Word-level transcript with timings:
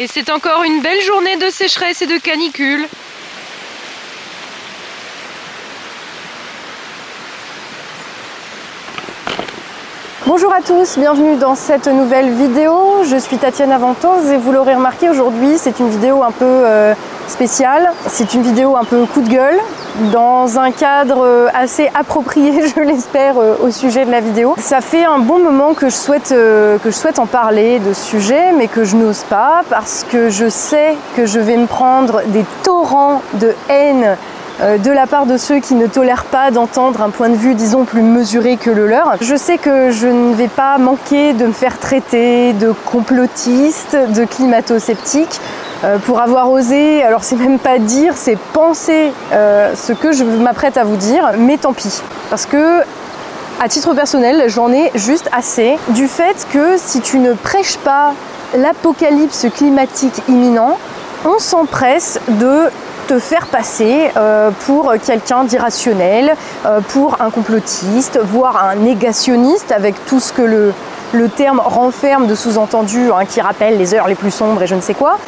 Et 0.00 0.06
c'est 0.06 0.30
encore 0.30 0.62
une 0.62 0.80
belle 0.80 1.02
journée 1.02 1.36
de 1.38 1.50
sécheresse 1.50 2.02
et 2.02 2.06
de 2.06 2.18
canicule. 2.18 2.86
Bonjour 10.28 10.52
à 10.52 10.60
tous, 10.60 10.98
bienvenue 10.98 11.36
dans 11.36 11.54
cette 11.54 11.86
nouvelle 11.86 12.28
vidéo. 12.28 13.02
Je 13.02 13.16
suis 13.16 13.38
Tatiana 13.38 13.78
Ventose 13.78 14.28
et 14.28 14.36
vous 14.36 14.52
l'aurez 14.52 14.74
remarqué 14.74 15.08
aujourd'hui, 15.08 15.56
c'est 15.56 15.80
une 15.80 15.88
vidéo 15.88 16.22
un 16.22 16.32
peu 16.32 16.44
euh, 16.44 16.92
spéciale. 17.28 17.88
C'est 18.08 18.34
une 18.34 18.42
vidéo 18.42 18.76
un 18.76 18.84
peu 18.84 19.06
coup 19.06 19.22
de 19.22 19.30
gueule 19.30 19.58
dans 20.12 20.58
un 20.58 20.70
cadre 20.70 21.24
euh, 21.24 21.48
assez 21.54 21.90
approprié, 21.94 22.68
je 22.76 22.80
l'espère, 22.82 23.38
euh, 23.38 23.56
au 23.62 23.70
sujet 23.70 24.04
de 24.04 24.10
la 24.10 24.20
vidéo. 24.20 24.54
Ça 24.58 24.82
fait 24.82 25.06
un 25.06 25.18
bon 25.18 25.38
moment 25.38 25.72
que 25.72 25.88
je 25.88 25.94
souhaite, 25.94 26.28
que 26.28 26.78
je 26.84 26.90
souhaite 26.90 27.18
en 27.18 27.26
parler 27.26 27.78
de 27.78 27.94
ce 27.94 28.02
sujet, 28.02 28.52
mais 28.54 28.68
que 28.68 28.84
je 28.84 28.96
n'ose 28.96 29.22
pas 29.30 29.62
parce 29.70 30.04
que 30.04 30.28
je 30.28 30.50
sais 30.50 30.94
que 31.16 31.24
je 31.24 31.40
vais 31.40 31.56
me 31.56 31.66
prendre 31.66 32.20
des 32.26 32.44
torrents 32.62 33.22
de 33.40 33.54
haine 33.70 34.18
de 34.60 34.90
la 34.90 35.06
part 35.06 35.26
de 35.26 35.36
ceux 35.36 35.60
qui 35.60 35.74
ne 35.74 35.86
tolèrent 35.86 36.24
pas 36.24 36.50
d'entendre 36.50 37.02
un 37.02 37.10
point 37.10 37.28
de 37.28 37.36
vue, 37.36 37.54
disons, 37.54 37.84
plus 37.84 38.02
mesuré 38.02 38.56
que 38.56 38.70
le 38.70 38.86
leur. 38.86 39.16
Je 39.20 39.36
sais 39.36 39.58
que 39.58 39.90
je 39.90 40.08
ne 40.08 40.34
vais 40.34 40.48
pas 40.48 40.78
manquer 40.78 41.32
de 41.32 41.46
me 41.46 41.52
faire 41.52 41.78
traiter 41.78 42.52
de 42.54 42.72
complotiste, 42.86 43.96
de 44.14 44.24
climato-sceptique, 44.24 45.40
euh, 45.84 45.98
pour 45.98 46.20
avoir 46.20 46.50
osé, 46.50 47.04
alors 47.04 47.22
c'est 47.22 47.36
même 47.36 47.60
pas 47.60 47.78
dire, 47.78 48.14
c'est 48.16 48.36
penser 48.52 49.12
euh, 49.32 49.74
ce 49.76 49.92
que 49.92 50.10
je 50.10 50.24
m'apprête 50.24 50.76
à 50.76 50.82
vous 50.82 50.96
dire, 50.96 51.30
mais 51.38 51.56
tant 51.56 51.72
pis. 51.72 52.02
Parce 52.30 52.46
que 52.46 52.80
à 53.60 53.68
titre 53.68 53.94
personnel, 53.94 54.44
j'en 54.48 54.72
ai 54.72 54.90
juste 54.96 55.30
assez 55.32 55.78
du 55.90 56.08
fait 56.08 56.46
que 56.52 56.76
si 56.78 57.00
tu 57.00 57.18
ne 57.18 57.32
prêches 57.32 57.76
pas 57.76 58.12
l'apocalypse 58.56 59.46
climatique 59.54 60.20
imminent, 60.28 60.76
on 61.24 61.38
s'empresse 61.38 62.18
de 62.28 62.70
te 63.08 63.18
faire 63.18 63.46
passer 63.46 64.10
euh, 64.18 64.50
pour 64.66 64.92
quelqu'un 65.04 65.44
d'irrationnel, 65.44 66.34
euh, 66.66 66.80
pour 66.80 67.16
un 67.20 67.30
complotiste, 67.30 68.20
voire 68.22 68.62
un 68.62 68.76
négationniste 68.76 69.72
avec 69.72 69.94
tout 70.04 70.20
ce 70.20 70.30
que 70.30 70.42
le, 70.42 70.74
le 71.14 71.28
terme 71.30 71.60
renferme 71.64 72.26
de 72.26 72.34
sous-entendu 72.34 73.10
hein, 73.10 73.24
qui 73.26 73.40
rappelle 73.40 73.78
les 73.78 73.94
heures 73.94 74.08
les 74.08 74.14
plus 74.14 74.30
sombres 74.30 74.62
et 74.62 74.66
je 74.66 74.74
ne 74.74 74.82
sais 74.82 74.92
quoi. 74.92 75.18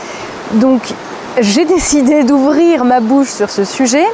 Donc 0.52 0.92
j'ai 1.40 1.64
décidé 1.76 2.22
d'ouvrir 2.22 2.84
ma 2.84 3.00
bouche 3.00 3.30
sur 3.30 3.48
ce 3.48 3.64
sujet 3.64 4.06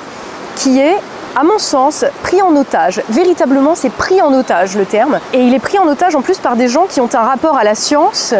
qui 0.55 0.79
est 0.79 0.97
à 1.35 1.43
mon 1.43 1.59
sens, 1.59 2.05
pris 2.23 2.41
en 2.41 2.57
otage. 2.57 3.03
Véritablement, 3.11 3.75
c'est 3.75 3.91
pris 3.91 4.23
en 4.23 4.33
otage 4.33 4.75
le 4.75 4.87
terme. 4.87 5.19
Et 5.35 5.41
il 5.41 5.53
est 5.53 5.59
pris 5.59 5.79
en 5.79 5.87
otage 5.87 6.15
en 6.15 6.23
plus 6.23 6.39
par 6.39 6.57
des 6.57 6.69
gens 6.69 6.87
qui 6.89 7.01
ont 7.01 7.11
un 7.13 7.21
rapport 7.21 7.59
à 7.59 7.65
la 7.65 7.75
science 7.75 8.33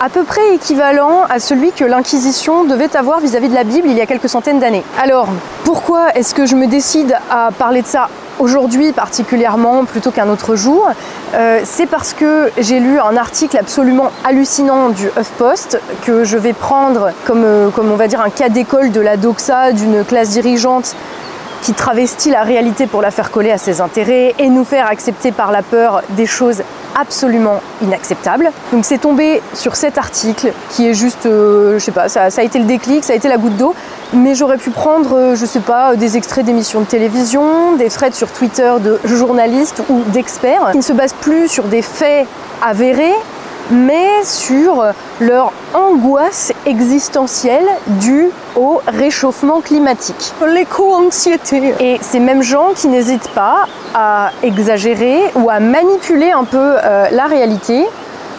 à 0.00 0.08
peu 0.08 0.22
près 0.22 0.54
équivalent 0.54 1.22
à 1.28 1.38
celui 1.40 1.72
que 1.72 1.84
l'Inquisition 1.84 2.64
devait 2.64 2.96
avoir 2.96 3.20
vis-à-vis 3.20 3.48
de 3.48 3.54
la 3.54 3.64
Bible 3.64 3.88
il 3.88 3.96
y 3.96 4.00
a 4.00 4.06
quelques 4.06 4.28
centaines 4.28 4.60
d'années. 4.60 4.84
Alors, 5.00 5.28
pourquoi 5.64 6.10
est-ce 6.14 6.34
que 6.34 6.46
je 6.46 6.54
me 6.54 6.66
décide 6.66 7.16
à 7.30 7.50
parler 7.58 7.82
de 7.82 7.86
ça 7.86 8.08
aujourd'hui 8.38 8.92
particulièrement 8.92 9.84
plutôt 9.84 10.10
qu'un 10.12 10.28
autre 10.28 10.54
jour? 10.54 10.88
Euh, 11.34 11.60
C'est 11.64 11.86
parce 11.86 12.12
que 12.12 12.50
j'ai 12.58 12.78
lu 12.78 13.00
un 13.00 13.16
article 13.16 13.56
absolument 13.56 14.10
hallucinant 14.24 14.90
du 14.90 15.08
HuffPost 15.18 15.80
que 16.06 16.22
je 16.22 16.38
vais 16.38 16.52
prendre 16.52 17.10
comme, 17.24 17.44
euh, 17.44 17.70
comme 17.70 17.90
on 17.90 17.96
va 17.96 18.06
dire 18.06 18.20
un 18.20 18.30
cas 18.30 18.48
d'école 18.48 18.92
de 18.92 19.00
la 19.00 19.16
doxa 19.16 19.72
d'une 19.72 20.04
classe 20.04 20.30
dirigeante 20.30 20.94
qui 21.62 21.72
travestit 21.72 22.30
la 22.30 22.42
réalité 22.42 22.86
pour 22.86 23.02
la 23.02 23.10
faire 23.10 23.30
coller 23.30 23.50
à 23.50 23.58
ses 23.58 23.80
intérêts 23.80 24.34
et 24.38 24.48
nous 24.48 24.64
faire 24.64 24.86
accepter 24.86 25.32
par 25.32 25.50
la 25.50 25.62
peur 25.62 26.02
des 26.10 26.26
choses 26.26 26.62
absolument 26.98 27.60
inacceptables. 27.82 28.50
Donc 28.72 28.84
c'est 28.84 28.98
tombé 28.98 29.40
sur 29.54 29.76
cet 29.76 29.98
article 29.98 30.52
qui 30.70 30.88
est 30.88 30.94
juste, 30.94 31.26
euh, 31.26 31.78
je 31.78 31.84
sais 31.84 31.92
pas, 31.92 32.08
ça, 32.08 32.24
a 32.24 32.42
été 32.42 32.58
le 32.58 32.64
déclic, 32.64 33.04
ça 33.04 33.12
a 33.12 33.16
été 33.16 33.28
la 33.28 33.36
goutte 33.36 33.56
d'eau, 33.56 33.74
mais 34.12 34.34
j'aurais 34.34 34.56
pu 34.58 34.70
prendre, 34.70 35.16
euh, 35.16 35.36
je 35.36 35.46
sais 35.46 35.60
pas, 35.60 35.94
des 35.96 36.16
extraits 36.16 36.44
d'émissions 36.44 36.80
de 36.80 36.86
télévision, 36.86 37.76
des 37.76 37.88
threads 37.88 38.14
sur 38.14 38.30
Twitter 38.32 38.72
de 38.80 38.98
journalistes 39.04 39.82
ou 39.88 40.02
d'experts 40.08 40.70
qui 40.72 40.78
ne 40.78 40.82
se 40.82 40.92
basent 40.92 41.14
plus 41.14 41.48
sur 41.48 41.64
des 41.64 41.82
faits 41.82 42.26
avérés, 42.62 43.14
mais 43.70 44.22
sur 44.24 44.84
leur 45.20 45.52
angoisse 45.74 46.52
existentielle 46.66 47.66
due 47.86 48.30
au 48.56 48.80
réchauffement 48.86 49.60
climatique. 49.60 50.32
L'éco-anxiété. 50.46 51.74
Et 51.80 51.98
ces 52.00 52.20
mêmes 52.20 52.42
gens 52.42 52.70
qui 52.74 52.88
n'hésitent 52.88 53.30
pas 53.30 53.66
à 53.94 54.30
exagérer 54.42 55.20
ou 55.34 55.50
à 55.50 55.60
manipuler 55.60 56.30
un 56.30 56.44
peu 56.44 56.58
euh, 56.58 57.08
la 57.10 57.26
réalité 57.26 57.86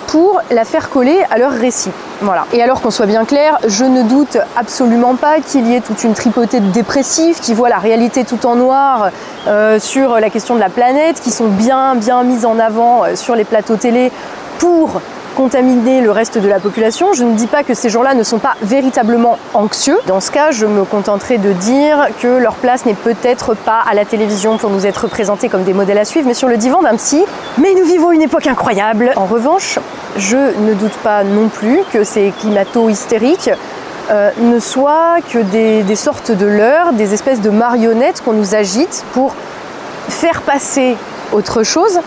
pour 0.08 0.42
la 0.50 0.66
faire 0.66 0.90
coller 0.90 1.20
à 1.30 1.38
leur 1.38 1.52
récit. 1.52 1.92
Voilà. 2.22 2.46
Et 2.52 2.62
alors 2.64 2.82
qu'on 2.82 2.90
soit 2.90 3.06
bien 3.06 3.26
clair, 3.26 3.60
je 3.68 3.86
ne 3.86 4.02
doute 4.02 4.38
absolument 4.58 5.16
pas 5.16 5.40
qu'il 5.40 5.68
y 5.68 5.76
ait 5.76 5.82
toute 5.82 6.04
une 6.04 6.14
tripotée 6.14 6.60
de 6.60 6.72
dépressifs 6.72 7.40
qui 7.40 7.54
voient 7.54 7.70
la 7.70 7.78
réalité 7.78 8.26
tout 8.26 8.46
en 8.46 8.56
noir 8.56 9.10
euh, 9.48 9.80
sur 9.80 10.20
la 10.20 10.30
question 10.30 10.56
de 10.56 10.60
la 10.60 10.70
planète, 10.70 11.22
qui 11.22 11.32
sont 11.32 11.48
bien 11.48 11.96
bien 11.96 12.24
mises 12.24 12.46
en 12.46 12.58
avant 12.60 13.04
euh, 13.04 13.16
sur 13.16 13.36
les 13.36 13.46
plateaux 13.46 13.78
télé 13.78 14.12
pour 14.58 15.00
contaminer 15.40 16.02
le 16.02 16.12
reste 16.12 16.38
de 16.38 16.50
la 16.50 16.60
population. 16.60 17.14
Je 17.14 17.24
ne 17.24 17.34
dis 17.34 17.48
pas 17.48 17.64
que 17.64 17.74
ces 17.74 17.90
gens-là 17.90 18.14
ne 18.14 18.24
sont 18.24 18.40
pas 18.40 18.56
véritablement 18.62 19.40
anxieux. 19.54 19.98
Dans 20.06 20.20
ce 20.20 20.32
cas, 20.32 20.52
je 20.52 20.66
me 20.66 20.84
contenterai 20.84 21.38
de 21.38 21.54
dire 21.54 22.08
que 22.22 22.28
leur 22.28 22.56
place 22.56 22.86
n'est 22.86 22.94
peut-être 22.94 23.54
pas 23.54 23.80
à 23.90 23.94
la 23.94 24.04
télévision 24.04 24.58
pour 24.58 24.70
nous 24.70 24.86
être 24.86 25.08
présentés 25.08 25.48
comme 25.48 25.64
des 25.64 25.72
modèles 25.74 25.98
à 25.98 26.04
suivre, 26.04 26.28
mais 26.28 26.34
sur 26.34 26.50
le 26.50 26.58
divan 26.58 26.82
d'un 26.82 26.98
psy. 26.98 27.24
Mais 27.58 27.74
nous 27.74 27.86
vivons 27.86 28.12
une 28.12 28.22
époque 28.22 28.48
incroyable. 28.48 29.14
En 29.16 29.28
revanche, 29.28 29.80
je 30.18 30.36
ne 30.36 30.74
doute 30.74 30.98
pas 31.04 31.24
non 31.24 31.48
plus 31.48 31.84
que 31.94 32.04
ces 32.04 32.34
climato-hystériques 32.42 33.52
euh, 34.12 34.32
ne 34.42 34.60
soient 34.60 35.20
que 35.32 35.40
des, 35.40 35.84
des 35.84 35.96
sortes 35.96 36.32
de 36.32 36.48
leurres, 36.48 36.92
des 36.92 37.14
espèces 37.14 37.40
de 37.40 37.50
marionnettes 37.50 38.22
qu'on 38.26 38.34
nous 38.34 38.56
agite 38.56 39.06
pour 39.14 39.34
faire 40.10 40.42
passer 40.42 40.98
autre 41.32 41.64
chose 41.64 42.02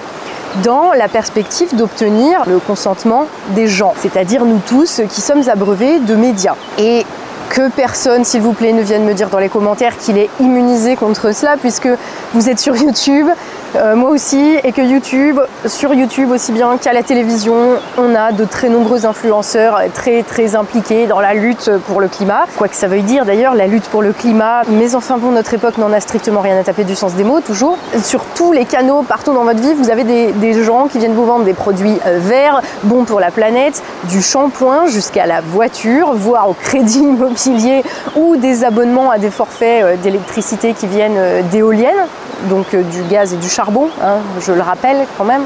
dans 0.63 0.93
la 0.93 1.09
perspective 1.09 1.75
d'obtenir 1.75 2.45
le 2.47 2.59
consentement 2.59 3.27
des 3.51 3.67
gens, 3.67 3.95
c'est-à-dire 4.01 4.45
nous 4.45 4.61
tous 4.67 5.01
qui 5.09 5.21
sommes 5.21 5.49
abreuvés 5.49 5.99
de 5.99 6.15
médias. 6.15 6.57
Et 6.79 7.05
que 7.51 7.69
personne, 7.69 8.25
s'il 8.25 8.41
vous 8.41 8.55
plaît, 8.55 8.73
ne 8.73 8.83
vienne 8.83 9.05
me 9.05 9.13
dire 9.13 9.29
dans 9.29 9.39
les 9.39 9.51
commentaires 9.51 9.99
qu'il 9.99 10.17
est 10.17 10.31
immunisé 10.41 10.97
contre 10.97 11.35
cela, 11.35 11.57
puisque 11.59 11.89
vous 12.33 12.49
êtes 12.49 12.59
sur 12.59 12.75
YouTube, 12.77 13.27
euh, 13.75 13.97
moi 13.97 14.11
aussi, 14.11 14.57
et 14.65 14.73
que 14.73 14.83
YouTube, 14.83 15.41
sur 15.67 15.95
YouTube 15.95 16.31
aussi 16.31 16.53
bien 16.53 16.77
qu'à 16.77 16.93
la 16.93 17.03
télévision, 17.03 17.55
on 17.97 18.15
a 18.15 18.33
de 18.33 18.45
très 18.45 18.69
nombreux 18.69 19.07
influenceurs 19.07 19.81
très 19.95 20.23
très 20.23 20.55
impliqués 20.57 21.07
dans 21.07 21.21
la 21.21 21.33
lutte 21.33 21.71
pour 21.87 22.01
le 22.01 22.09
climat. 22.09 22.45
Quoi 22.57 22.69
que 22.69 22.77
ça 22.77 22.87
veuille 22.87 23.03
dire 23.03 23.25
d'ailleurs, 23.25 23.55
la 23.55 23.67
lutte 23.67 23.85
pour 23.85 24.03
le 24.03 24.13
climat, 24.13 24.63
mais 24.69 24.95
enfin 24.95 25.17
bon, 25.17 25.31
notre 25.31 25.55
époque 25.55 25.79
n'en 25.79 25.93
a 25.93 26.01
strictement 26.01 26.41
rien 26.41 26.59
à 26.59 26.65
taper 26.65 26.85
du 26.85 26.95
sens 26.95 27.15
des 27.15 27.25
mots, 27.25 27.41
toujours. 27.41 27.79
Sur 28.03 28.25
tous 28.35 28.53
les 28.53 28.67
canaux, 28.67 29.03
partout 29.03 29.33
dans 29.33 29.45
votre 29.45 29.61
vie, 29.61 29.73
vous 29.73 29.91
avez 29.91 30.05
des, 30.05 30.53
gens 30.63 30.87
qui 30.87 30.99
viennent 30.99 31.15
vous 31.15 31.25
vendre 31.25 31.45
des 31.45 31.55
produits 31.55 31.99
euh, 32.07 32.19
verts, 32.21 32.61
bons 32.85 33.05
pour 33.05 33.21
la 33.21 33.31
planète, 33.31 33.83
du 34.05 34.21
shampoing 34.21 34.87
jusqu'à 34.87 35.25
la 35.25 35.41
voiture, 35.41 36.13
voire 36.13 36.51
au 36.51 36.53
crédit 36.53 36.99
immobilier 37.01 37.83
ou 38.17 38.37
des 38.37 38.65
abonnements 38.65 39.11
à 39.11 39.19
des 39.19 39.31
forfaits 39.31 39.83
euh, 39.83 39.97
d'électricité 39.97 40.75
qui 40.75 40.87
viennent 40.87 41.19
d'éoliennes 41.51 42.07
donc 42.49 42.75
euh, 42.75 42.83
du 42.83 43.03
gaz 43.03 43.33
et 43.33 43.37
du 43.37 43.49
charbon, 43.49 43.89
hein, 44.03 44.19
je 44.41 44.53
le 44.53 44.61
rappelle 44.61 45.07
quand 45.19 45.25
même. 45.25 45.43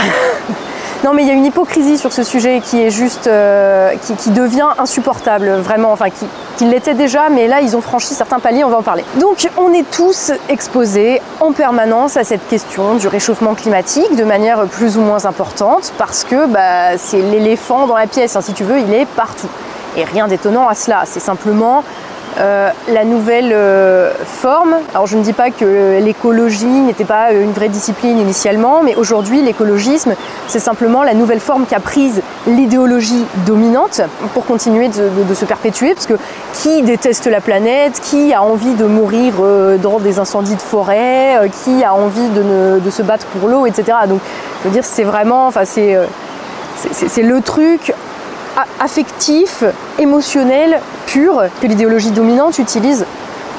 non 1.04 1.12
mais 1.14 1.22
il 1.22 1.28
y 1.28 1.30
a 1.30 1.34
une 1.34 1.44
hypocrisie 1.44 1.98
sur 1.98 2.12
ce 2.12 2.22
sujet 2.22 2.60
qui 2.60 2.82
est 2.82 2.90
juste, 2.90 3.26
euh, 3.26 3.92
qui, 4.18 4.30
devient 4.30 4.68
insupportable, 4.78 5.50
vraiment, 5.56 5.92
enfin 5.92 6.06
qui, 6.10 6.64
l'était 6.64 6.94
déjà, 6.94 7.28
mais 7.28 7.48
là 7.48 7.60
ils 7.60 7.76
ont 7.76 7.80
franchi 7.80 8.14
certains 8.14 8.38
paliers, 8.38 8.64
on 8.64 8.70
va 8.70 8.78
en 8.78 8.82
parler. 8.82 9.04
Donc 9.20 9.48
on 9.56 9.72
est 9.72 9.88
tous 9.90 10.32
exposés 10.48 11.20
en 11.40 11.52
permanence 11.52 12.16
à 12.16 12.24
cette 12.24 12.46
question 12.48 12.94
du 12.94 13.08
réchauffement 13.08 13.54
climatique 13.54 14.16
de 14.16 14.24
manière 14.24 14.66
plus 14.66 14.96
ou 14.96 15.02
moins 15.02 15.24
importante, 15.26 15.92
parce 15.98 16.24
que 16.24 16.46
bah, 16.46 16.98
c'est 16.98 17.20
l'éléphant 17.20 17.86
dans 17.86 17.96
la 17.96 18.06
pièce, 18.06 18.36
hein, 18.36 18.40
si 18.40 18.52
tu 18.52 18.64
veux, 18.64 18.80
il 18.80 18.92
est 18.92 19.06
partout. 19.06 19.48
Et 19.96 20.04
rien 20.04 20.28
d'étonnant 20.28 20.68
à 20.68 20.74
cela, 20.74 21.04
c'est 21.06 21.20
simplement 21.20 21.82
euh, 22.38 22.70
la 22.88 23.04
nouvelle 23.04 23.50
euh, 23.52 24.12
forme. 24.24 24.74
Alors 24.92 25.06
je 25.06 25.16
ne 25.16 25.22
dis 25.22 25.32
pas 25.32 25.50
que 25.50 25.98
l'écologie 26.00 26.66
n'était 26.66 27.06
pas 27.06 27.32
une 27.32 27.52
vraie 27.52 27.70
discipline 27.70 28.18
initialement, 28.18 28.82
mais 28.82 28.94
aujourd'hui 28.94 29.40
l'écologisme 29.40 30.14
c'est 30.46 30.58
simplement 30.58 31.02
la 31.02 31.14
nouvelle 31.14 31.40
forme 31.40 31.64
qu'a 31.64 31.80
prise 31.80 32.20
l'idéologie 32.46 33.24
dominante 33.46 34.02
pour 34.34 34.44
continuer 34.44 34.88
de, 34.88 35.34
se 35.34 35.44
perpétuer, 35.46 35.94
parce 35.94 36.06
que 36.06 36.14
qui 36.52 36.82
déteste 36.82 37.26
la 37.26 37.40
planète, 37.40 38.00
qui 38.02 38.34
a 38.34 38.42
envie 38.42 38.74
de 38.74 38.84
mourir 38.84 39.34
euh, 39.40 39.78
dans 39.78 39.98
des 39.98 40.18
incendies 40.18 40.56
de 40.56 40.62
forêt, 40.62 41.50
qui 41.64 41.84
a 41.84 41.94
envie 41.94 42.28
de, 42.28 42.90
se 42.90 43.02
battre 43.02 43.26
pour 43.26 43.48
l'eau, 43.48 43.64
etc. 43.64 43.96
Donc 44.08 44.20
je 44.62 44.68
veux 44.68 44.74
dire 44.74 44.84
c'est 44.84 45.04
vraiment, 45.04 45.46
enfin 45.46 45.64
c'est 45.64 45.96
le 47.22 47.40
truc 47.40 47.94
affectif, 48.80 49.64
émotionnel, 49.98 50.80
pur 51.06 51.44
que 51.60 51.66
l'idéologie 51.66 52.10
dominante 52.10 52.58
utilise 52.58 53.04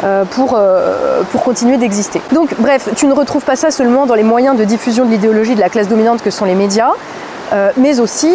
euh, 0.03 0.25
pour, 0.25 0.53
euh, 0.55 1.23
pour 1.31 1.43
continuer 1.43 1.77
d'exister. 1.77 2.21
Donc 2.31 2.53
bref, 2.59 2.89
tu 2.95 3.07
ne 3.07 3.13
retrouves 3.13 3.43
pas 3.43 3.55
ça 3.55 3.71
seulement 3.71 4.05
dans 4.05 4.13
les 4.13 4.23
moyens 4.23 4.55
de 4.55 4.63
diffusion 4.63 5.05
de 5.05 5.09
l'idéologie 5.09 5.55
de 5.55 5.59
la 5.59 5.69
classe 5.69 5.87
dominante 5.87 6.21
que 6.21 6.29
sont 6.29 6.45
les 6.45 6.53
médias, 6.53 6.91
euh, 7.51 7.71
mais 7.77 7.99
aussi 7.99 8.31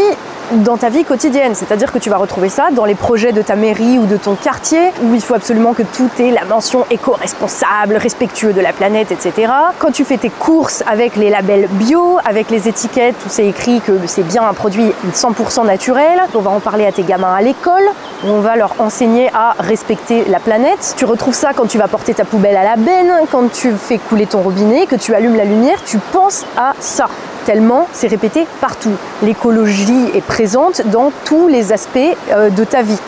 dans 0.50 0.76
ta 0.76 0.88
vie 0.88 1.04
quotidienne. 1.04 1.54
C'est-à-dire 1.54 1.92
que 1.92 1.98
tu 1.98 2.10
vas 2.10 2.16
retrouver 2.16 2.48
ça 2.48 2.70
dans 2.70 2.84
les 2.84 2.94
projets 2.94 3.32
de 3.32 3.42
ta 3.42 3.56
mairie 3.56 3.98
ou 3.98 4.06
de 4.06 4.16
ton 4.16 4.34
quartier, 4.34 4.92
où 5.02 5.14
il 5.14 5.20
faut 5.20 5.34
absolument 5.34 5.74
que 5.74 5.82
tout 5.82 6.10
ait 6.18 6.30
la 6.30 6.44
mention 6.44 6.84
éco-responsable, 6.90 7.96
respectueux 7.96 8.52
de 8.52 8.60
la 8.60 8.72
planète, 8.72 9.12
etc. 9.12 9.52
Quand 9.78 9.92
tu 9.92 10.04
fais 10.04 10.18
tes 10.18 10.30
courses 10.30 10.82
avec 10.86 11.16
les 11.16 11.30
labels 11.30 11.68
bio, 11.70 12.18
avec 12.24 12.50
les 12.50 12.68
étiquettes 12.68 13.16
où 13.26 13.28
c'est 13.28 13.46
écrit 13.46 13.80
que 13.80 13.92
c'est 14.06 14.22
bien 14.22 14.46
un 14.46 14.54
produit 14.54 14.92
100% 15.12 15.66
naturel, 15.66 16.20
on 16.34 16.40
va 16.40 16.50
en 16.50 16.60
parler 16.60 16.86
à 16.86 16.92
tes 16.92 17.02
gamins 17.02 17.34
à 17.34 17.42
l'école, 17.42 17.84
on 18.24 18.40
va 18.40 18.56
leur 18.56 18.74
enseigner 18.78 19.30
à 19.34 19.54
respecter 19.58 20.24
la 20.28 20.40
planète. 20.40 20.94
Tu 20.96 21.04
retrouves 21.04 21.34
ça 21.34 21.52
quand 21.54 21.66
tu 21.66 21.78
vas 21.78 21.88
porter 21.88 22.14
ta 22.14 22.24
poubelle 22.24 22.56
à 22.56 22.64
la 22.64 22.76
benne, 22.76 23.12
quand 23.30 23.50
tu 23.52 23.72
fais 23.72 23.98
couler 23.98 24.26
ton 24.26 24.42
robinet, 24.42 24.86
que 24.86 24.96
tu 24.96 25.14
allumes 25.14 25.36
la 25.36 25.44
lumière, 25.44 25.82
tu 25.84 25.98
penses 25.98 26.44
à 26.56 26.72
ça 26.78 27.08
tellement 27.44 27.86
c'est 27.92 28.08
répété 28.08 28.46
partout. 28.60 28.92
L'écologie 29.22 30.10
est 30.14 30.24
présente 30.24 30.82
dans 30.86 31.12
tous 31.24 31.48
les 31.48 31.72
aspects 31.72 31.98
euh, 32.30 32.50
de 32.50 32.64
ta 32.64 32.82
vie. 32.82 32.98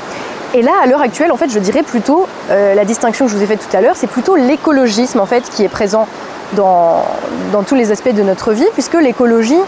Et 0.55 0.63
là, 0.63 0.71
à 0.83 0.87
l'heure 0.87 1.01
actuelle, 1.01 1.33
en 1.33 1.37
fait, 1.37 1.51
je 1.51 1.59
dirais 1.59 1.83
plutôt, 1.83 2.29
euh, 2.51 2.75
la 2.75 2.85
distinction 2.85 3.25
que 3.25 3.33
je 3.33 3.37
vous 3.37 3.43
ai 3.43 3.47
faite 3.47 3.67
tout 3.69 3.77
à 3.77 3.81
l'heure, 3.81 3.97
c'est 3.97 4.07
plutôt 4.07 4.37
l'écologisme, 4.37 5.19
en 5.19 5.27
fait, 5.27 5.43
qui 5.51 5.65
est 5.65 5.69
présent 5.69 6.07
dans, 6.53 7.05
dans 7.53 7.65
tous 7.65 7.75
les 7.75 7.91
aspects 7.91 8.15
de 8.15 8.23
notre 8.23 8.53
vie, 8.53 8.67
puisque 8.73 8.95
l'écologie, 8.95 9.59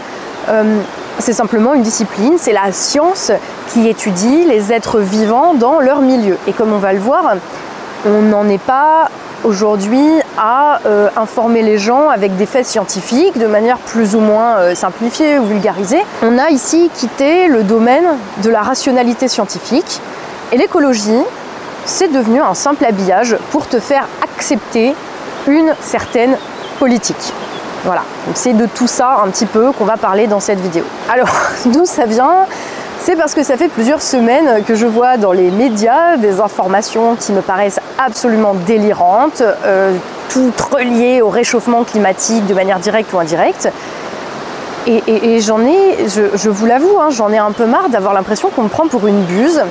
euh, 0.47 0.63
c'est 1.19 1.33
simplement 1.33 1.73
une 1.73 1.81
discipline, 1.81 2.35
c'est 2.37 2.53
la 2.53 2.71
science 2.71 3.33
qui 3.73 3.89
étudie 3.89 4.45
les 4.45 4.71
êtres 4.71 4.99
vivants 4.99 5.55
dans 5.55 5.81
leur 5.81 5.99
milieu. 5.99 6.37
Et 6.47 6.53
comme 6.53 6.71
on 6.71 6.77
va 6.77 6.93
le 6.93 6.99
voir, 6.99 7.33
on 8.05 8.21
n'en 8.21 8.47
est 8.49 8.61
pas 8.61 9.09
aujourd'hui 9.43 10.09
à 10.37 10.79
euh, 10.85 11.09
informer 11.15 11.61
les 11.61 11.77
gens 11.77 12.09
avec 12.09 12.35
des 12.37 12.45
faits 12.45 12.65
scientifiques 12.65 13.37
de 13.37 13.47
manière 13.47 13.77
plus 13.77 14.15
ou 14.15 14.19
moins 14.19 14.57
euh, 14.57 14.75
simplifiée 14.75 15.39
ou 15.39 15.45
vulgarisée. 15.45 16.03
On 16.23 16.37
a 16.37 16.49
ici 16.49 16.89
quitté 16.93 17.47
le 17.47 17.63
domaine 17.63 18.05
de 18.43 18.49
la 18.49 18.61
rationalité 18.61 19.27
scientifique 19.27 20.01
et 20.51 20.57
l'écologie, 20.57 21.23
c'est 21.85 22.11
devenu 22.11 22.41
un 22.41 22.53
simple 22.53 22.85
habillage 22.85 23.37
pour 23.51 23.67
te 23.67 23.79
faire 23.79 24.07
accepter 24.23 24.93
une 25.47 25.73
certaine 25.81 26.37
politique. 26.79 27.33
Voilà, 27.83 28.03
c'est 28.33 28.53
de 28.53 28.65
tout 28.65 28.87
ça 28.87 29.21
un 29.23 29.29
petit 29.29 29.45
peu 29.45 29.71
qu'on 29.71 29.85
va 29.85 29.97
parler 29.97 30.27
dans 30.27 30.39
cette 30.39 30.59
vidéo. 30.59 30.83
Alors, 31.09 31.29
d'où 31.65 31.85
ça 31.85 32.05
vient? 32.05 32.45
C'est 33.01 33.15
parce 33.15 33.33
que 33.33 33.43
ça 33.43 33.57
fait 33.57 33.67
plusieurs 33.67 34.01
semaines 34.01 34.63
que 34.65 34.75
je 34.75 34.85
vois 34.85 35.17
dans 35.17 35.31
les 35.31 35.51
médias 35.51 36.17
des 36.17 36.39
informations 36.39 37.15
qui 37.15 37.31
me 37.31 37.41
paraissent 37.41 37.79
absolument 37.97 38.53
délirantes, 38.53 39.41
euh, 39.41 39.93
toutes 40.29 40.59
reliées 40.59 41.21
au 41.21 41.29
réchauffement 41.29 41.83
climatique 41.83 42.45
de 42.47 42.53
manière 42.53 42.79
directe 42.79 43.13
ou 43.13 43.19
indirecte. 43.19 43.69
Et, 44.87 45.41
j'en 45.41 45.59
ai, 45.65 46.07
je, 46.07 46.49
vous 46.49 46.65
l'avoue, 46.65 46.97
hein, 47.01 47.09
j'en 47.09 47.29
ai 47.33 47.37
un 47.37 47.51
peu 47.51 47.65
marre 47.65 47.89
d'avoir 47.89 48.13
l'impression 48.13 48.49
qu'on 48.49 48.63
me 48.63 48.69
prend 48.69 48.87
pour 48.87 49.05
une 49.05 49.21
buse, 49.23 49.61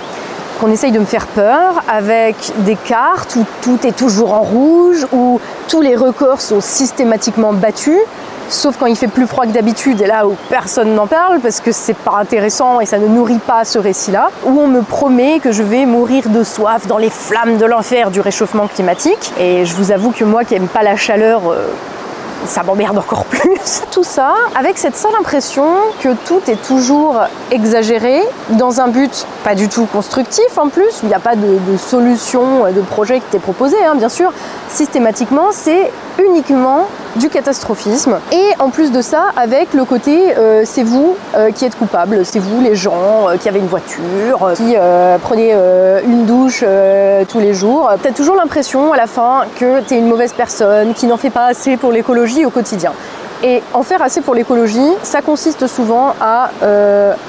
qu'on 0.61 0.70
essaye 0.70 0.93
de 0.93 0.99
me 0.99 1.06
faire 1.06 1.26
peur 1.26 1.82
avec 1.88 2.37
des 2.58 2.76
cartes 2.76 3.34
où 3.37 3.46
tout 3.62 3.87
est 3.87 3.96
toujours 3.96 4.34
en 4.34 4.43
rouge, 4.43 5.06
où 5.12 5.40
tous 5.69 5.81
les 5.81 5.96
records 5.96 6.43
sont 6.43 6.61
systématiquement 6.61 7.55
battus 7.55 7.99
sauf 8.49 8.77
quand 8.79 8.87
il 8.87 8.97
fait 8.97 9.09
plus 9.09 9.27
froid 9.27 9.47
que 9.47 9.53
d'habitude 9.53 10.01
et 10.01 10.07
là 10.07 10.27
où 10.27 10.37
personne 10.49 10.95
n'en 10.95 11.07
parle 11.07 11.41
parce 11.41 11.61
que 11.61 11.73
c'est 11.73 11.97
pas 11.97 12.19
intéressant 12.19 12.81
et 12.81 12.87
ça 12.87 12.99
ne 12.99 13.07
nourrit 13.07 13.39
pas 13.39 13.65
ce 13.65 13.79
récit-là, 13.79 14.31
où 14.45 14.59
on 14.61 14.69
me 14.69 14.83
promet 14.83 15.41
que 15.41 15.53
je 15.53 15.63
vais 15.63 15.87
mourir 15.87 16.29
de 16.29 16.43
soif 16.45 16.87
dans 16.87 16.99
les 16.99 17.11
flammes 17.11 17.59
de 17.59 17.65
l'enfer 17.65 18.11
du 18.11 18.21
réchauffement 18.21 18.67
climatique. 18.67 19.33
Et 19.39 19.65
je 19.65 19.75
vous 19.75 19.93
avoue 19.93 20.11
que 20.11 20.25
moi 20.25 20.45
qui 20.45 20.55
aime 20.55 20.69
pas 20.69 20.83
la 20.83 20.97
chaleur, 20.97 21.51
euh, 21.51 21.69
ça 22.44 22.62
m'emmerde 22.62 22.99
encore 22.99 23.25
plus. 23.31 23.83
Tout 23.91 24.05
ça 24.05 24.35
avec 24.55 24.79
cette 24.79 24.97
seule 24.97 25.15
impression 25.19 25.67
que 26.00 26.11
tout 26.27 26.41
est 26.49 26.62
toujours 26.67 27.21
exagéré 27.50 28.21
dans 28.50 28.81
un 28.81 28.88
but 28.88 29.27
pas 29.44 29.55
du 29.55 29.69
tout 29.69 29.87
constructif 29.87 30.59
en 30.59 30.69
plus, 30.69 31.03
où 31.03 31.05
il 31.05 31.09
n'y 31.09 31.15
a 31.15 31.21
pas 31.21 31.37
de, 31.37 31.77
solution, 31.77 32.65
de 32.73 32.81
projet 32.81 33.21
qui 33.21 33.27
t'est 33.31 33.38
proposé, 33.38 33.77
hein, 33.85 33.94
bien 33.94 34.09
sûr. 34.09 34.33
Systématiquement, 34.69 35.49
c'est 35.53 35.93
uniquement 36.19 36.87
du 37.17 37.29
catastrophisme. 37.29 38.19
Et 38.33 38.50
en 38.59 38.71
plus 38.71 38.93
de 38.93 39.00
ça, 39.00 39.27
avec 39.37 39.73
le 39.73 39.85
côté 39.85 40.37
euh, 40.37 40.62
c'est 40.65 40.83
vous 40.83 41.17
euh, 41.35 41.50
qui 41.50 41.65
êtes 41.65 41.77
coupable, 41.77 42.25
c'est 42.25 42.38
vous 42.38 42.61
les 42.61 42.75
gens 42.75 43.29
euh, 43.29 43.37
qui 43.37 43.49
avez 43.49 43.59
une 43.59 43.67
voiture, 43.67 44.53
qui 44.55 44.75
prenez 45.23 45.55
une 46.05 46.27
douche 46.27 46.65
tous 47.29 47.38
les 47.38 47.55
jours. 47.55 47.91
T'as 48.03 48.12
toujours 48.12 48.37
l'impression 48.37 48.93
à 48.93 48.97
la 48.97 49.06
fin 49.06 49.44
que 49.59 49.81
t'es 49.81 49.99
une 49.99 50.06
mauvaise 50.06 50.33
personne, 50.33 50.93
qui 50.94 51.06
n'en 51.06 51.17
fait 51.17 51.31
pas 51.31 51.47
assez 51.47 51.77
pour 51.77 51.93
l'écologie 51.93 52.25
au 52.44 52.50
quotidien. 52.50 52.93
Et 53.43 53.62
en 53.75 53.82
faire 53.82 54.00
assez 54.02 54.23
pour 54.23 54.34
l'écologie, 54.34 54.90
ça 55.02 55.20
consiste 55.20 55.67
souvent 55.67 56.14
à 56.20 56.50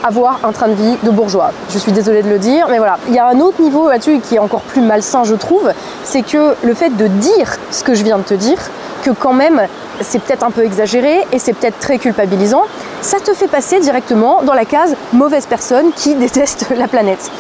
avoir 0.04 0.40
un 0.44 0.52
train 0.52 0.70
de 0.70 0.74
vie 0.74 0.98
de 1.04 1.10
bourgeois. 1.10 1.52
Je 1.70 1.78
suis 1.78 1.92
désolée 1.92 2.24
de 2.24 2.30
le 2.30 2.40
dire, 2.40 2.68
mais 2.70 2.78
voilà. 2.78 2.98
Il 3.10 3.14
y 3.14 3.20
a 3.20 3.28
un 3.28 3.40
autre 3.40 3.62
niveau 3.62 3.90
là-dessus 3.90 4.20
qui 4.20 4.36
est 4.36 4.40
encore 4.40 4.62
plus 4.62 4.82
malsain, 4.82 5.26
je 5.26 5.36
trouve, 5.36 5.70
c'est 6.06 6.22
que 6.22 6.56
le 6.64 6.74
fait 6.74 6.96
de 6.96 7.08
dire 7.08 7.58
ce 7.72 7.84
que 7.84 7.94
je 7.94 8.04
viens 8.04 8.18
de 8.18 8.24
te 8.24 8.34
dire, 8.34 8.58
que 9.04 9.12
quand 9.12 9.34
même 9.34 9.62
c'est 10.02 10.20
peut-être 10.20 10.44
un 10.44 10.52
peu 10.52 10.64
exagéré 10.64 11.26
et 11.32 11.40
c'est 11.40 11.54
peut-être 11.54 11.80
très 11.80 11.98
culpabilisant, 11.98 12.64
ça 13.02 13.20
te 13.20 13.34
fait 13.34 13.48
passer 13.48 13.80
directement 13.80 14.44
dans 14.44 14.54
la 14.54 14.66
case 14.66 14.96
mauvaise 15.14 15.46
personne 15.46 15.92
qui 15.96 16.16
déteste 16.26 16.68
la 16.76 16.88
planète. 16.88 17.32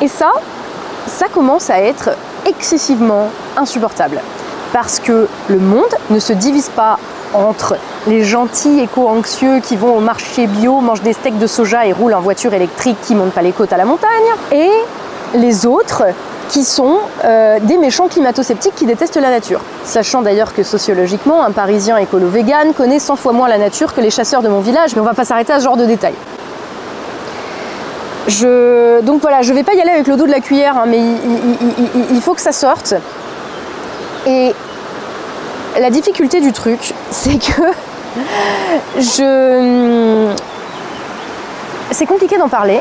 Et 0.00 0.08
ça, 0.08 0.32
ça 1.06 1.26
commence 1.28 1.70
à 1.70 1.80
être 1.80 2.10
excessivement 2.46 3.28
insupportable. 3.56 4.20
Parce 4.72 5.00
que 5.00 5.28
le 5.48 5.58
monde 5.58 5.94
ne 6.10 6.18
se 6.18 6.32
divise 6.32 6.68
pas 6.68 6.98
entre 7.34 7.76
les 8.06 8.24
gentils 8.24 8.80
éco-anxieux 8.80 9.60
qui 9.60 9.76
vont 9.76 9.96
au 9.96 10.00
marché 10.00 10.46
bio, 10.46 10.80
mangent 10.80 11.02
des 11.02 11.12
steaks 11.12 11.38
de 11.38 11.46
soja 11.46 11.86
et 11.86 11.92
roulent 11.92 12.14
en 12.14 12.20
voiture 12.20 12.54
électrique 12.54 12.96
qui 13.02 13.14
montent 13.14 13.32
pas 13.32 13.42
les 13.42 13.52
côtes 13.52 13.72
à 13.72 13.76
la 13.76 13.84
montagne, 13.84 14.08
et 14.52 14.70
les 15.34 15.66
autres 15.66 16.04
qui 16.48 16.64
sont 16.64 16.98
euh, 17.24 17.58
des 17.60 17.76
méchants 17.76 18.08
climato-sceptiques 18.08 18.74
qui 18.74 18.86
détestent 18.86 19.16
la 19.16 19.30
nature. 19.30 19.60
Sachant 19.84 20.22
d'ailleurs 20.22 20.54
que 20.54 20.62
sociologiquement, 20.62 21.42
un 21.44 21.50
Parisien 21.50 21.98
écolo-vegan 21.98 22.72
connaît 22.72 22.98
100 22.98 23.16
fois 23.16 23.32
moins 23.32 23.48
la 23.48 23.58
nature 23.58 23.94
que 23.94 24.00
les 24.00 24.10
chasseurs 24.10 24.42
de 24.42 24.48
mon 24.48 24.60
village, 24.60 24.94
mais 24.94 25.00
on 25.00 25.04
va 25.04 25.14
pas 25.14 25.24
s'arrêter 25.24 25.52
à 25.52 25.58
ce 25.58 25.64
genre 25.64 25.76
de 25.76 25.84
détails. 25.84 26.14
Je... 28.28 29.00
Donc 29.02 29.22
voilà, 29.22 29.42
je 29.42 29.52
vais 29.52 29.62
pas 29.62 29.74
y 29.74 29.80
aller 29.80 29.90
avec 29.90 30.06
le 30.06 30.16
dos 30.16 30.26
de 30.26 30.30
la 30.30 30.40
cuillère, 30.40 30.76
hein, 30.76 30.84
mais 30.86 31.00
il, 32.10 32.20
faut 32.20 32.34
que 32.34 32.40
ça 32.40 32.52
sorte. 32.52 32.94
Et 34.26 34.54
la 35.78 35.90
difficulté 35.90 36.40
du 36.40 36.52
truc, 36.52 36.94
c'est 37.10 37.38
que 37.38 37.62
je... 38.98 40.34
C'est 41.90 42.06
compliqué 42.06 42.36
d'en 42.36 42.48
parler 42.48 42.80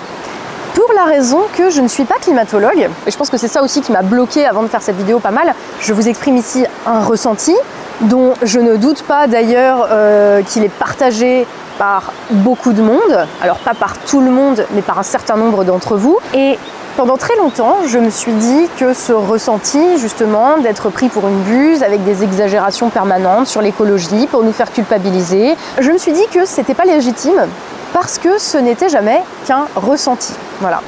pour 0.78 0.94
la 0.94 1.06
raison 1.06 1.40
que 1.58 1.72
je 1.72 1.82
ne 1.82 1.88
suis 1.88 2.04
pas 2.04 2.20
climatologue, 2.22 2.88
et 3.08 3.10
je 3.10 3.18
pense 3.18 3.32
que 3.32 3.38
c'est 3.38 3.48
ça 3.48 3.64
aussi 3.64 3.82
qui 3.82 3.92
m'a 3.92 4.04
bloqué 4.04 4.46
avant 4.46 4.62
de 4.62 4.68
faire 4.68 4.84
cette 4.84 4.96
vidéo 4.96 5.18
pas 5.18 5.32
mal, 5.32 5.56
je 5.80 5.92
vous 5.92 6.08
exprime 6.08 6.38
ici 6.38 6.66
un 6.86 7.00
ressenti 7.00 7.56
dont 8.02 8.34
je 8.44 8.60
ne 8.60 8.76
doute 8.76 9.02
pas 9.02 9.26
d'ailleurs 9.26 9.88
euh, 9.90 10.44
qu'il 10.44 10.64
est 10.64 10.70
partagé 10.70 11.48
par 11.80 12.14
beaucoup 12.30 12.74
de 12.74 12.84
monde, 12.84 13.26
alors 13.42 13.58
pas 13.58 13.74
par 13.74 13.98
tout 13.98 14.22
le 14.22 14.30
monde, 14.30 14.68
mais 14.76 14.84
par 14.84 15.00
un 15.00 15.04
certain 15.04 15.36
nombre 15.36 15.64
d'entre 15.64 15.98
vous. 15.98 16.20
Et 16.36 16.60
pendant 16.96 17.18
très 17.18 17.36
longtemps, 17.38 17.78
je 17.88 17.98
me 17.98 18.12
suis 18.12 18.34
dit 18.34 18.70
que 18.78 18.94
ce 18.94 19.14
ressenti, 19.14 19.98
justement, 19.98 20.60
d'être 20.60 20.92
pris 20.92 21.10
pour 21.10 21.28
une 21.28 21.40
buse 21.40 21.82
avec 21.82 22.04
des 22.04 22.24
exagérations 22.24 22.90
permanentes 22.90 23.48
sur 23.48 23.64
l'écologie 23.64 24.28
pour 24.28 24.44
nous 24.44 24.54
faire 24.54 24.72
culpabiliser, 24.72 25.56
je 25.80 25.92
me 25.92 25.98
suis 25.98 26.12
dit 26.12 26.28
que 26.32 26.46
c'était 26.46 26.76
pas 26.76 26.86
légitime 26.86 27.48
parce 27.94 28.18
que 28.18 28.38
ce 28.38 28.58
n'était 28.58 28.90
jamais 28.90 29.22
qu'un 29.46 29.68
ressenti. 29.76 30.34
Voilà. 30.62 30.82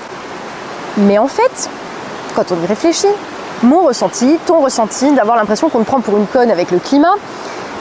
Mais 0.98 1.18
en 1.18 1.28
fait, 1.28 1.70
quand 2.36 2.52
on 2.52 2.64
y 2.64 2.66
réfléchit, 2.66 3.08
mon 3.64 3.82
ressenti, 3.82 4.38
ton 4.46 4.60
ressenti, 4.60 5.12
d'avoir 5.12 5.38
l'impression 5.38 5.70
qu'on 5.70 5.80
te 5.80 5.86
prend 5.86 6.00
pour 6.00 6.18
une 6.18 6.28
conne 6.28 6.52
avec 6.52 6.72
le 6.72 6.80
climat, 6.80 7.16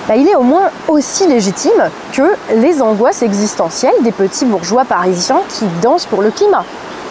bah, 0.09 0.17
il 0.17 0.27
est 0.27 0.35
au 0.35 0.43
moins 0.43 0.71
aussi 0.89 1.27
légitime 1.27 1.91
que 2.13 2.35
les 2.55 2.81
angoisses 2.81 3.23
existentielles 3.23 3.95
des 4.01 4.13
petits 4.13 4.47
bourgeois 4.47 4.85
parisiens 4.85 5.41
qui 5.49 5.67
dansent 5.83 6.07
pour 6.07 6.23
le 6.23 6.31
climat, 6.31 6.65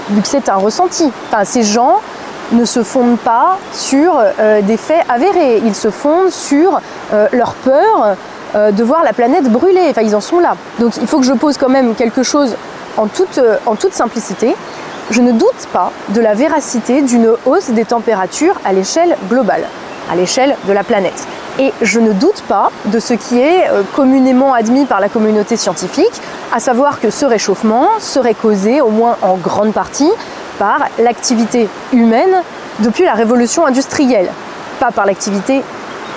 vu 0.10 0.22
que 0.22 0.28
c'est 0.28 0.50
un 0.50 0.56
ressenti. 0.56 1.12
Enfin, 1.32 1.46
ces 1.46 1.64
gens 1.64 2.00
ne 2.52 2.66
se 2.66 2.82
fondent 2.84 3.20
pas 3.20 3.58
sur 3.72 4.14
euh, 4.18 4.62
des 4.62 4.78
faits 4.78 5.06
avérés, 5.10 5.62
ils 5.64 5.76
se 5.76 5.92
fondent 5.92 6.32
sur 6.32 6.80
euh, 7.14 7.28
leur 7.34 7.54
peur 7.54 8.16
de 8.72 8.84
voir 8.84 9.04
la 9.04 9.14
planète 9.14 9.50
brûler. 9.52 9.88
Enfin, 9.90 10.02
ils 10.02 10.16
en 10.16 10.22
sont 10.22 10.40
là. 10.40 10.56
Donc 10.80 10.98
il 11.00 11.08
faut 11.08 11.20
que 11.20 11.26
je 11.26 11.34
pose 11.34 11.58
quand 11.58 11.70
même 11.70 11.96
quelque 11.96 12.24
chose 12.24 12.56
en 12.98 13.08
toute, 13.08 13.38
euh, 13.38 13.58
en 13.66 13.76
toute 13.76 13.94
simplicité. 13.94 14.56
Je 15.10 15.22
ne 15.22 15.32
doute 15.32 15.68
pas 15.72 15.92
de 16.10 16.20
la 16.20 16.34
véracité 16.34 17.02
d'une 17.02 17.30
hausse 17.46 17.70
des 17.70 17.86
températures 17.86 18.56
à 18.66 18.74
l'échelle 18.74 19.16
globale, 19.30 19.64
à 20.12 20.16
l'échelle 20.16 20.56
de 20.68 20.74
la 20.74 20.84
planète. 20.84 21.28
Et 21.60 21.72
je 21.82 22.00
ne 22.00 22.12
doute 22.12 22.44
pas 22.48 22.72
de 22.86 23.00
ce 23.00 23.14
qui 23.14 23.40
est 23.40 23.70
euh, 23.70 23.84
communément 23.96 24.54
admis 24.54 24.86
par 24.86 25.00
la 25.00 25.10
communauté 25.10 25.56
scientifique, 25.56 26.22
à 26.54 26.60
savoir 26.60 27.00
que 27.00 27.10
ce 27.10 27.26
réchauffement 27.26 27.88
serait 28.00 28.34
causé, 28.34 28.82
au 28.82 28.90
moins 28.90 29.16
en 29.22 29.36
grande 29.36 29.74
partie, 29.74 30.12
par 30.60 30.80
l'activité 31.00 31.70
humaine 31.94 32.44
depuis 32.80 33.06
la 33.06 33.14
révolution 33.14 33.66
industrielle, 33.66 34.30
pas 34.80 34.92
par 34.92 35.06
l'activité 35.06 35.64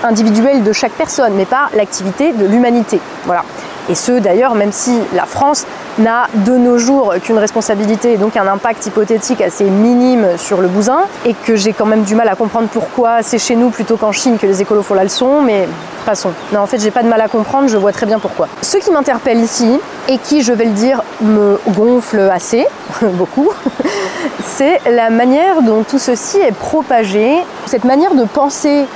individuelle 0.04 0.62
de 0.62 0.73
chaque 0.73 0.92
personne, 0.92 1.35
mais 1.35 1.45
par 1.45 1.71
l'activité 1.75 2.33
de 2.33 2.47
l'humanité. 2.47 3.00
Voilà. 3.25 3.45
Et 3.88 3.95
ce, 3.95 4.12
d'ailleurs, 4.12 4.54
même 4.54 4.73
si 4.73 5.00
la 5.14 5.25
France 5.25 5.66
n'a 5.99 6.28
de 6.35 6.52
nos 6.52 6.78
jours 6.78 7.14
qu'une 7.23 7.38
responsabilité 7.38 8.12
et 8.12 8.16
donc 8.16 8.37
un 8.37 8.47
impact 8.47 8.87
hypothétique 8.87 9.40
assez 9.40 9.64
minime 9.64 10.37
sur 10.37 10.61
le 10.61 10.69
bousin, 10.69 11.00
et 11.26 11.35
que 11.35 11.57
j'ai 11.57 11.73
quand 11.73 11.87
même 11.87 12.02
du 12.02 12.14
mal 12.14 12.28
à 12.28 12.37
comprendre 12.37 12.69
pourquoi 12.69 13.23
c'est 13.23 13.38
chez 13.38 13.57
nous 13.57 13.71
plutôt 13.71 13.97
qu'en 13.97 14.12
Chine 14.12 14.38
que 14.38 14.47
les 14.47 14.62
écolos 14.62 14.83
font 14.83 14.95
la 14.95 15.02
leçon, 15.02 15.42
mais 15.42 15.69
passons. 16.07 16.30
Non, 16.52 16.61
en 16.61 16.66
fait, 16.66 16.80
j'ai 16.80 16.90
pas 16.90 17.02
de 17.02 17.09
mal 17.09 17.21
à 17.21 17.28
comprendre, 17.28 17.69
je 17.69 17.76
vois 17.76 17.92
très 17.92 18.07
bien 18.07 18.19
pourquoi. 18.19 18.49
Ce 18.62 18.76
qui 18.78 18.90
m'interpelle 18.90 19.40
ici, 19.40 19.80
et 20.09 20.19
qui, 20.19 20.42
je 20.42 20.52
vais 20.52 20.66
le 20.66 20.73
dire, 20.73 21.02
me 21.21 21.59
gonfle 21.71 22.30
assez, 22.33 22.66
beaucoup, 23.02 23.50
c'est 24.45 24.80
la 24.90 25.11
manière 25.11 25.62
dont 25.62 25.83
tout 25.83 25.99
ceci 25.99 26.38
est 26.38 26.54
propagé, 26.54 27.38
cette 27.66 27.85
manière 27.85 28.14
de 28.14 28.25
penser 28.25 28.87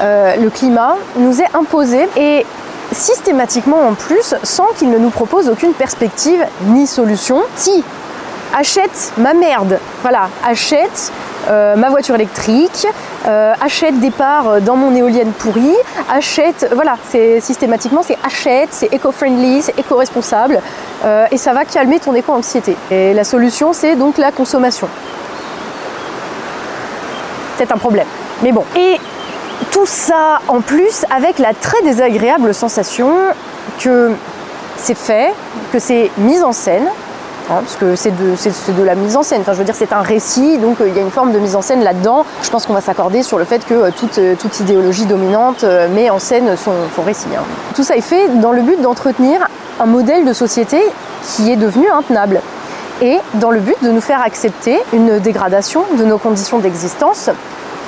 euh, 0.00 0.36
le 0.36 0.50
climat 0.50 0.96
nous 1.16 1.40
est 1.40 1.54
imposée 1.54 2.08
et 2.16 2.44
systématiquement 2.92 3.88
en 3.88 3.94
plus 3.94 4.34
sans 4.42 4.66
qu'il 4.76 4.90
ne 4.90 4.98
nous 4.98 5.10
propose 5.10 5.48
aucune 5.48 5.72
perspective 5.72 6.44
ni 6.66 6.86
solution. 6.86 7.42
Si, 7.56 7.84
achète 8.56 9.12
ma 9.18 9.34
merde, 9.34 9.78
voilà, 10.02 10.28
achète 10.44 11.12
euh, 11.48 11.76
ma 11.76 11.90
voiture 11.90 12.14
électrique, 12.14 12.86
euh, 13.26 13.52
achète 13.60 13.98
des 14.00 14.10
parts 14.10 14.60
dans 14.62 14.76
mon 14.76 14.94
éolienne 14.94 15.32
pourrie, 15.32 15.76
achète, 16.12 16.70
voilà, 16.74 16.96
c'est 17.08 17.40
systématiquement 17.40 18.02
c'est 18.02 18.18
achète, 18.24 18.70
c'est 18.72 18.92
éco-friendly, 18.92 19.62
c'est 19.62 19.78
éco-responsable, 19.78 20.60
et 21.30 21.36
ça 21.36 21.52
va 21.52 21.66
calmer 21.66 22.00
ton 22.00 22.14
éco-anxiété. 22.14 22.76
Et 22.90 23.12
la 23.12 23.24
solution, 23.24 23.74
c'est 23.74 23.94
donc 23.94 24.16
la 24.16 24.32
consommation. 24.32 24.88
Peut-être 27.56 27.72
un 27.72 27.78
problème, 27.78 28.06
mais 28.42 28.52
bon. 28.52 28.64
Tout 29.70 29.86
ça 29.86 30.40
en 30.48 30.60
plus 30.60 31.04
avec 31.10 31.38
la 31.38 31.52
très 31.54 31.82
désagréable 31.82 32.54
sensation 32.54 33.12
que 33.78 34.12
c'est 34.76 34.96
fait, 34.96 35.32
que 35.72 35.78
c'est 35.78 36.10
mis 36.18 36.42
en 36.42 36.52
scène, 36.52 36.86
hein, 37.50 37.60
parce 37.60 37.76
que 37.76 37.96
c'est 37.96 38.10
de, 38.10 38.82
la 38.82 38.94
mise 38.94 39.16
en 39.16 39.22
scène. 39.22 39.40
Enfin, 39.40 39.52
je 39.52 39.58
veux 39.58 39.64
dire, 39.64 39.74
c'est 39.74 39.92
un 39.92 40.02
récit, 40.02 40.58
donc 40.58 40.80
euh, 40.80 40.88
il 40.88 40.94
y 40.94 40.98
a 40.98 41.02
une 41.02 41.10
forme 41.10 41.32
de 41.32 41.38
mise 41.38 41.56
en 41.56 41.62
scène 41.62 41.82
là-dedans. 41.82 42.24
Je 42.42 42.50
pense 42.50 42.66
qu'on 42.66 42.74
va 42.74 42.80
s'accorder 42.80 43.22
sur 43.22 43.38
le 43.38 43.44
fait 43.44 43.64
que 43.64 43.74
euh, 43.74 43.90
euh, 44.18 44.34
toute, 44.36 44.60
idéologie 44.60 45.06
dominante 45.06 45.64
met 45.94 46.10
en 46.10 46.18
scène 46.18 46.56
son, 46.56 46.72
récit. 47.02 47.28
Hein. 47.36 47.42
Tout 47.74 47.82
ça 47.84 47.96
est 47.96 48.02
fait 48.02 48.28
dans 48.40 48.52
le 48.52 48.62
but 48.62 48.80
d'entretenir 48.80 49.46
un 49.80 49.86
modèle 49.86 50.24
de 50.24 50.32
société 50.32 50.80
qui 51.22 51.50
est 51.50 51.56
devenu 51.56 51.88
intenable 51.88 52.40
et 53.02 53.18
dans 53.34 53.50
le 53.50 53.60
but 53.60 53.76
de 53.82 53.90
nous 53.90 54.00
faire 54.00 54.22
accepter 54.22 54.78
une 54.92 55.18
dégradation 55.18 55.84
de 55.98 56.04
nos 56.04 56.18
conditions 56.18 56.58
d'existence 56.58 57.30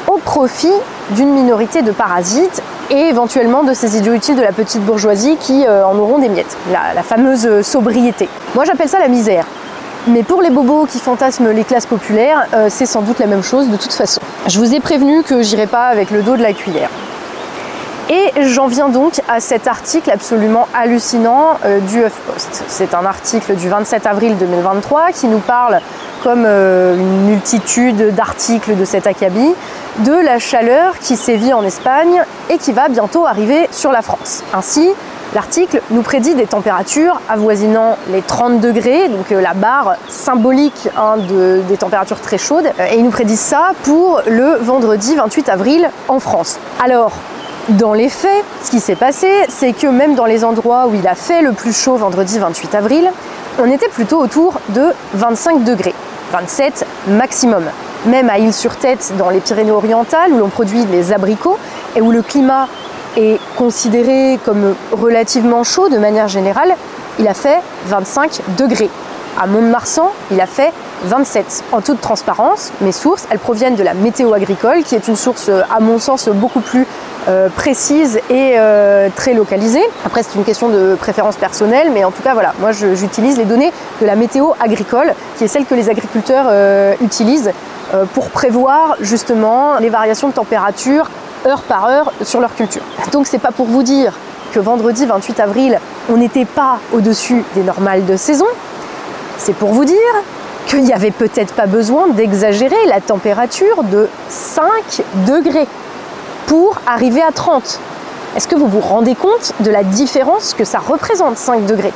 au 0.09 0.19
profit 0.19 0.73
d'une 1.11 1.31
minorité 1.31 1.83
de 1.83 1.93
parasites 1.93 2.63
et 2.91 3.09
éventuellement 3.09 3.63
de 3.63 3.75
ces 3.75 3.97
idiots 3.97 4.15
de 4.17 4.41
la 4.41 4.53
petite 4.53 4.83
bourgeoisie 4.83 5.37
qui 5.39 5.67
euh, 5.67 5.87
en 5.87 5.99
auront 5.99 6.19
des 6.19 6.29
miettes. 6.29 6.57
La, 6.73 7.03
fameuse 7.03 7.63
sobriété. 7.63 8.29
Moi 8.55 8.65
j'appelle 8.65 8.89
ça 8.89 8.99
la 8.99 9.09
misère. 9.09 9.47
Mais 10.09 10.23
pour 10.23 10.41
les 10.41 10.51
bobos 10.51 10.87
qui 10.87 11.01
fantasment 11.01 11.51
les 11.51 11.65
classes 11.65 11.87
populaires, 11.87 12.47
euh, 12.55 12.69
c'est 12.71 12.87
sans 12.87 13.03
doute 13.03 13.19
la 13.19 13.27
même 13.27 13.43
chose 13.43 13.69
de 13.69 13.77
toute 13.77 13.93
façon. 13.93 14.21
Je 14.47 14.59
vous 14.59 14.75
ai 14.75 14.81
prévenu 14.81 15.23
que 15.23 15.43
j'irai 15.43 15.67
pas 15.67 15.87
avec 15.87 16.11
le 16.11 16.23
dos 16.23 16.37
de 16.37 16.43
la 16.43 16.53
cuillère. 16.53 16.91
Et 18.09 18.33
j'en 18.43 18.69
viens 18.69 18.89
donc 18.89 19.21
à 19.29 19.41
cet 19.41 19.67
article 19.67 20.11
absolument 20.11 20.69
hallucinant 20.75 21.59
euh, 21.65 21.81
du 21.81 22.05
HuffPost. 22.05 22.65
C'est 22.69 22.95
un 22.95 23.05
article 23.05 23.57
du 23.57 23.69
27 23.69 24.07
avril 24.07 24.37
2023 24.39 25.13
qui 25.13 25.27
nous 25.27 25.41
parle, 25.41 25.81
comme 26.23 26.45
une 26.45 27.27
multitude 27.27 28.15
d'articles 28.15 28.77
de 28.77 28.85
cet 28.85 29.07
acabit, 29.07 29.55
de 29.99 30.13
la 30.13 30.39
chaleur 30.39 30.99
qui 30.99 31.17
sévit 31.17 31.53
en 31.53 31.65
Espagne 31.65 32.23
et 32.51 32.59
qui 32.59 32.73
va 32.73 32.89
bientôt 32.89 33.27
arriver 33.27 33.69
sur 33.73 33.93
la 33.93 34.03
France. 34.03 34.43
Ainsi, 34.55 34.91
L'article 35.35 35.83
nous 35.91 36.03
prédit 36.03 36.35
des 36.35 36.47
températures 36.47 37.21
avoisinant 37.29 37.99
les 38.11 38.23
30 38.23 38.61
degrés, 38.61 39.09
donc 39.09 39.33
euh, 39.33 39.41
la 39.41 39.55
barre 39.55 39.97
symbolique 40.09 40.89
hein, 40.97 41.17
des 41.69 41.77
températures 41.77 42.21
très 42.21 42.39
chaudes, 42.39 42.71
euh, 42.79 42.87
et 42.91 42.97
il 42.97 43.05
nous 43.05 43.11
prédit 43.11 43.37
ça 43.37 43.73
pour 43.83 44.23
le 44.27 44.57
vendredi 44.61 45.15
28 45.15 45.49
avril 45.49 45.91
en 46.09 46.21
France. 46.21 46.59
Alors, 46.83 47.13
dans 47.71 47.93
les 47.93 48.09
faits, 48.09 48.45
ce 48.63 48.71
qui 48.71 48.81
s'est 48.81 48.95
passé, 48.95 49.29
c'est 49.49 49.73
que 49.73 49.87
même 49.87 50.15
dans 50.15 50.25
les 50.25 50.45
endroits 50.45 50.87
où 50.87 50.95
il 50.95 51.07
a 51.07 51.15
fait 51.15 51.43
le 51.43 51.53
plus 51.53 51.77
chaud 51.77 51.97
vendredi 51.97 52.39
28 52.39 52.75
avril, 52.75 53.11
on 53.59 53.71
était 53.71 53.89
plutôt 53.89 54.21
autour 54.21 54.61
de 54.71 54.93
25 55.15 55.65
degrés, 55.65 55.95
27 56.33 56.87
maximum 57.09 57.65
même 58.07 58.31
à 58.31 58.39
Île-sur-Tête, 58.39 59.15
dans 59.19 59.31
les 59.31 59.41
Pyrénées-Orientales, 59.41 60.33
où 60.33 60.39
l'on 60.39 60.49
produit 60.49 60.85
les 60.87 61.13
abricots 61.13 61.59
et 61.97 62.01
où 62.01 62.11
le 62.11 62.23
climat 62.23 62.69
est 63.17 63.41
considéré 63.57 64.39
comme 64.45 64.75
relativement 64.93 65.65
chaud 65.65 65.89
de 65.89 65.99
manière 65.99 66.29
générale, 66.29 66.75
il 67.19 67.27
a 67.27 67.35
fait 67.35 67.59
25 67.87 68.41
degrés. 68.57 68.91
À 69.39 69.47
Mont-de-Marsan, 69.47 70.11
il 70.31 70.41
a 70.41 70.47
fait 70.47 70.73
27. 71.05 71.65
En 71.73 71.81
toute 71.81 72.01
transparence, 72.01 72.73
mes 72.81 72.93
sources, 72.93 73.27
elles 73.31 73.39
proviennent 73.39 73.75
de 73.75 73.83
la 73.83 73.95
météo 73.95 74.33
agricole, 74.33 74.83
qui 74.83 74.95
est 74.95 75.09
une 75.09 75.17
source, 75.17 75.49
à 75.49 75.81
mon 75.81 75.99
sens, 75.99 76.29
beaucoup 76.29 76.61
plus 76.61 76.87
euh, 77.29 77.49
précise 77.49 78.21
et 78.31 78.55
euh, 78.57 79.09
très 79.15 79.35
localisée. 79.35 79.83
Après, 80.05 80.23
c'est 80.23 80.37
une 80.37 80.45
question 80.45 80.69
de 80.69 80.95
préférence 80.95 81.35
personnelle, 81.35 81.91
mais 81.93 82.05
en 82.05 82.13
tout 82.13 82.23
cas, 82.23 82.35
voilà, 82.35 82.53
moi 82.61 82.71
j'utilise 82.71 83.37
les 83.37 83.45
données 83.45 83.73
de 84.01 84.07
la 84.07 84.15
météo 84.15 84.53
agricole, 84.61 85.13
qui 85.37 85.43
est 85.43 85.49
celle 85.49 85.65
que 85.65 85.75
les 85.75 85.91
agriculteurs 85.91 86.47
euh, 86.49 86.95
utilisent 87.01 87.53
pour 88.15 88.31
prévoir 88.31 88.97
justement 89.01 89.79
les 89.79 89.91
variations 89.91 90.29
de 90.29 90.33
température 90.33 91.09
heure 91.47 91.63
par 91.63 91.87
heure 91.87 92.13
sur 92.23 92.41
leur 92.41 92.55
culture. 92.55 92.83
Donc, 93.13 93.29
c'est 93.29 93.39
pas 93.39 93.53
pour 93.53 93.67
vous 93.67 93.85
dire 93.85 94.13
que 94.53 94.59
vendredi 94.59 95.07
28 95.07 95.41
avril, 95.41 95.81
on 96.11 96.17
n'était 96.17 96.45
pas 96.45 96.81
au-dessus 96.93 97.45
des 97.55 97.63
normales 97.63 98.05
de 98.05 98.17
saison. 98.17 98.47
C'est 99.39 99.55
pour 99.55 99.71
vous 99.71 99.85
dire 99.85 99.97
qu'il 100.67 100.83
n'y 100.83 100.93
avait 100.93 101.13
peut-être 101.13 101.55
pas 101.55 101.67
besoin 101.67 102.09
d'exagérer 102.09 102.87
la 102.89 103.01
température 103.01 103.85
de 103.85 104.09
5 104.29 104.65
degrés 105.27 105.69
pour 106.47 106.79
arriver 106.87 107.23
à 107.23 107.33
30. 107.33 107.81
Est-ce 108.37 108.49
que 108.49 108.57
vous 108.57 108.69
vous 108.69 108.81
rendez 108.81 109.15
compte 109.15 109.53
de 109.61 109.71
la 109.71 109.83
différence 109.83 110.55
que 110.55 110.65
ça 110.65 110.79
représente 110.79 111.37
5 111.37 111.67
degrés? 111.67 111.93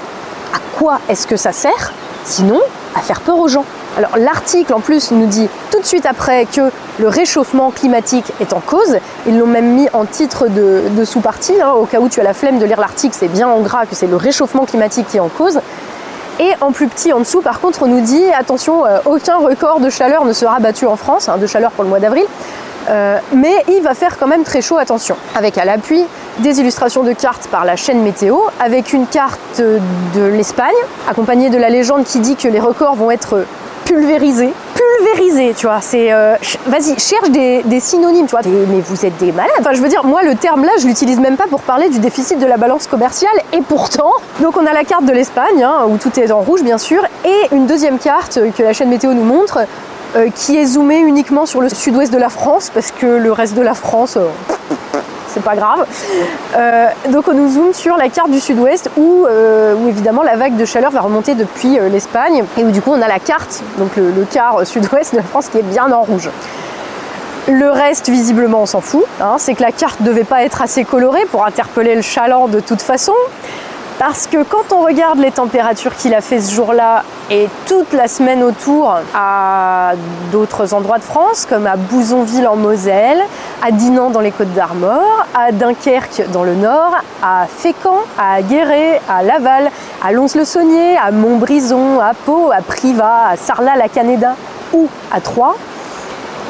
À 0.54 0.58
quoi 0.78 1.00
est-ce 1.08 1.26
que 1.26 1.36
ça 1.36 1.52
sert 1.52 1.92
Sinon, 2.24 2.60
à 2.94 3.00
faire 3.00 3.20
peur 3.20 3.38
aux 3.38 3.48
gens? 3.48 3.64
Alors 3.96 4.16
l'article 4.16 4.72
en 4.72 4.80
plus 4.80 5.10
nous 5.10 5.26
dit 5.26 5.48
tout 5.70 5.80
de 5.80 5.84
suite 5.84 6.06
après 6.06 6.46
que 6.46 6.70
le 6.98 7.08
réchauffement 7.08 7.70
climatique 7.70 8.32
est 8.40 8.52
en 8.52 8.60
cause. 8.60 8.98
Ils 9.26 9.38
l'ont 9.38 9.46
même 9.46 9.74
mis 9.74 9.88
en 9.92 10.04
titre 10.04 10.46
de, 10.48 11.04
sous-partie. 11.04 11.60
Hein. 11.60 11.72
au 11.72 11.84
cas 11.84 12.00
où 12.00 12.08
tu 12.08 12.20
as 12.20 12.24
la 12.24 12.34
flemme 12.34 12.58
de 12.58 12.64
lire 12.64 12.80
l'article, 12.80 13.16
c'est 13.18 13.28
bien 13.28 13.48
en 13.48 13.60
gras 13.60 13.86
que 13.86 13.94
c'est 13.94 14.06
le 14.06 14.16
réchauffement 14.16 14.64
climatique 14.64 15.08
qui 15.08 15.16
est 15.16 15.20
en 15.20 15.28
cause. 15.28 15.60
Et 16.38 16.52
en 16.62 16.72
plus 16.72 16.88
petit 16.88 17.12
en 17.12 17.18
dessous, 17.18 17.42
par 17.42 17.60
contre, 17.60 17.82
on 17.82 17.86
nous 17.86 18.00
dit 18.00 18.24
attention, 18.32 18.86
euh, 18.86 19.00
aucun 19.04 19.36
record 19.36 19.80
de 19.80 19.90
chaleur 19.90 20.24
ne 20.24 20.32
sera 20.32 20.58
battu 20.58 20.86
en 20.86 20.96
France, 20.96 21.28
hein, 21.28 21.36
de 21.36 21.46
chaleur 21.46 21.70
pour 21.72 21.84
le 21.84 21.90
mois 21.90 22.00
d'avril. 22.00 22.24
Euh, 22.90 23.18
mais 23.32 23.64
il 23.68 23.82
va 23.82 23.94
faire 23.94 24.18
quand 24.18 24.26
même 24.26 24.42
très 24.42 24.62
chaud, 24.62 24.78
attention. 24.78 25.16
Avec 25.36 25.58
à 25.58 25.64
l'appui 25.64 26.04
des 26.38 26.60
illustrations 26.60 27.02
de 27.02 27.12
cartes 27.12 27.46
par 27.48 27.64
la 27.64 27.76
chaîne 27.76 28.02
météo, 28.02 28.36
avec 28.58 28.92
une 28.92 29.06
carte 29.06 29.60
de 29.60 30.24
l'Espagne, 30.24 30.74
accompagnée 31.08 31.50
de 31.50 31.58
la 31.58 31.70
légende 31.70 32.04
qui 32.04 32.18
dit 32.18 32.36
que 32.36 32.48
les 32.48 32.60
records 32.60 32.94
vont 32.94 33.10
être 33.10 33.44
pulvérisés. 33.84 34.52
Pulvérisés, 34.74 35.54
tu 35.56 35.66
vois, 35.66 35.80
c'est... 35.80 36.12
Euh, 36.12 36.36
vas-y, 36.66 36.98
cherche 36.98 37.30
des, 37.30 37.80
synonymes, 37.80 38.26
tu 38.26 38.30
vois. 38.30 38.42
mais 38.44 38.80
vous 38.80 39.04
êtes 39.04 39.16
des 39.18 39.32
malades. 39.32 39.52
Enfin, 39.58 39.72
je 39.72 39.82
veux 39.82 39.88
dire, 39.88 40.04
moi, 40.04 40.22
le 40.22 40.34
terme 40.34 40.64
là, 40.64 40.70
je 40.80 40.86
l'utilise 40.86 41.18
même 41.18 41.36
pas 41.36 41.46
pour 41.48 41.60
parler 41.62 41.88
du 41.88 41.98
déficit 41.98 42.38
de 42.38 42.46
la 42.46 42.56
balance 42.56 42.86
commerciale. 42.86 43.34
Et 43.52 43.60
pourtant, 43.62 44.12
donc 44.40 44.56
on 44.56 44.66
a 44.66 44.72
la 44.72 44.84
carte 44.84 45.04
de 45.04 45.12
l'Espagne, 45.12 45.62
hein, 45.62 45.86
où 45.88 45.96
tout 45.96 46.18
est 46.18 46.30
en 46.30 46.40
rouge, 46.40 46.62
bien 46.62 46.78
sûr, 46.78 47.02
et 47.24 47.54
une 47.54 47.66
deuxième 47.66 47.98
carte 47.98 48.38
que 48.56 48.62
la 48.62 48.72
chaîne 48.72 48.88
météo 48.88 49.12
nous 49.12 49.24
montre, 49.24 49.58
euh, 50.16 50.28
qui 50.34 50.56
est 50.56 50.66
zoomé 50.66 50.98
uniquement 50.98 51.46
sur 51.46 51.60
le 51.60 51.68
sud-ouest 51.68 52.12
de 52.12 52.18
la 52.18 52.28
France, 52.28 52.70
parce 52.74 52.90
que 52.90 53.06
le 53.06 53.30
reste 53.30 53.54
de 53.54 53.62
la 53.62 53.74
France, 53.74 54.16
euh, 54.16 54.26
c'est 55.28 55.42
pas 55.42 55.54
grave. 55.54 55.86
Euh, 56.56 56.88
donc 57.10 57.28
on 57.28 57.34
nous 57.34 57.48
zoome 57.48 57.72
sur 57.72 57.96
la 57.96 58.08
carte 58.08 58.30
du 58.30 58.40
sud-ouest 58.40 58.90
où, 58.96 59.26
évidemment 59.88 60.22
la 60.22 60.34
vague 60.34 60.56
de 60.56 60.64
chaleur 60.64 60.90
va 60.90 61.00
remonter 61.00 61.34
depuis 61.34 61.78
l'Espagne 61.90 62.42
et 62.56 62.64
où 62.64 62.72
du 62.72 62.82
coup 62.82 62.90
on 62.90 63.00
a 63.00 63.06
la 63.06 63.20
carte, 63.20 63.62
donc 63.78 63.96
le, 63.96 64.24
quart 64.30 64.66
sud-ouest 64.66 65.12
de 65.12 65.18
la 65.18 65.22
France 65.22 65.48
qui 65.48 65.58
est 65.58 65.62
bien 65.62 65.92
en 65.92 66.02
rouge. 66.02 66.28
Le 67.48 67.70
reste, 67.70 68.10
visiblement, 68.10 68.62
on 68.62 68.66
s'en 68.66 68.80
fout. 68.80 69.04
Hein. 69.20 69.36
c'est 69.38 69.54
que 69.54 69.62
la 69.62 69.72
carte 69.72 70.02
devait 70.02 70.24
pas 70.24 70.42
être 70.42 70.60
assez 70.60 70.84
colorée 70.84 71.24
pour 71.30 71.44
interpeller 71.46 71.94
le 71.94 72.02
chaland 72.02 72.48
de 72.48 72.60
toute 72.60 72.82
façon. 72.82 73.14
Parce 74.00 74.26
que 74.26 74.42
quand 74.42 74.72
on 74.72 74.80
regarde 74.80 75.18
les 75.18 75.30
températures 75.30 75.94
qu'il 75.94 76.14
a 76.14 76.22
fait 76.22 76.40
ce 76.40 76.54
jour-là 76.54 77.04
et 77.30 77.50
toute 77.66 77.92
la 77.92 78.08
semaine 78.08 78.42
autour 78.42 78.96
à 79.14 79.92
d'autres 80.32 80.72
endroits 80.72 80.96
de 80.96 81.02
France, 81.02 81.46
comme 81.46 81.66
à 81.66 81.76
Bouzonville 81.76 82.48
en 82.48 82.56
Moselle, 82.56 83.20
à 83.62 83.70
Dinan 83.70 84.08
dans 84.08 84.20
les 84.20 84.30
Côtes 84.30 84.54
d'Armor, 84.54 85.26
à 85.34 85.52
Dunkerque 85.52 86.22
dans 86.32 86.44
le 86.44 86.54
nord, 86.54 86.94
à 87.22 87.44
Fécamp, 87.46 87.98
à 88.18 88.40
Guéret, 88.40 89.02
à 89.06 89.22
Laval, 89.22 89.70
à 90.02 90.12
Lons-le-Saunier, 90.12 90.96
à 90.96 91.10
Montbrison, 91.10 92.00
à 92.00 92.14
Pau, 92.14 92.50
à 92.52 92.62
Privas, 92.62 93.32
à 93.32 93.36
Sarlat-la-Canéda 93.36 94.34
ou 94.72 94.88
à 95.12 95.20
Troyes, 95.20 95.56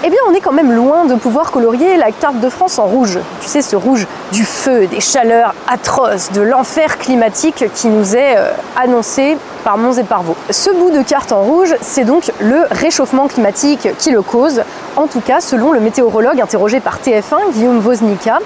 eh 0.03 0.09
bien 0.09 0.19
on 0.29 0.35
est 0.35 0.41
quand 0.41 0.53
même 0.53 0.73
loin 0.73 1.05
de 1.05 1.15
pouvoir 1.15 1.51
colorier 1.51 1.97
la 1.97 2.11
carte 2.11 2.41
de 2.41 2.49
France 2.49 2.79
en 2.79 2.85
rouge. 2.85 3.19
Tu 3.43 3.49
sais, 3.49 3.61
ce 3.61 3.77
rouge 3.77 4.07
du 4.33 4.45
feu, 4.45 4.87
des 4.87 5.01
chaleurs 5.01 5.55
atroces, 5.69 6.33
de 6.33 6.41
l'enfer 6.41 6.99
climatique 6.99 7.65
qui 7.75 7.89
nous 7.89 8.17
est 8.17 8.37
euh, 8.37 8.51
annoncé 8.77 9.37
par 9.63 9.77
Mons 9.77 9.99
et 9.99 10.05
par 10.05 10.23
Vaux. 10.23 10.37
Ce 10.49 10.71
bout 10.71 10.91
de 10.91 11.03
carte 11.03 11.33
en 11.33 11.43
rouge, 11.43 11.75
c'est 11.83 12.05
donc 12.05 12.33
le 12.41 12.65
réchauffement 12.71 13.29
climatique 13.29 13.89
qui 13.99 14.11
le 14.11 14.23
cause, 14.23 14.63
en 14.97 15.07
tout 15.07 15.21
cas 15.21 15.41
selon 15.41 15.73
le 15.73 15.81
météorologue 15.81 16.41
interrogé 16.41 16.81
par 16.81 16.99
TF1, 17.01 17.53
Guillaume 17.53 17.85
Woznica, 17.85 18.39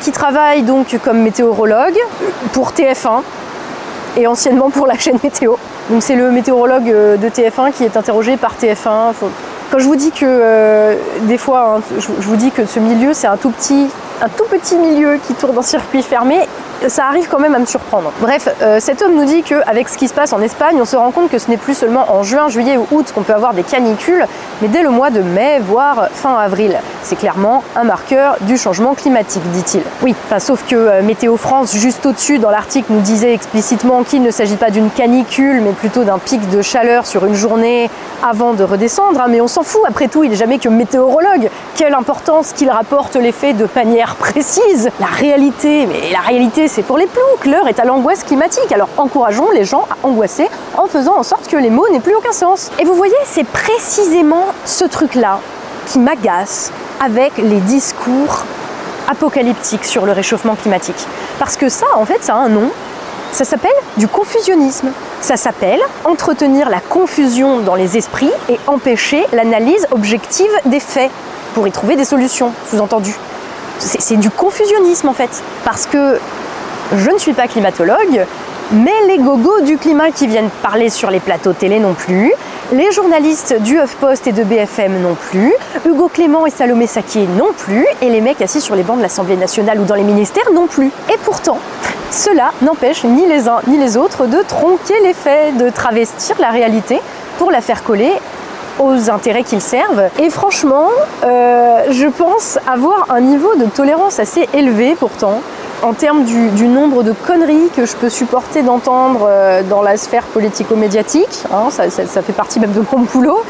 qui 0.00 0.12
travaille 0.12 0.62
donc 0.62 0.96
comme 1.04 1.22
météorologue 1.22 1.98
pour 2.52 2.70
TF1 2.70 3.22
et 4.16 4.28
anciennement 4.28 4.70
pour 4.70 4.86
la 4.86 4.96
chaîne 4.96 5.18
météo. 5.24 5.56
Donc 5.90 6.02
c'est 6.02 6.14
le 6.14 6.30
météorologue 6.30 6.88
euh, 6.88 7.16
de 7.16 7.28
TF1 7.28 7.72
qui 7.72 7.84
est 7.84 7.96
interrogé 7.96 8.36
par 8.36 8.54
TF1. 8.54 9.12
Quand 9.74 9.80
je 9.80 9.86
vous 9.86 9.96
dis 9.96 10.12
que 10.12 10.24
euh, 10.24 10.94
des 11.22 11.36
fois, 11.36 11.78
hein, 11.78 11.82
je, 11.98 12.06
vous 12.06 12.36
dis 12.36 12.52
que 12.52 12.64
ce 12.64 12.78
milieu 12.78 13.12
c'est 13.12 13.26
un 13.26 13.36
tout 13.36 13.50
petit, 13.50 13.88
un 14.22 14.28
tout 14.28 14.44
petit 14.44 14.76
milieu 14.76 15.16
qui 15.26 15.34
tourne 15.34 15.58
en 15.58 15.62
circuit 15.62 16.02
fermé, 16.02 16.38
ça 16.86 17.06
arrive 17.06 17.26
quand 17.28 17.40
même 17.40 17.56
à 17.56 17.58
me 17.58 17.66
surprendre. 17.66 18.12
Bref, 18.20 18.48
euh, 18.62 18.78
cet 18.78 19.02
homme 19.02 19.16
nous 19.16 19.24
dit 19.24 19.42
qu'avec 19.42 19.88
ce 19.88 19.98
qui 19.98 20.06
se 20.06 20.14
passe 20.14 20.32
en 20.32 20.40
Espagne, 20.40 20.76
on 20.80 20.84
se 20.84 20.94
rend 20.94 21.10
compte 21.10 21.28
que 21.28 21.40
ce 21.40 21.50
n'est 21.50 21.56
plus 21.56 21.74
seulement 21.74 22.04
en 22.14 22.22
juin, 22.22 22.46
juillet 22.48 22.76
ou 22.76 22.86
août 22.92 23.10
qu'on 23.12 23.22
peut 23.22 23.34
avoir 23.34 23.52
des 23.52 23.64
canicules, 23.64 24.24
mais 24.62 24.68
dès 24.68 24.84
le 24.84 24.90
mois 24.90 25.10
de 25.10 25.22
mai, 25.22 25.58
voire 25.58 26.08
fin 26.12 26.36
avril. 26.36 26.78
C'est 27.04 27.16
clairement 27.16 27.62
un 27.76 27.84
marqueur 27.84 28.36
du 28.40 28.56
changement 28.56 28.94
climatique, 28.94 29.42
dit-il. 29.52 29.82
Oui, 30.02 30.14
sauf 30.38 30.64
que 30.66 30.74
euh, 30.74 31.02
Météo 31.02 31.36
France, 31.36 31.76
juste 31.76 32.06
au-dessus 32.06 32.38
dans 32.38 32.48
l'article, 32.50 32.86
nous 32.90 33.02
disait 33.02 33.34
explicitement 33.34 34.04
qu'il 34.04 34.22
ne 34.22 34.30
s'agit 34.30 34.56
pas 34.56 34.70
d'une 34.70 34.88
canicule, 34.88 35.60
mais 35.60 35.72
plutôt 35.72 36.04
d'un 36.04 36.18
pic 36.18 36.48
de 36.48 36.62
chaleur 36.62 37.04
sur 37.04 37.26
une 37.26 37.34
journée 37.34 37.90
avant 38.26 38.54
de 38.54 38.64
redescendre. 38.64 39.20
Hein. 39.20 39.26
mais 39.28 39.42
on 39.42 39.48
s'en 39.48 39.62
fout, 39.62 39.82
après 39.86 40.08
tout, 40.08 40.24
il 40.24 40.30
n'est 40.30 40.36
jamais 40.36 40.58
que 40.58 40.70
météorologue. 40.70 41.50
Quelle 41.76 41.92
importance 41.92 42.54
qu'il 42.54 42.70
rapporte 42.70 43.16
les 43.16 43.32
faits 43.32 43.58
de 43.58 43.68
manière 43.76 44.16
précise. 44.18 44.88
La 44.98 45.06
réalité, 45.06 45.86
mais 45.86 46.10
la 46.10 46.20
réalité, 46.20 46.68
c'est 46.68 46.82
pour 46.82 46.96
les 46.96 47.06
ploucs. 47.06 47.44
L'heure 47.44 47.68
est 47.68 47.80
à 47.80 47.84
l'angoisse 47.84 48.24
climatique. 48.24 48.72
Alors 48.72 48.88
encourageons 48.96 49.50
les 49.50 49.66
gens 49.66 49.86
à 49.90 50.06
angoisser 50.06 50.48
en 50.78 50.86
faisant 50.86 51.18
en 51.18 51.22
sorte 51.22 51.48
que 51.48 51.58
les 51.58 51.68
mots 51.68 51.86
n'aient 51.92 52.00
plus 52.00 52.14
aucun 52.14 52.32
sens. 52.32 52.70
Et 52.78 52.84
vous 52.84 52.94
voyez, 52.94 53.14
c'est 53.26 53.46
précisément 53.46 54.46
ce 54.64 54.86
truc-là 54.86 55.40
qui 55.86 55.98
m'agace 55.98 56.72
avec 57.04 57.36
les 57.38 57.60
discours 57.60 58.44
apocalyptiques 59.08 59.84
sur 59.84 60.06
le 60.06 60.12
réchauffement 60.12 60.54
climatique. 60.54 61.06
Parce 61.38 61.56
que 61.56 61.68
ça, 61.68 61.86
en 61.96 62.04
fait, 62.04 62.22
ça 62.22 62.34
a 62.34 62.38
un 62.38 62.48
nom. 62.48 62.70
Ça 63.32 63.44
s'appelle 63.44 63.74
du 63.96 64.06
confusionnisme. 64.06 64.88
Ça 65.20 65.36
s'appelle 65.36 65.80
entretenir 66.04 66.68
la 66.68 66.80
confusion 66.80 67.60
dans 67.60 67.74
les 67.74 67.96
esprits 67.96 68.30
et 68.48 68.58
empêcher 68.66 69.24
l'analyse 69.32 69.86
objective 69.90 70.50
des 70.66 70.80
faits 70.80 71.10
pour 71.54 71.66
y 71.66 71.72
trouver 71.72 71.96
des 71.96 72.04
solutions, 72.04 72.52
sous-entendu. 72.70 73.14
C'est 73.78 74.16
du 74.16 74.30
confusionnisme 74.30 75.08
en 75.08 75.14
fait. 75.14 75.42
Parce 75.64 75.86
que 75.86 76.18
je 76.96 77.10
ne 77.10 77.18
suis 77.18 77.32
pas 77.32 77.48
climatologue, 77.48 78.24
mais 78.72 79.06
les 79.08 79.18
gogos 79.18 79.60
du 79.62 79.78
climat 79.78 80.10
qui 80.10 80.26
viennent 80.26 80.50
parler 80.62 80.90
sur 80.90 81.10
les 81.10 81.20
plateaux 81.20 81.52
télé 81.52 81.78
non 81.78 81.94
plus, 81.94 82.32
les 82.72 82.90
journalistes 82.92 83.54
du 83.62 83.78
HuffPost 83.78 84.26
et 84.26 84.32
de 84.32 84.42
BFM 84.42 85.02
non 85.02 85.14
plus, 85.14 85.52
Hugo 85.86 86.08
Clément 86.08 86.46
et 86.46 86.50
Salomé 86.50 86.86
Sakier 86.86 87.26
non 87.36 87.52
plus, 87.56 87.86
et 88.00 88.08
les 88.08 88.20
mecs 88.20 88.40
assis 88.40 88.60
sur 88.60 88.74
les 88.74 88.82
bancs 88.82 88.96
de 88.96 89.02
l'Assemblée 89.02 89.36
nationale 89.36 89.78
ou 89.80 89.84
dans 89.84 89.94
les 89.94 90.02
ministères 90.02 90.50
non 90.52 90.66
plus. 90.66 90.90
Et 91.12 91.18
pourtant, 91.24 91.58
cela 92.10 92.52
n'empêche 92.62 93.04
ni 93.04 93.26
les 93.26 93.48
uns 93.48 93.60
ni 93.66 93.78
les 93.78 93.96
autres 93.96 94.26
de 94.26 94.38
tronquer 94.42 94.98
les 95.02 95.12
faits, 95.12 95.56
de 95.56 95.68
travestir 95.68 96.36
la 96.40 96.50
réalité 96.50 97.00
pour 97.38 97.50
la 97.50 97.60
faire 97.60 97.82
coller 97.82 98.12
aux 98.78 99.10
intérêts 99.10 99.44
qu'ils 99.44 99.60
servent. 99.60 100.08
Et 100.18 100.30
franchement, 100.30 100.88
euh, 101.24 101.84
je 101.90 102.06
pense 102.06 102.58
avoir 102.66 103.06
un 103.10 103.20
niveau 103.20 103.54
de 103.56 103.66
tolérance 103.66 104.18
assez 104.18 104.48
élevé 104.54 104.96
pourtant 104.98 105.42
en 105.84 105.92
termes 105.92 106.24
du, 106.24 106.66
nombre 106.66 107.02
de 107.02 107.12
conneries 107.12 107.68
que 107.76 107.84
je 107.84 107.94
peux 107.94 108.08
supporter 108.08 108.62
d'entendre 108.62 109.26
euh, 109.28 109.62
dans 109.62 109.82
la 109.82 109.98
sphère 109.98 110.24
politico-médiatique, 110.24 111.44
hein, 111.52 111.68
ça, 111.70 111.88
fait 111.90 112.32
partie 112.32 112.58
même 112.58 112.72
de 112.72 112.82
mon 112.90 113.00
boulot, 113.12 113.42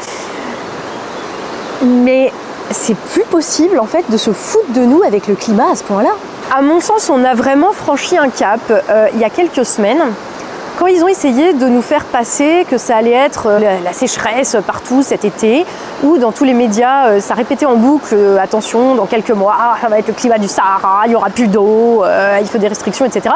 mais 1.81 2.31
c'est 2.71 2.97
plus 2.97 3.23
possible 3.23 3.79
en 3.79 3.85
fait 3.85 4.03
de 4.09 4.17
se 4.17 4.31
foutre 4.31 4.71
de 4.73 4.81
nous 4.81 5.01
avec 5.03 5.27
le 5.27 5.35
climat 5.35 5.71
à 5.71 5.75
ce 5.75 5.83
point-là. 5.83 6.11
À 6.55 6.61
mon 6.61 6.81
sens, 6.81 7.09
on 7.09 7.23
a 7.23 7.33
vraiment 7.33 7.71
franchi 7.71 8.17
un 8.17 8.29
cap 8.29 8.59
euh, 8.69 9.07
il 9.13 9.19
y 9.19 9.23
a 9.23 9.29
quelques 9.29 9.65
semaines 9.65 10.03
quand 10.77 10.87
ils 10.87 11.03
ont 11.03 11.07
essayé 11.07 11.53
de 11.53 11.67
nous 11.67 11.81
faire 11.81 12.05
passer 12.05 12.65
que 12.69 12.77
ça 12.77 12.97
allait 12.97 13.11
être 13.11 13.47
euh, 13.47 13.59
la 13.83 13.93
sécheresse 13.93 14.57
partout 14.65 15.03
cet 15.03 15.25
été, 15.25 15.65
ou 16.03 16.17
dans 16.17 16.31
tous 16.31 16.43
les 16.43 16.53
médias, 16.53 17.07
euh, 17.07 17.19
ça 17.19 17.33
répétait 17.33 17.65
en 17.65 17.75
boucle, 17.75 18.13
euh, 18.13 18.37
attention, 18.37 18.95
dans 18.95 19.05
quelques 19.05 19.31
mois, 19.31 19.55
ah, 19.57 19.75
ça 19.81 19.87
va 19.87 19.99
être 19.99 20.07
le 20.07 20.13
climat 20.13 20.37
du 20.37 20.47
Sahara, 20.47 21.03
il 21.05 21.09
n'y 21.09 21.15
aura 21.15 21.29
plus 21.29 21.47
d'eau, 21.47 22.03
il 22.41 22.47
faut 22.47 22.57
des 22.57 22.67
restrictions, 22.67 23.05
etc. 23.05 23.35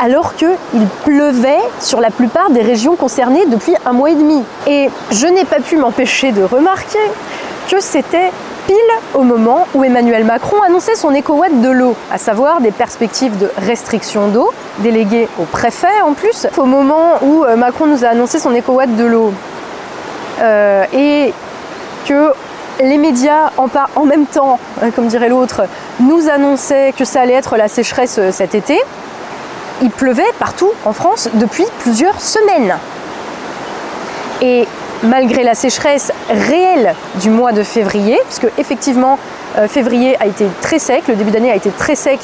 Alors 0.00 0.34
qu'il 0.34 0.86
pleuvait 1.04 1.58
sur 1.80 2.00
la 2.00 2.10
plupart 2.10 2.50
des 2.50 2.62
régions 2.62 2.96
concernées 2.96 3.46
depuis 3.46 3.74
un 3.84 3.92
mois 3.92 4.10
et 4.10 4.14
demi. 4.14 4.42
Et 4.66 4.90
je 5.10 5.26
n'ai 5.26 5.44
pas 5.44 5.60
pu 5.60 5.76
m'empêcher 5.76 6.32
de 6.32 6.42
remarquer 6.42 6.98
que 7.68 7.80
c'était 7.80 8.30
pile 8.66 8.76
au 9.14 9.22
moment 9.22 9.66
où 9.74 9.84
Emmanuel 9.84 10.24
Macron 10.24 10.60
annonçait 10.62 10.94
son 10.94 11.14
éco-watt 11.14 11.60
de 11.60 11.70
l'eau, 11.70 11.94
à 12.12 12.18
savoir 12.18 12.60
des 12.60 12.70
perspectives 12.70 13.38
de 13.38 13.50
restriction 13.56 14.28
d'eau, 14.28 14.52
déléguées 14.78 15.28
au 15.38 15.44
préfet 15.44 16.02
en 16.04 16.12
plus, 16.12 16.46
au 16.56 16.64
moment 16.64 17.14
où 17.22 17.44
euh, 17.44 17.56
Macron 17.56 17.86
nous 17.86 18.04
a 18.04 18.08
annoncé 18.08 18.38
son 18.38 18.54
éco-watt 18.54 18.94
de 18.96 19.04
l'eau. 19.04 19.32
Euh, 20.40 20.84
et 20.92 21.32
que 22.06 22.32
les 22.80 22.98
médias, 22.98 23.50
en, 23.56 23.68
en 23.94 24.04
même 24.04 24.26
temps, 24.26 24.58
euh, 24.82 24.90
comme 24.94 25.06
dirait 25.06 25.28
l'autre, 25.28 25.62
nous 26.00 26.28
annonçaient 26.28 26.92
que 26.96 27.04
ça 27.04 27.22
allait 27.22 27.32
être 27.34 27.56
la 27.56 27.68
sécheresse 27.68 28.20
cet 28.30 28.54
été, 28.54 28.78
il 29.82 29.90
pleuvait 29.90 30.22
partout 30.38 30.70
en 30.84 30.92
France 30.92 31.28
depuis 31.34 31.64
plusieurs 31.80 32.20
semaines. 32.20 32.76
Et 34.42 34.66
malgré 35.02 35.42
la 35.42 35.54
sécheresse 35.54 36.12
réelle 36.30 36.94
du 37.16 37.30
mois 37.30 37.52
de 37.52 37.62
février, 37.62 38.18
puisque 38.26 38.48
effectivement 38.58 39.18
euh, 39.58 39.68
février 39.68 40.16
a 40.20 40.26
été 40.26 40.46
très 40.60 40.78
sec, 40.78 41.04
le 41.08 41.14
début 41.14 41.30
d'année 41.30 41.50
a 41.50 41.56
été 41.56 41.70
très 41.70 41.94
sec 41.94 42.20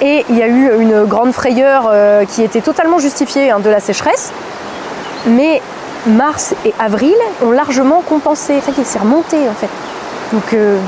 et 0.00 0.24
il 0.28 0.36
y 0.36 0.42
a 0.42 0.46
eu 0.46 0.70
une 0.80 1.04
grande 1.04 1.32
frayeur 1.32 1.88
euh, 1.90 2.24
qui 2.24 2.42
était 2.42 2.60
totalement 2.60 2.98
justifiée 2.98 3.50
hein, 3.50 3.60
de 3.60 3.70
la 3.70 3.80
sécheresse. 3.80 4.32
Mais 5.26 5.60
mars 6.06 6.54
et 6.64 6.74
avril 6.78 7.16
ont 7.44 7.50
largement 7.50 8.02
compensé. 8.02 8.60
Ça 8.60 8.72
qui 8.72 8.84
s'est 8.84 8.98
remonté 8.98 9.36
en 9.48 9.54
fait. 9.54 9.70
Donc 10.32 10.52
euh, 10.52 10.78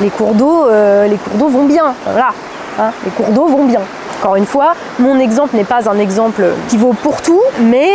les 0.00 0.10
cours 0.10 0.34
d'eau, 0.34 0.68
les 1.08 1.16
cours 1.16 1.34
d'eau 1.34 1.48
vont 1.48 1.64
bien. 1.64 1.94
Voilà, 2.04 2.30
hein, 2.78 2.90
les 3.04 3.10
cours 3.10 3.28
d'eau 3.28 3.46
vont 3.46 3.64
bien. 3.64 3.80
Encore 4.20 4.34
une 4.34 4.46
fois, 4.46 4.74
mon 4.98 5.20
exemple 5.20 5.56
n'est 5.56 5.64
pas 5.64 5.88
un 5.88 5.98
exemple 5.98 6.42
qui 6.68 6.76
vaut 6.76 6.92
pour 6.92 7.22
tout, 7.22 7.40
mais 7.60 7.88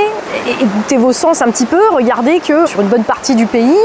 écoutez 0.62 0.96
vos 0.96 1.12
sens 1.12 1.42
un 1.42 1.52
petit 1.52 1.66
peu, 1.66 1.82
regardez 1.92 2.40
que 2.40 2.66
sur 2.66 2.80
une 2.80 2.88
bonne 2.88 3.04
partie 3.04 3.36
du 3.36 3.46
pays, 3.46 3.78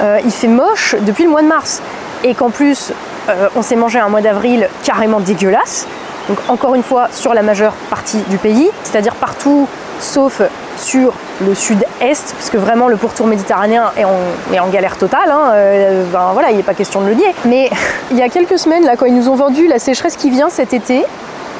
euh, 0.00 0.20
il 0.24 0.30
fait 0.30 0.46
moche 0.46 0.94
depuis 1.00 1.24
le 1.24 1.30
mois 1.30 1.42
de 1.42 1.48
mars. 1.48 1.82
Et 2.22 2.34
qu'en 2.34 2.50
plus, 2.50 2.92
euh, 3.28 3.48
on 3.56 3.62
s'est 3.62 3.74
mangé 3.74 3.98
un 3.98 4.08
mois 4.08 4.20
d'avril 4.20 4.68
carrément 4.84 5.18
dégueulasse. 5.18 5.88
Donc 6.28 6.38
encore 6.48 6.76
une 6.76 6.84
fois, 6.84 7.08
sur 7.10 7.34
la 7.34 7.42
majeure 7.42 7.72
partie 7.88 8.18
du 8.28 8.38
pays, 8.38 8.70
c'est-à-dire 8.84 9.16
partout 9.16 9.66
sauf 9.98 10.42
sur 10.76 11.12
le 11.44 11.54
sud-est, 11.54 12.34
puisque 12.36 12.54
vraiment 12.54 12.88
le 12.88 12.96
pourtour 12.96 13.26
méditerranéen 13.26 13.90
est 13.96 14.04
en, 14.04 14.68
galère 14.68 14.96
totale. 14.96 15.30
Hein, 15.30 15.50
euh, 15.54 16.04
ben 16.12 16.30
voilà, 16.34 16.50
il 16.52 16.56
n'est 16.56 16.62
pas 16.62 16.74
question 16.74 17.00
de 17.00 17.08
le 17.08 17.14
nier. 17.14 17.34
Mais 17.46 17.68
il 18.12 18.16
y 18.16 18.22
a 18.22 18.28
quelques 18.28 18.58
semaines, 18.60 18.84
là, 18.84 18.94
quand 18.96 19.06
ils 19.06 19.14
nous 19.14 19.28
ont 19.28 19.34
vendu 19.34 19.66
la 19.66 19.80
sécheresse 19.80 20.16
qui 20.16 20.30
vient 20.30 20.50
cet 20.50 20.72
été, 20.72 21.04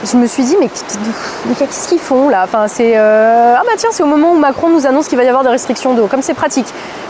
je 0.04 0.16
me 0.16 0.26
suis 0.26 0.44
dit, 0.44 0.56
mais 0.60 0.68
qu'est-ce 0.68 1.88
qu'ils 1.88 1.98
font 1.98 2.28
là? 2.28 2.42
Enfin, 2.44 2.68
c'est, 2.68 2.92
euh, 2.96 3.54
Ah 3.56 3.62
bah 3.64 3.72
tiens, 3.76 3.90
c'est 3.92 4.02
au 4.02 4.06
moment 4.06 4.32
où 4.32 4.38
Macron 4.38 4.68
nous 4.68 4.86
annonce 4.86 5.08
qu'il 5.08 5.18
va 5.18 5.24
y 5.24 5.28
avoir 5.28 5.42
des 5.42 5.50
restrictions 5.50 5.94
d'eau, 5.94 6.06
comme 6.06 6.22
c'est 6.22 6.34
pratique. 6.34 6.66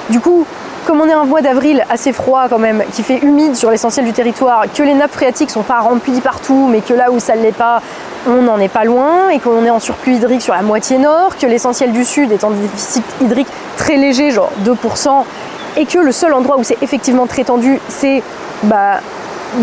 Du 0.09 0.21
coup, 0.21 0.45
comme 0.87 1.01
on 1.01 1.09
est 1.09 1.13
un 1.13 1.25
mois 1.25 1.41
d'avril 1.41 1.85
assez 1.89 2.13
froid 2.13 2.47
quand 2.49 2.59
même, 2.59 2.83
qui 2.93 3.03
fait 3.03 3.19
humide 3.19 3.55
sur 3.55 3.71
l'essentiel 3.71 4.05
du 4.05 4.13
territoire, 4.13 4.65
que 4.75 4.83
les 4.83 4.95
nappes 4.95 5.13
phréatiques 5.13 5.51
sont 5.51 5.63
pas 5.63 5.81
remplies 5.81 6.21
partout, 6.21 6.69
mais 6.71 6.81
que 6.81 6.95
là 6.95 7.11
où 7.13 7.21
ça 7.21 7.37
ne 7.37 7.43
l'est 7.43 7.53
pas, 7.53 7.81
on 8.27 8.43
n'en 8.43 8.59
est 8.59 8.69
pas 8.69 8.85
loin, 8.85 9.29
et 9.29 9.39
qu'on 9.39 9.65
est 9.65 9.71
en 9.71 9.81
surplus 9.81 10.15
hydrique 10.15 10.43
sur 10.43 10.55
la 10.55 10.63
moitié 10.63 10.99
nord, 10.99 11.37
que 11.39 11.47
l'essentiel 11.47 11.93
du 11.93 12.05
sud 12.05 12.33
est 12.33 12.45
en 12.45 12.51
déficit 12.51 13.05
hydrique 13.21 13.49
très 13.77 13.97
léger, 13.97 14.31
genre 14.31 14.51
2%, 14.65 15.25
et 15.77 15.87
que 15.87 15.99
le 15.99 16.13
seul 16.13 16.35
endroit 16.35 16.59
où 16.59 16.65
c'est 16.65 16.83
effectivement 16.83 17.27
très 17.27 17.45
tendu, 17.45 17.81
c'est 17.89 18.23
bah, 18.65 19.01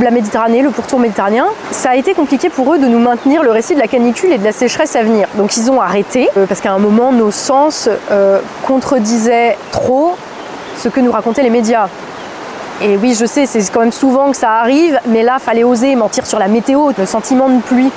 la 0.02 0.12
Méditerranée, 0.12 0.62
le 0.62 0.70
pourtour 0.70 1.00
méditerranéen, 1.00 1.48
ça 1.72 1.92
a 1.92 1.96
été 1.96 2.14
compliqué 2.14 2.50
pour 2.50 2.74
eux 2.74 2.78
de 2.78 2.88
nous 2.88 3.00
maintenir 3.00 3.44
le 3.44 3.52
récit 3.52 3.76
de 3.76 3.80
la 3.80 3.88
canicule 3.88 4.32
et 4.32 4.38
de 4.38 4.44
la 4.44 4.52
sécheresse 4.52 4.96
à 4.96 5.04
venir. 5.04 5.28
Donc 5.36 5.58
ils 5.58 5.72
ont 5.72 5.82
arrêté, 5.82 6.30
euh, 6.38 6.46
parce 6.46 6.62
qu'à 6.62 6.72
un 6.72 6.80
moment, 6.80 7.12
nos 7.12 7.32
sens 7.32 7.90
euh, 8.12 8.40
contredisaient 8.66 9.58
trop 9.72 10.16
ce 10.78 10.90
que 10.90 11.00
nous 11.00 11.12
racontaient 11.12 11.44
les 11.44 11.50
médias. 11.50 11.88
Et 12.82 12.96
oui, 12.98 13.16
je 13.20 13.26
sais, 13.26 13.46
c'est 13.48 13.72
quand 13.72 13.80
même 13.80 13.92
souvent 13.92 14.30
que 14.30 14.38
ça 14.38 14.52
arrive, 14.52 15.00
mais 15.08 15.24
là, 15.24 15.40
fallait 15.40 15.64
oser 15.64 15.96
mentir 15.96 16.28
sur 16.28 16.38
la 16.38 16.48
météo, 16.48 16.92
le 16.96 17.06
sentiment 17.06 17.50
de 17.50 17.60
pluie. 17.62 17.92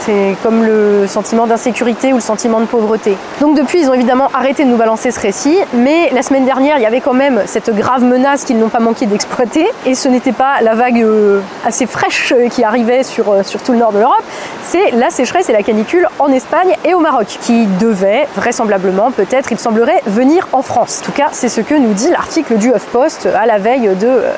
C'est 0.00 0.36
comme 0.42 0.64
le 0.64 1.06
sentiment 1.06 1.46
d'insécurité 1.46 2.12
ou 2.12 2.16
le 2.16 2.22
sentiment 2.22 2.60
de 2.60 2.66
pauvreté. 2.66 3.16
Donc 3.40 3.56
depuis, 3.56 3.80
ils 3.80 3.90
ont 3.90 3.94
évidemment 3.94 4.28
arrêté 4.34 4.64
de 4.64 4.70
nous 4.70 4.76
balancer 4.76 5.10
ce 5.10 5.20
récit, 5.20 5.56
mais 5.74 6.10
la 6.12 6.22
semaine 6.22 6.44
dernière, 6.44 6.76
il 6.78 6.82
y 6.82 6.86
avait 6.86 7.00
quand 7.00 7.14
même 7.14 7.42
cette 7.46 7.74
grave 7.74 8.04
menace 8.04 8.44
qu'ils 8.44 8.58
n'ont 8.58 8.68
pas 8.68 8.78
manqué 8.78 9.06
d'exploiter, 9.06 9.66
et 9.84 9.94
ce 9.94 10.08
n'était 10.08 10.32
pas 10.32 10.60
la 10.62 10.74
vague 10.74 11.02
euh, 11.02 11.40
assez 11.64 11.86
fraîche 11.86 12.34
qui 12.50 12.64
arrivait 12.64 13.02
sur, 13.02 13.32
euh, 13.32 13.42
sur 13.42 13.62
tout 13.62 13.72
le 13.72 13.78
nord 13.78 13.92
de 13.92 13.98
l'Europe, 13.98 14.22
c'est 14.62 14.90
la 14.92 15.10
sécheresse 15.10 15.48
et 15.48 15.52
la 15.52 15.62
canicule 15.62 16.08
en 16.18 16.28
Espagne 16.28 16.76
et 16.84 16.94
au 16.94 17.00
Maroc, 17.00 17.38
qui 17.40 17.66
devait 17.80 18.28
vraisemblablement, 18.36 19.10
peut-être, 19.10 19.52
il 19.52 19.58
semblerait, 19.58 20.02
venir 20.06 20.48
en 20.52 20.62
France. 20.62 21.00
En 21.02 21.06
tout 21.06 21.12
cas, 21.12 21.28
c'est 21.32 21.48
ce 21.48 21.60
que 21.60 21.74
nous 21.74 21.92
dit 21.92 22.10
l'article 22.10 22.56
du 22.56 22.70
HuffPost 22.70 23.26
à 23.26 23.46
la 23.46 23.58
veille 23.58 23.88
de 23.96 24.06
euh, 24.06 24.32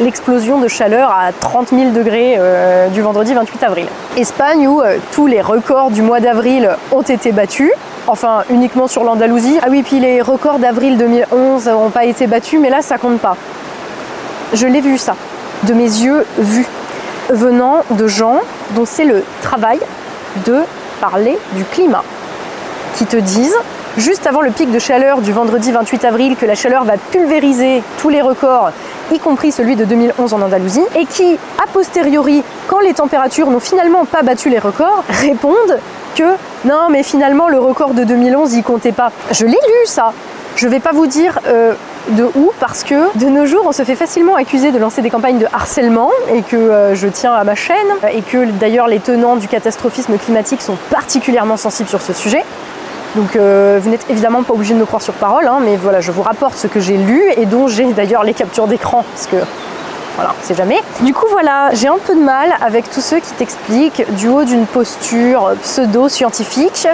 l'explosion 0.00 0.58
de 0.58 0.68
chaleur 0.68 1.10
à 1.10 1.32
30 1.32 1.68
000 1.68 1.90
degrés 1.90 2.36
euh, 2.38 2.88
du 2.88 3.02
vendredi 3.02 3.34
28 3.34 3.62
avril. 3.62 3.86
Espagne 4.16 4.66
où 4.66 4.80
euh, 4.80 4.96
tous 5.12 5.26
les 5.26 5.40
records 5.40 5.90
du 5.90 6.02
mois 6.02 6.20
d'avril 6.20 6.70
ont 6.90 7.02
été 7.02 7.32
battus. 7.32 7.70
Enfin, 8.06 8.42
uniquement 8.50 8.88
sur 8.88 9.04
l'Andalousie. 9.04 9.58
Ah 9.62 9.66
oui, 9.70 9.82
puis 9.82 10.00
les 10.00 10.22
records 10.22 10.58
d'avril 10.58 10.96
2011 10.96 11.66
n'ont 11.66 11.90
pas 11.90 12.06
été 12.06 12.26
battus, 12.26 12.58
mais 12.60 12.70
là, 12.70 12.82
ça 12.82 12.98
compte 12.98 13.20
pas. 13.20 13.36
Je 14.52 14.66
l'ai 14.66 14.80
vu 14.80 14.98
ça, 14.98 15.14
de 15.64 15.74
mes 15.74 15.84
yeux 15.84 16.26
vus, 16.38 16.66
venant 17.28 17.84
de 17.90 18.06
gens 18.08 18.40
dont 18.74 18.84
c'est 18.84 19.04
le 19.04 19.22
travail 19.42 19.78
de 20.46 20.60
parler 21.00 21.38
du 21.52 21.64
climat, 21.64 22.02
qui 22.96 23.06
te 23.06 23.16
disent 23.16 23.56
juste 23.96 24.26
avant 24.26 24.40
le 24.40 24.50
pic 24.50 24.70
de 24.70 24.78
chaleur 24.78 25.20
du 25.20 25.32
vendredi 25.32 25.70
28 25.72 26.04
avril 26.04 26.36
que 26.36 26.46
la 26.46 26.54
chaleur 26.54 26.84
va 26.84 26.94
pulvériser 26.96 27.82
tous 27.98 28.08
les 28.08 28.22
records, 28.22 28.70
y 29.12 29.18
compris 29.18 29.52
celui 29.52 29.76
de 29.76 29.84
2011 29.84 30.34
en 30.34 30.42
Andalousie, 30.42 30.82
et 30.96 31.06
qui, 31.06 31.38
a 31.62 31.66
posteriori, 31.72 32.42
quand 32.68 32.80
les 32.80 32.94
températures 32.94 33.50
n'ont 33.50 33.60
finalement 33.60 34.04
pas 34.04 34.22
battu 34.22 34.48
les 34.48 34.58
records, 34.58 35.04
répondent 35.08 35.78
que 36.16 36.34
non, 36.64 36.88
mais 36.90 37.02
finalement 37.02 37.48
le 37.48 37.58
record 37.58 37.94
de 37.94 38.04
2011 38.04 38.54
y 38.54 38.62
comptait 38.62 38.92
pas. 38.92 39.12
Je 39.30 39.44
l'ai 39.46 39.52
lu 39.52 39.86
ça. 39.86 40.12
Je 40.56 40.68
vais 40.68 40.80
pas 40.80 40.92
vous 40.92 41.06
dire 41.06 41.38
euh, 41.46 41.74
de 42.10 42.24
où 42.24 42.52
parce 42.58 42.82
que 42.82 43.16
de 43.18 43.26
nos 43.26 43.46
jours 43.46 43.62
on 43.66 43.72
se 43.72 43.84
fait 43.84 43.94
facilement 43.94 44.34
accuser 44.34 44.72
de 44.72 44.78
lancer 44.78 45.00
des 45.00 45.10
campagnes 45.10 45.38
de 45.38 45.46
harcèlement 45.52 46.10
et 46.34 46.42
que 46.42 46.56
euh, 46.56 46.94
je 46.94 47.06
tiens 47.06 47.32
à 47.32 47.44
ma 47.44 47.54
chaîne 47.54 47.76
et 48.12 48.22
que 48.22 48.44
d'ailleurs 48.44 48.88
les 48.88 48.98
tenants 48.98 49.36
du 49.36 49.48
catastrophisme 49.48 50.18
climatique 50.18 50.60
sont 50.60 50.76
particulièrement 50.90 51.56
sensibles 51.56 51.88
sur 51.88 52.02
ce 52.02 52.12
sujet. 52.12 52.44
Donc 53.16 53.34
euh, 53.34 53.80
vous 53.82 53.90
n'êtes 53.90 54.08
évidemment 54.08 54.42
pas 54.42 54.54
obligé 54.54 54.74
de 54.74 54.78
me 54.78 54.86
croire 54.86 55.02
sur 55.02 55.14
parole, 55.14 55.46
hein, 55.46 55.58
mais 55.62 55.76
voilà, 55.76 56.00
je 56.00 56.12
vous 56.12 56.22
rapporte 56.22 56.56
ce 56.56 56.66
que 56.66 56.78
j'ai 56.78 56.96
lu 56.96 57.22
et 57.36 57.46
dont 57.46 57.66
j'ai 57.66 57.92
d'ailleurs 57.92 58.22
les 58.22 58.34
captures 58.34 58.68
d'écran, 58.68 59.04
parce 59.12 59.26
que 59.26 59.36
voilà, 60.14 60.34
c'est 60.42 60.56
jamais. 60.56 60.80
Du 61.00 61.12
coup 61.12 61.26
voilà, 61.30 61.70
j'ai 61.72 61.88
un 61.88 61.98
peu 61.98 62.14
de 62.14 62.20
mal 62.20 62.52
avec 62.60 62.88
tous 62.90 63.00
ceux 63.00 63.18
qui 63.18 63.32
t'expliquent 63.32 64.04
du 64.14 64.28
haut 64.28 64.44
d'une 64.44 64.66
posture 64.66 65.52
pseudo-scientifique 65.62 66.86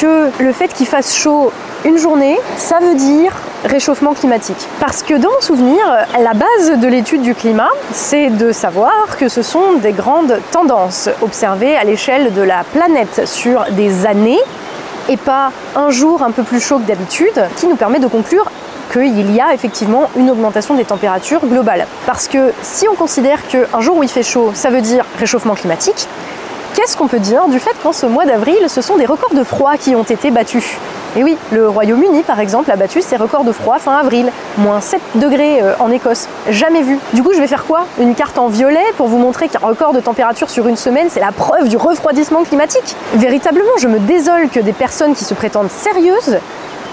que 0.00 0.30
le 0.38 0.52
fait 0.52 0.68
qu'il 0.68 0.86
fasse 0.86 1.14
chaud 1.14 1.52
une 1.84 1.98
journée, 1.98 2.38
ça 2.56 2.78
veut 2.78 2.94
dire 2.94 3.32
réchauffement 3.64 4.14
climatique. 4.14 4.68
Parce 4.80 5.02
que 5.02 5.14
dans 5.14 5.30
mon 5.30 5.40
souvenir, 5.40 5.84
la 6.18 6.32
base 6.32 6.78
de 6.80 6.88
l'étude 6.88 7.22
du 7.22 7.34
climat, 7.34 7.70
c'est 7.92 8.30
de 8.30 8.52
savoir 8.52 9.16
que 9.18 9.28
ce 9.28 9.42
sont 9.42 9.74
des 9.82 9.92
grandes 9.92 10.38
tendances 10.50 11.10
observées 11.20 11.76
à 11.76 11.84
l'échelle 11.84 12.32
de 12.32 12.42
la 12.42 12.64
planète 12.72 13.22
sur 13.26 13.64
des 13.72 14.06
années 14.06 14.40
et 15.08 15.16
pas 15.16 15.52
un 15.76 15.90
jour 15.90 16.22
un 16.22 16.30
peu 16.30 16.42
plus 16.42 16.60
chaud 16.60 16.78
que 16.78 16.86
d'habitude, 16.86 17.44
qui 17.56 17.66
nous 17.66 17.76
permet 17.76 17.98
de 17.98 18.06
conclure 18.06 18.50
qu'il 18.92 19.34
y 19.34 19.40
a 19.40 19.54
effectivement 19.54 20.10
une 20.16 20.30
augmentation 20.30 20.74
des 20.74 20.84
températures 20.84 21.44
globales. 21.46 21.86
Parce 22.06 22.28
que 22.28 22.52
si 22.62 22.86
on 22.88 22.94
considère 22.94 23.46
qu'un 23.46 23.80
jour 23.80 23.96
où 23.96 24.02
il 24.02 24.08
fait 24.08 24.22
chaud, 24.22 24.50
ça 24.54 24.70
veut 24.70 24.82
dire 24.82 25.04
réchauffement 25.18 25.54
climatique, 25.54 26.06
qu'est-ce 26.74 26.96
qu'on 26.96 27.08
peut 27.08 27.18
dire 27.18 27.48
du 27.48 27.58
fait 27.58 27.74
qu'en 27.82 27.92
ce 27.92 28.06
mois 28.06 28.26
d'avril, 28.26 28.58
ce 28.68 28.82
sont 28.82 28.96
des 28.96 29.06
records 29.06 29.34
de 29.34 29.44
froid 29.44 29.76
qui 29.76 29.94
ont 29.94 30.02
été 30.02 30.30
battus? 30.30 30.76
Et 31.14 31.22
oui, 31.22 31.36
le 31.50 31.68
Royaume-Uni, 31.68 32.22
par 32.22 32.40
exemple, 32.40 32.70
a 32.70 32.76
battu 32.76 33.02
ses 33.02 33.16
records 33.16 33.44
de 33.44 33.52
froid 33.52 33.78
fin 33.78 33.96
avril, 33.98 34.32
moins 34.56 34.80
7 34.80 35.00
degrés 35.16 35.62
euh, 35.62 35.74
en 35.78 35.90
Écosse. 35.90 36.26
Jamais 36.48 36.82
vu. 36.82 36.98
Du 37.12 37.22
coup, 37.22 37.32
je 37.34 37.38
vais 37.38 37.46
faire 37.46 37.64
quoi? 37.64 37.86
Une 38.00 38.14
carte 38.14 38.38
en 38.38 38.48
violet 38.48 38.84
pour 38.96 39.08
vous 39.08 39.18
montrer 39.18 39.48
qu'un 39.48 39.58
record 39.58 39.92
de 39.92 40.00
température 40.00 40.48
sur 40.48 40.68
une 40.68 40.76
semaine, 40.76 41.08
c'est 41.10 41.20
la 41.20 41.32
preuve 41.32 41.68
du 41.68 41.76
refroidissement 41.76 42.44
climatique? 42.44 42.96
Véritablement, 43.14 43.72
je 43.78 43.88
me 43.88 43.98
désole 43.98 44.48
que 44.48 44.60
des 44.60 44.72
personnes 44.72 45.14
qui 45.14 45.24
se 45.24 45.34
prétendent 45.34 45.70
sérieuses 45.70 46.38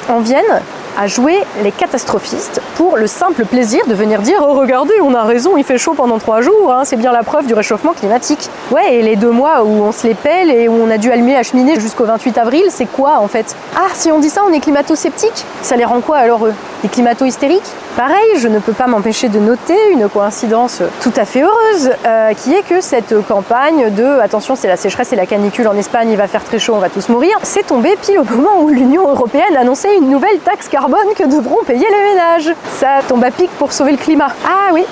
en 0.09 0.19
viennent 0.19 0.61
à 0.99 1.07
jouer 1.07 1.39
les 1.63 1.71
catastrophistes 1.71 2.61
pour 2.75 2.97
le 2.97 3.07
simple 3.07 3.45
plaisir 3.45 3.87
de 3.87 3.93
venir 3.93 4.21
dire 4.21 4.39
Oh, 4.41 4.53
regardez, 4.53 4.95
on 5.01 5.13
a 5.13 5.23
raison, 5.23 5.55
il 5.55 5.63
fait 5.63 5.77
chaud 5.77 5.93
pendant 5.93 6.19
trois 6.19 6.41
jours, 6.41 6.73
hein, 6.73 6.81
c'est 6.83 6.97
bien 6.97 7.13
la 7.13 7.23
preuve 7.23 7.47
du 7.47 7.53
réchauffement 7.53 7.93
climatique. 7.93 8.49
Ouais, 8.69 8.95
et 8.95 9.01
les 9.01 9.15
deux 9.15 9.31
mois 9.31 9.63
où 9.63 9.69
on 9.69 9.93
se 9.93 10.05
les 10.05 10.13
pèle 10.13 10.51
et 10.51 10.67
où 10.67 10.73
on 10.73 10.91
a 10.91 10.97
dû 10.97 11.09
allumer 11.09 11.35
la 11.35 11.43
cheminée 11.43 11.79
jusqu'au 11.79 12.03
28 12.03 12.37
avril, 12.37 12.65
c'est 12.67 12.85
quoi 12.85 13.19
en 13.19 13.29
fait? 13.29 13.55
Ah, 13.77 13.87
si 13.93 14.11
on 14.11 14.19
dit 14.19 14.29
ça, 14.29 14.41
on 14.45 14.51
est 14.51 14.59
climato-sceptique? 14.59 15.45
Ça 15.61 15.77
les 15.77 15.85
rend 15.85 16.01
quoi 16.01 16.17
alors 16.17 16.45
eux? 16.45 16.53
Des 16.83 16.89
climato-hystériques? 16.89 17.71
Pareil, 17.95 18.37
je 18.37 18.47
ne 18.47 18.59
peux 18.59 18.73
pas 18.73 18.87
m'empêcher 18.87 19.29
de 19.29 19.39
noter 19.39 19.91
une 19.91 20.07
coïncidence 20.07 20.81
tout 21.01 21.11
à 21.15 21.25
fait 21.25 21.41
heureuse, 21.41 21.91
euh, 22.05 22.33
qui 22.33 22.53
est 22.53 22.61
que 22.61 22.81
cette 22.81 23.25
campagne 23.27 23.93
de 23.93 24.19
attention, 24.19 24.55
c'est 24.55 24.67
la 24.69 24.77
sécheresse 24.77 25.11
et 25.11 25.17
la 25.17 25.25
canicule 25.25 25.67
en 25.67 25.75
Espagne, 25.75 26.09
il 26.09 26.17
va 26.17 26.27
faire 26.27 26.43
très 26.43 26.59
chaud, 26.59 26.73
on 26.75 26.79
va 26.79 26.89
tous 26.89 27.09
mourir, 27.09 27.37
c'est 27.43 27.65
tombé 27.65 27.97
pile 28.01 28.19
au 28.19 28.23
moment 28.23 28.61
où 28.61 28.69
l'Union 28.69 29.09
européenne 29.09 29.55
annonçait 29.57 29.97
une 29.97 30.09
nouvelle 30.09 30.39
taxe 30.39 30.69
carbone 30.69 30.88
que 31.15 31.27
devront 31.27 31.63
payer 31.65 31.85
les 31.85 32.13
ménages. 32.13 32.55
Ça 32.77 32.99
tombe 33.07 33.23
à 33.23 33.31
pic 33.31 33.49
pour 33.57 33.71
sauver 33.71 33.91
le 33.91 33.97
climat. 33.97 34.29
Ah 34.45 34.73
oui, 34.73 34.83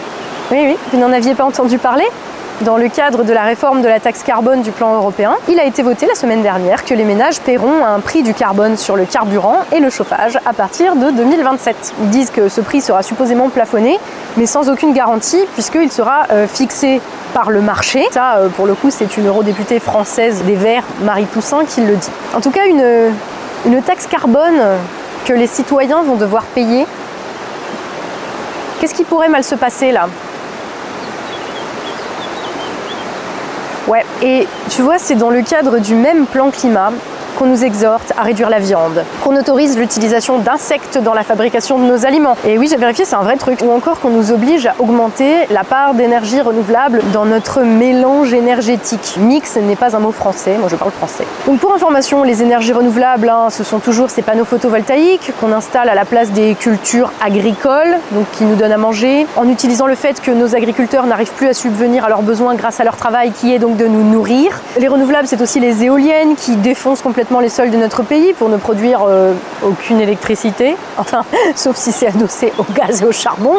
oui, 0.52 0.60
oui, 0.66 0.78
vous 0.92 1.00
n'en 1.00 1.12
aviez 1.12 1.36
pas 1.36 1.44
entendu 1.44 1.78
parler 1.78 2.06
dans 2.62 2.78
le 2.78 2.90
cadre 2.90 3.24
de 3.24 3.34
la 3.34 3.44
réforme 3.44 3.84
de 3.84 3.88
la 3.88 4.00
taxe 4.00 4.24
carbone 4.24 4.64
du 4.64 4.72
plan 4.72 4.96
européen, 4.96 5.36
il 5.48 5.60
a 5.60 5.66
été 5.66 5.84
voté 5.84 6.08
la 6.08 6.16
semaine 6.16 6.42
dernière 6.42 6.84
que 6.84 6.96
les 6.96 7.04
ménages 7.04 7.40
paieront 7.40 7.86
un 7.86 8.00
prix 8.00 8.24
du 8.24 8.34
carbone 8.34 8.78
sur 8.78 8.96
le 8.96 9.06
carburant 9.06 9.60
et 9.72 9.80
le 9.80 9.92
chauffage 9.92 10.40
à 10.44 10.54
partir 10.54 10.96
de 10.96 11.12
2027. 11.12 11.94
Ils 12.02 12.10
disent 12.10 12.32
que 12.32 12.50
ce 12.50 12.62
prix 12.62 12.82
sera 12.82 13.04
supposément 13.04 13.50
plafonné, 13.50 14.00
mais 14.38 14.48
sans 14.48 14.70
aucune 14.70 14.94
garantie, 14.94 15.44
puisqu'il 15.54 15.92
sera 15.92 16.24
euh, 16.32 16.48
fixé 16.48 17.00
par 17.36 17.52
le 17.52 17.62
marché. 17.62 18.08
Ça, 18.10 18.38
euh, 18.38 18.50
pour 18.50 18.66
le 18.66 18.74
coup, 18.74 18.90
c'est 18.90 19.18
une 19.18 19.28
eurodéputée 19.28 19.80
française 19.80 20.42
des 20.44 20.56
Verts, 20.56 20.84
Marie 21.04 21.26
Toussaint, 21.26 21.64
qui 21.64 21.82
le 21.82 21.96
dit. 21.96 22.10
En 22.36 22.42
tout 22.42 22.52
cas, 22.52 22.66
une, 22.66 23.12
une 23.68 23.84
taxe 23.84 24.08
carbone 24.08 24.60
les 25.34 25.48
citoyens 25.48 26.04
vont 26.04 26.16
devoir 26.16 26.44
payer. 26.44 26.86
Qu'est-ce 28.80 28.94
qui 28.94 29.04
pourrait 29.04 29.30
mal 29.30 29.44
se 29.44 29.56
passer 29.56 29.92
là? 29.92 30.08
Ouais, 33.88 34.06
et 34.22 34.48
tu 34.70 34.82
vois, 34.82 34.98
c'est 34.98 35.16
dans 35.16 35.30
le 35.30 35.42
cadre 35.42 35.80
du 35.80 35.96
même 35.96 36.26
plan 36.26 36.52
climat 36.52 36.92
qu'on 37.38 37.46
nous 37.46 37.64
exhorte 37.64 38.14
à 38.18 38.24
réduire 38.24 38.50
la 38.50 38.58
viande, 38.58 39.04
qu'on 39.24 39.36
autorise 39.36 39.78
l'utilisation 39.78 40.40
d'insectes 40.40 40.98
dans 40.98 41.14
la 41.14 41.24
fabrication 41.24 41.78
de 41.78 41.84
nos 41.84 42.04
aliments. 42.04 42.36
Et 42.48 42.58
oui, 42.58 42.68
j'ai 42.68 42.78
vérifié, 42.78 43.06
c'est 43.06 43.16
un 43.16 43.22
vrai 43.22 43.38
truc. 43.38 43.60
Ou 43.64 43.72
encore 43.72 44.00
qu'on 44.00 44.10
nous 44.10 44.32
oblige 44.32 44.66
à 44.66 44.74
augmenter 44.80 45.46
la 45.52 45.64
part 45.64 45.94
d'énergie 45.94 46.42
renouvelable 46.42 47.02
dans 47.14 47.26
notre 47.26 47.62
mélange 47.62 48.34
énergétique. 48.34 49.18
Mix 49.20 49.56
n'est 49.58 49.76
pas 49.76 49.96
un 49.96 50.00
mot 50.00 50.12
français, 50.12 50.58
moi 50.58 50.68
je 50.68 50.76
parle 50.76 50.90
français. 50.92 51.26
Donc 51.46 51.60
pour 51.60 51.74
information, 51.74 52.24
les 52.24 52.42
énergies 52.42 52.74
renouvelables, 52.74 53.30
hein, 53.30 53.50
ce 53.52 53.64
sont 53.64 53.80
toujours 53.80 54.10
ces 54.10 54.24
panneaux 54.24 54.46
photovoltaïques 54.46 55.32
qu'on 55.40 55.52
installe 55.52 55.90
à 55.90 55.96
la 55.96 56.06
place 56.06 56.32
des 56.32 56.56
cultures 56.56 57.12
agricoles, 57.24 57.98
donc 58.14 58.26
qui 58.32 58.46
nous 58.46 58.56
donnent 58.56 58.72
à 58.72 58.78
manger, 58.78 59.28
en 59.36 59.48
utilisant 59.48 59.86
le 59.86 59.96
fait 59.96 60.22
que 60.22 60.32
nos 60.32 60.56
agriculteurs 60.56 61.06
n'arrivent 61.06 61.34
plus 61.34 61.50
à 61.50 61.54
subvenir 61.54 62.04
à 62.04 62.10
leurs 62.10 62.24
besoins 62.24 62.56
grâce 62.56 62.80
à 62.80 62.84
leur 62.84 62.98
travail, 62.98 63.32
qui 63.32 63.54
est 63.54 63.60
donc 63.60 63.78
de 63.78 63.86
nous 63.86 64.04
nourrir. 64.04 64.60
Les 64.80 64.88
renouvelables, 64.88 65.28
c'est 65.28 65.42
aussi 65.42 65.60
les 65.60 65.84
éoliennes 65.84 66.36
qui 66.36 66.56
défoncent 66.56 67.04
complètement 67.04 67.27
les 67.40 67.50
sols 67.50 67.72
de 67.72 67.78
notre 67.78 68.04
pays 68.04 68.34
pour 68.34 68.50
ne 68.50 68.58
produire 68.58 69.02
euh, 69.08 69.34
aucune 69.64 70.00
électricité, 70.00 70.76
enfin, 70.98 71.24
sauf 71.56 71.76
si 71.76 71.92
c'est 71.92 72.08
adossé 72.08 72.54
au 72.58 72.66
gaz 72.74 73.02
et 73.02 73.06
au 73.06 73.12
charbon, 73.12 73.56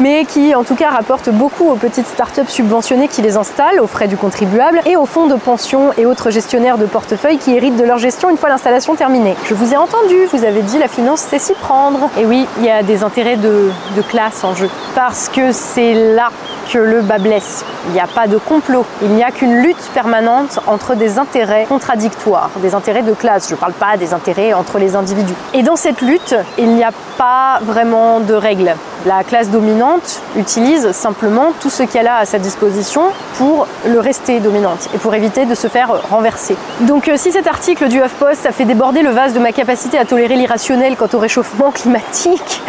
mais 0.00 0.24
qui 0.24 0.54
en 0.54 0.64
tout 0.64 0.74
cas 0.74 0.90
rapportent 0.90 1.30
beaucoup 1.30 1.68
aux 1.68 1.76
petites 1.76 2.06
startups 2.06 2.48
subventionnées 2.48 3.08
qui 3.08 3.22
les 3.22 3.36
installent 3.36 3.80
aux 3.80 3.86
frais 3.86 4.08
du 4.08 4.16
contribuable 4.16 4.80
et 4.86 4.96
aux 4.96 5.06
fonds 5.06 5.26
de 5.26 5.34
pension 5.34 5.92
et 5.96 6.06
autres 6.06 6.30
gestionnaires 6.30 6.78
de 6.78 6.86
portefeuille 6.86 7.38
qui 7.38 7.56
héritent 7.56 7.76
de 7.76 7.84
leur 7.84 7.98
gestion 7.98 8.30
une 8.30 8.36
fois 8.36 8.48
l'installation 8.48 8.94
terminée. 8.94 9.34
Je 9.44 9.54
vous 9.54 9.72
ai 9.72 9.76
entendu, 9.76 10.26
vous 10.32 10.44
avez 10.44 10.62
dit 10.62 10.78
la 10.78 10.88
finance 10.88 11.26
c'est 11.28 11.38
s'y 11.38 11.54
prendre. 11.54 12.10
Et 12.18 12.26
oui, 12.26 12.46
il 12.58 12.64
y 12.64 12.70
a 12.70 12.82
des 12.82 13.02
intérêts 13.02 13.36
de 13.36 13.70
classe 14.08 14.44
en 14.44 14.54
jeu. 14.54 14.68
Parce 14.94 15.28
que 15.28 15.52
c'est 15.52 15.94
là 16.14 16.30
que 16.72 16.78
le 16.78 17.02
bas 17.02 17.18
blesse. 17.18 17.64
Il 17.86 17.92
n'y 17.92 18.00
a 18.00 18.06
pas 18.06 18.26
de 18.26 18.36
complot. 18.36 18.84
Il 19.02 19.10
n'y 19.10 19.22
a 19.22 19.30
qu'une 19.30 19.56
lutte 19.56 19.90
permanente 19.94 20.58
entre 20.66 20.94
des 20.94 21.18
intérêts 21.18 21.66
contradictoires, 21.68 22.50
des 22.56 22.74
intérêts 22.74 23.02
de 23.02 23.12
classe. 23.12 23.48
Je 23.48 23.54
ne 23.54 23.60
parle 23.60 23.72
pas 23.72 23.96
des 23.96 24.12
intérêts 24.12 24.52
entre 24.52 24.78
les 24.78 24.96
individus. 24.96 25.34
Et 25.54 25.62
dans 25.62 25.76
cette 25.76 26.00
lutte, 26.00 26.34
il 26.58 26.74
n'y 26.74 26.84
a 26.84 26.90
pas 27.16 27.60
vraiment 27.62 28.20
de 28.20 28.34
règles. 28.34 28.74
La 29.06 29.22
classe 29.22 29.50
dominante 29.50 30.20
utilise 30.36 30.90
simplement 30.90 31.52
tout 31.60 31.70
ce 31.70 31.84
qu'elle 31.84 32.08
a 32.08 32.16
à 32.16 32.24
sa 32.24 32.38
disposition 32.38 33.02
pour 33.38 33.68
le 33.86 34.00
rester 34.00 34.40
dominante 34.40 34.88
et 34.94 34.98
pour 34.98 35.14
éviter 35.14 35.46
de 35.46 35.54
se 35.54 35.68
faire 35.68 36.08
renverser. 36.10 36.56
Donc 36.80 37.08
euh, 37.08 37.16
si 37.16 37.30
cet 37.30 37.46
article 37.46 37.88
du 37.88 38.00
HuffPost 38.00 38.46
a 38.46 38.52
fait 38.52 38.64
déborder 38.64 39.02
le 39.02 39.10
vase 39.10 39.32
de 39.32 39.38
ma 39.38 39.52
capacité 39.52 39.96
à 39.96 40.04
tolérer 40.04 40.34
l'irrationnel 40.34 40.96
quant 40.96 41.08
au 41.12 41.18
réchauffement 41.18 41.70
climatique, 41.74 42.62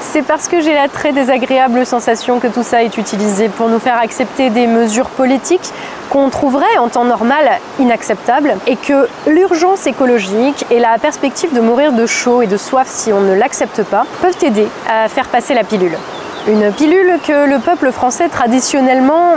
c'est 0.00 0.22
parce 0.22 0.46
que 0.46 0.60
j'ai 0.60 0.74
la 0.74 0.88
très 0.88 1.12
désagréable 1.12 1.84
sensation 1.84 2.38
que 2.38 2.46
tout 2.46 2.62
ça 2.62 2.84
est 2.84 2.96
utilisé 2.96 3.31
organisé 3.32 3.48
pour 3.48 3.68
nous 3.68 3.78
faire 3.78 3.98
accepter 3.98 4.50
des 4.50 4.66
mesures 4.66 5.08
politiques 5.08 5.72
qu'on 6.10 6.28
trouverait 6.28 6.78
en 6.78 6.88
temps 6.88 7.04
normal 7.04 7.50
inacceptables 7.78 8.56
et 8.66 8.76
que 8.76 9.08
l'urgence 9.26 9.86
écologique 9.86 10.66
et 10.70 10.78
la 10.78 10.98
perspective 10.98 11.54
de 11.54 11.60
mourir 11.60 11.92
de 11.92 12.06
chaud 12.06 12.42
et 12.42 12.46
de 12.46 12.56
soif 12.56 12.88
si 12.88 13.12
on 13.12 13.20
ne 13.20 13.34
l'accepte 13.34 13.82
pas 13.84 14.04
peuvent 14.20 14.36
aider 14.42 14.68
à 14.88 15.08
faire 15.08 15.28
passer 15.28 15.54
la 15.54 15.64
pilule. 15.64 15.96
Une 16.46 16.72
pilule 16.72 17.18
que 17.26 17.46
le 17.48 17.58
peuple 17.58 17.92
français 17.92 18.28
traditionnellement 18.28 19.34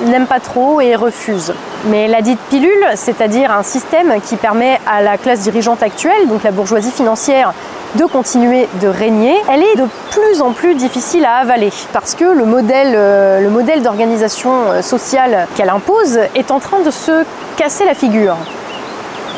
n'aime 0.00 0.26
pas 0.26 0.40
trop 0.40 0.80
et 0.80 0.94
refuse. 0.94 1.54
Mais 1.86 2.08
la 2.08 2.22
dite 2.22 2.40
pilule, 2.50 2.86
c'est-à-dire 2.94 3.50
un 3.52 3.62
système 3.62 4.20
qui 4.20 4.36
permet 4.36 4.80
à 4.86 5.02
la 5.02 5.16
classe 5.16 5.40
dirigeante 5.40 5.82
actuelle, 5.82 6.28
donc 6.28 6.42
la 6.42 6.50
bourgeoisie 6.50 6.90
financière, 6.90 7.52
de 7.96 8.04
continuer 8.04 8.68
de 8.80 8.88
régner, 8.88 9.34
elle 9.50 9.62
est 9.62 9.76
de 9.76 9.86
plus 10.10 10.40
en 10.40 10.52
plus 10.52 10.74
difficile 10.74 11.24
à 11.24 11.36
avaler 11.36 11.70
parce 11.92 12.14
que 12.14 12.24
le 12.24 12.44
modèle, 12.44 12.92
euh, 12.94 13.80
d'organisation 13.80 14.52
euh, 14.68 14.82
sociale 14.82 15.46
qu'elle 15.56 15.70
impose 15.70 16.18
est 16.34 16.50
en 16.50 16.60
train 16.60 16.80
de 16.80 16.90
se 16.90 17.24
casser 17.56 17.84
la 17.84 17.94
figure. 17.94 18.36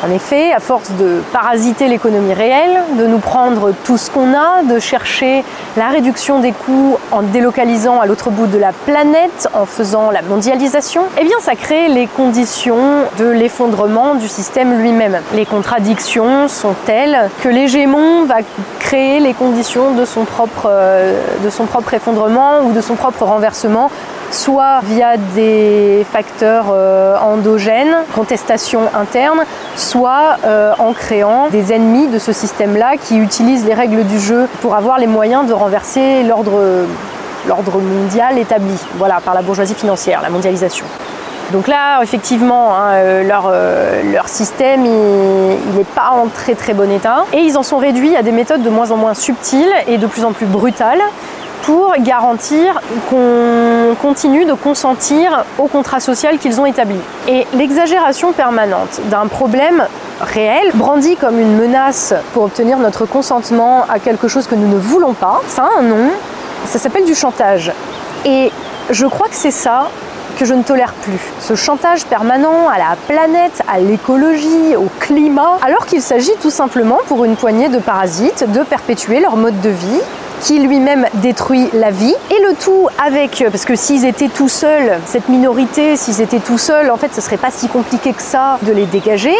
En 0.01 0.11
effet, 0.11 0.53
à 0.53 0.59
force 0.59 0.91
de 0.91 1.21
parasiter 1.33 1.87
l'économie 1.87 2.33
réelle, 2.33 2.83
de 2.97 3.05
nous 3.05 3.19
prendre 3.19 3.73
tout 3.83 3.97
ce 3.97 4.09
qu'on 4.09 4.33
a, 4.33 4.63
de 4.63 4.79
chercher 4.79 5.43
la 5.75 5.89
réduction 5.89 6.39
des 6.39 6.53
coûts 6.53 6.97
en 7.11 7.21
délocalisant 7.21 7.99
à 7.99 8.05
l'autre 8.05 8.29
bout 8.29 8.47
de 8.47 8.57
la 8.57 8.71
planète, 8.71 9.49
en 9.53 9.65
faisant 9.65 10.09
la 10.09 10.21
mondialisation, 10.21 11.03
eh 11.19 11.25
bien 11.25 11.37
ça 11.41 11.55
crée 11.55 11.89
les 11.89 12.07
conditions 12.07 13.03
de 13.17 13.25
l'effondrement 13.25 14.15
du 14.15 14.29
système 14.29 14.79
lui-même. 14.79 15.19
Les 15.33 15.45
contradictions 15.45 16.47
sont 16.47 16.75
telles 16.85 17.29
que 17.41 17.49
l'hégémon 17.49 18.23
va 18.23 18.37
créer 18.79 19.19
les 19.19 19.33
conditions 19.33 19.91
de 19.91 20.05
son 20.05 20.23
propre, 20.23 20.67
euh, 20.69 21.19
de 21.43 21.49
son 21.49 21.65
propre 21.65 21.93
effondrement 21.93 22.61
ou 22.63 22.71
de 22.71 22.81
son 22.81 22.95
propre 22.95 23.23
renversement 23.23 23.91
soit 24.31 24.79
via 24.83 25.17
des 25.35 26.05
facteurs 26.11 26.67
euh, 26.71 27.17
endogènes, 27.19 27.95
contestation 28.13 28.81
interne, 28.93 29.43
soit 29.75 30.37
euh, 30.45 30.73
en 30.79 30.93
créant 30.93 31.47
des 31.49 31.73
ennemis 31.73 32.07
de 32.07 32.19
ce 32.19 32.33
système-là 32.33 32.97
qui 32.97 33.17
utilisent 33.17 33.65
les 33.65 33.73
règles 33.73 34.05
du 34.05 34.19
jeu 34.19 34.47
pour 34.61 34.75
avoir 34.75 34.99
les 34.99 35.07
moyens 35.07 35.47
de 35.47 35.53
renverser 35.53 36.23
l'ordre 36.23 37.79
mondial 37.81 38.37
établi, 38.37 38.75
par 39.25 39.33
la 39.33 39.41
bourgeoisie 39.41 39.75
financière, 39.75 40.21
la 40.21 40.29
mondialisation. 40.29 40.85
Donc 41.51 41.67
là, 41.67 42.01
effectivement, 42.03 42.75
hein, 42.75 42.91
euh, 42.93 44.03
leur, 44.03 44.27
système, 44.27 44.83
n'est 44.83 45.83
pas 45.95 46.11
en 46.11 46.27
très 46.27 46.53
très 46.53 46.73
bon 46.73 46.91
état. 46.91 47.25
Et 47.33 47.39
ils 47.39 47.57
en 47.57 47.63
sont 47.63 47.77
réduits 47.77 48.15
à 48.15 48.21
des 48.21 48.31
méthodes 48.31 48.61
de 48.61 48.69
moins 48.69 48.91
en 48.91 48.97
moins 48.97 49.15
subtiles 49.15 49.71
et 49.87 49.97
de 49.97 50.05
plus 50.05 50.23
en 50.25 50.31
plus 50.31 50.45
brutales 50.45 51.01
pour 51.69 51.93
garantir 51.99 52.81
qu'on 53.11 53.95
continue 54.01 54.43
de 54.43 54.53
consentir 54.53 55.45
au 55.59 55.67
contrat 55.67 55.99
social 55.99 56.39
qu'ils 56.39 56.59
ont 56.59 56.65
établi. 56.65 56.97
Et 57.27 57.45
l'exagération 57.53 58.33
permanente 58.33 58.99
d'un 59.11 59.27
problème 59.27 59.85
réel, 60.19 60.71
brandi 60.73 61.15
comme 61.15 61.39
une 61.39 61.55
menace 61.55 62.15
pour 62.33 62.41
obtenir 62.41 62.79
notre 62.79 63.05
consentement 63.05 63.85
à 63.87 63.99
quelque 63.99 64.27
chose 64.27 64.47
que 64.47 64.55
nous 64.55 64.67
ne 64.67 64.79
voulons 64.79 65.13
pas, 65.13 65.41
ça 65.47 65.65
a 65.65 65.79
un 65.79 65.83
nom, 65.83 66.09
ça 66.65 66.79
s'appelle 66.79 67.05
du 67.05 67.13
chantage. 67.13 67.71
Et 68.25 68.51
je 68.89 69.05
crois 69.05 69.27
que 69.27 69.35
c'est 69.35 69.51
ça 69.51 69.91
que 70.39 70.45
je 70.45 70.55
ne 70.55 70.63
tolère 70.63 70.93
plus. 70.93 71.19
Ce 71.39 71.53
chantage 71.53 72.03
permanent 72.05 72.67
à 72.67 72.79
la 72.79 72.95
planète, 73.07 73.61
à 73.71 73.79
l'écologie, 73.79 74.75
au 74.75 74.87
climat, 74.99 75.59
alors 75.63 75.85
qu'il 75.85 76.01
s'agit 76.01 76.35
tout 76.41 76.49
simplement 76.49 76.97
pour 77.07 77.25
une 77.25 77.35
poignée 77.35 77.69
de 77.69 77.77
parasites 77.77 78.51
de 78.51 78.63
perpétuer 78.63 79.19
leur 79.19 79.35
mode 79.35 79.61
de 79.61 79.69
vie 79.69 80.01
qui 80.41 80.59
lui-même 80.59 81.07
détruit 81.15 81.69
la 81.73 81.91
vie. 81.91 82.15
Et 82.31 82.41
le 82.41 82.55
tout 82.55 82.87
avec, 83.03 83.43
parce 83.51 83.65
que 83.65 83.75
s'ils 83.75 84.05
étaient 84.05 84.27
tout 84.29 84.49
seuls, 84.49 84.99
cette 85.05 85.29
minorité, 85.29 85.95
s'ils 85.95 86.21
étaient 86.21 86.39
tout 86.39 86.57
seuls, 86.57 86.91
en 86.91 86.97
fait, 86.97 87.13
ce 87.13 87.21
serait 87.21 87.37
pas 87.37 87.51
si 87.51 87.67
compliqué 87.67 88.13
que 88.13 88.21
ça 88.21 88.57
de 88.63 88.71
les 88.71 88.85
dégager. 88.85 89.35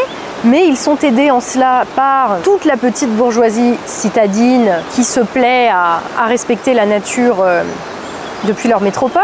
Mais 0.45 0.67
ils 0.67 0.77
sont 0.77 0.97
aidés 0.97 1.31
en 1.31 1.41
cela 1.41 1.83
par 1.95 2.37
toute 2.43 2.65
la 2.65 2.77
petite 2.77 3.13
bourgeoisie 3.15 3.75
citadine 3.85 4.71
qui 4.93 5.03
se 5.03 5.19
plaît 5.19 5.69
à, 5.69 6.01
respecter 6.27 6.73
la 6.73 6.85
nature 6.85 7.37
euh, 7.41 7.63
depuis 8.45 8.69
leur 8.69 8.81
métropole. 8.81 9.23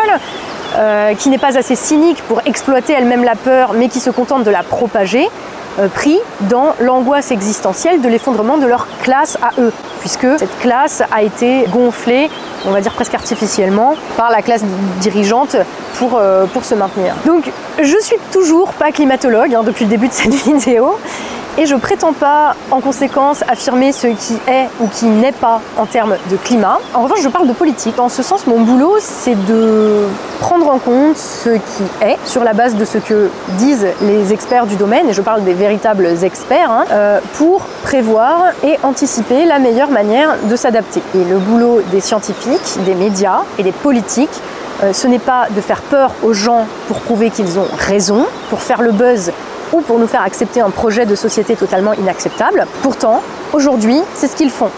Euh, 0.78 1.14
qui 1.14 1.30
n'est 1.30 1.38
pas 1.38 1.58
assez 1.58 1.76
cynique 1.76 2.22
pour 2.28 2.42
exploiter 2.46 2.92
elle-même 2.92 3.24
la 3.24 3.36
peur, 3.36 3.72
mais 3.74 3.88
qui 3.88 4.02
se 4.02 4.10
contente 4.10 4.44
de 4.44 4.52
la 4.52 4.62
propager. 4.62 5.30
Euh, 5.78 5.90
pris 5.90 6.20
dans 6.42 6.74
l'angoisse 6.80 7.32
existentielle 7.32 8.00
de 8.00 8.08
l'effondrement 8.08 8.58
de 8.58 8.66
leur 8.66 8.88
classe 9.04 9.38
à 9.42 9.60
eux, 9.60 9.74
puisque 10.00 10.26
cette 10.40 10.58
classe 10.60 11.04
a 11.12 11.22
été 11.22 11.66
gonflée, 11.68 12.30
on 12.66 12.72
va 12.72 12.80
dire 12.80 12.94
presque 12.94 13.14
artificiellement, 13.14 13.96
par 14.16 14.32
la 14.32 14.42
classe 14.42 14.64
dirigeante 15.02 15.58
pour, 15.96 16.18
euh, 16.18 16.46
se 16.62 16.76
maintenir. 16.76 17.14
Donc 17.26 17.52
je 17.78 17.98
suis 18.00 18.16
toujours 18.32 18.72
pas 18.72 18.94
climatologue 18.94 19.54
hein, 19.54 19.64
depuis 19.66 19.84
le 19.84 19.90
début 19.90 20.08
de 20.08 20.14
cette 20.14 20.34
vidéo, 20.46 20.98
et 21.58 21.66
je 21.66 21.76
prétends 21.76 22.14
pas 22.14 22.56
en 22.72 22.82
conséquence 22.82 23.44
affirmer 23.48 23.92
ce 23.92 24.08
qui 24.08 24.38
est 24.48 24.68
ou 24.80 24.88
qui 24.88 25.06
n'est 25.06 25.32
pas 25.32 25.62
en 25.78 25.86
termes 25.86 26.16
de 26.30 26.36
climat. 26.38 26.80
En 26.94 27.04
revanche, 27.04 27.22
je 27.22 27.30
parle 27.30 27.48
de 27.48 27.54
politique. 27.54 28.00
En 28.00 28.10
ce 28.10 28.24
sens, 28.24 28.48
mon 28.48 28.60
boulot, 28.62 28.96
c'est 29.00 29.36
de 29.46 30.08
prendre 30.40 30.70
en 30.70 30.78
compte 30.80 31.18
ce 31.18 31.50
qui 31.50 31.84
est 32.02 32.18
sur 32.26 32.44
la 32.44 32.54
base 32.54 32.76
de 32.76 32.86
ce 32.86 32.98
que 32.98 33.30
disent 33.58 33.88
les 34.02 34.34
experts 34.34 34.66
du 34.66 34.76
domaine, 34.76 35.10
et 35.10 35.14
je 35.14 35.22
parle 35.22 35.44
des 35.44 35.54
véritables 35.54 36.08
experts, 36.24 36.70
hein, 36.70 36.86
euh, 36.92 37.20
pour 37.36 37.62
prévoir 37.84 38.52
et 38.64 38.78
anticiper 38.84 39.46
la 39.46 39.60
meilleure 39.60 39.90
manière 39.90 40.36
de 40.50 40.56
s'adapter. 40.56 41.02
Et 41.16 41.24
le 41.24 41.38
boulot 41.38 41.82
des 41.92 42.02
scientifiques, 42.02 42.84
des 42.86 42.96
médias 42.96 43.42
et 43.58 43.64
des 43.64 43.72
politiques, 43.72 44.42
ce 44.92 45.08
n'est 45.08 45.20
pas 45.20 45.48
de 45.50 45.62
faire 45.62 45.82
peur 45.82 46.12
aux 46.24 46.34
gens 46.34 46.68
pour 46.88 47.00
prouver 47.00 47.30
qu'ils 47.30 47.60
ont 47.60 47.68
raison, 47.78 48.26
pour 48.50 48.62
faire 48.62 48.82
le 48.82 48.92
buzz 48.92 49.32
ou 49.74 49.82
pour 49.82 50.00
nous 50.00 50.08
faire 50.08 50.22
accepter 50.22 50.62
un 50.62 50.70
projet 50.70 51.06
de 51.06 51.16
société 51.16 51.56
totalement 51.56 51.94
inacceptable. 51.94 52.66
Pourtant, 52.82 53.22
aujourd'hui, 53.54 54.00
c'est 54.14 54.28
ce 54.28 54.36
qu'ils 54.36 54.52
font. 54.52 54.70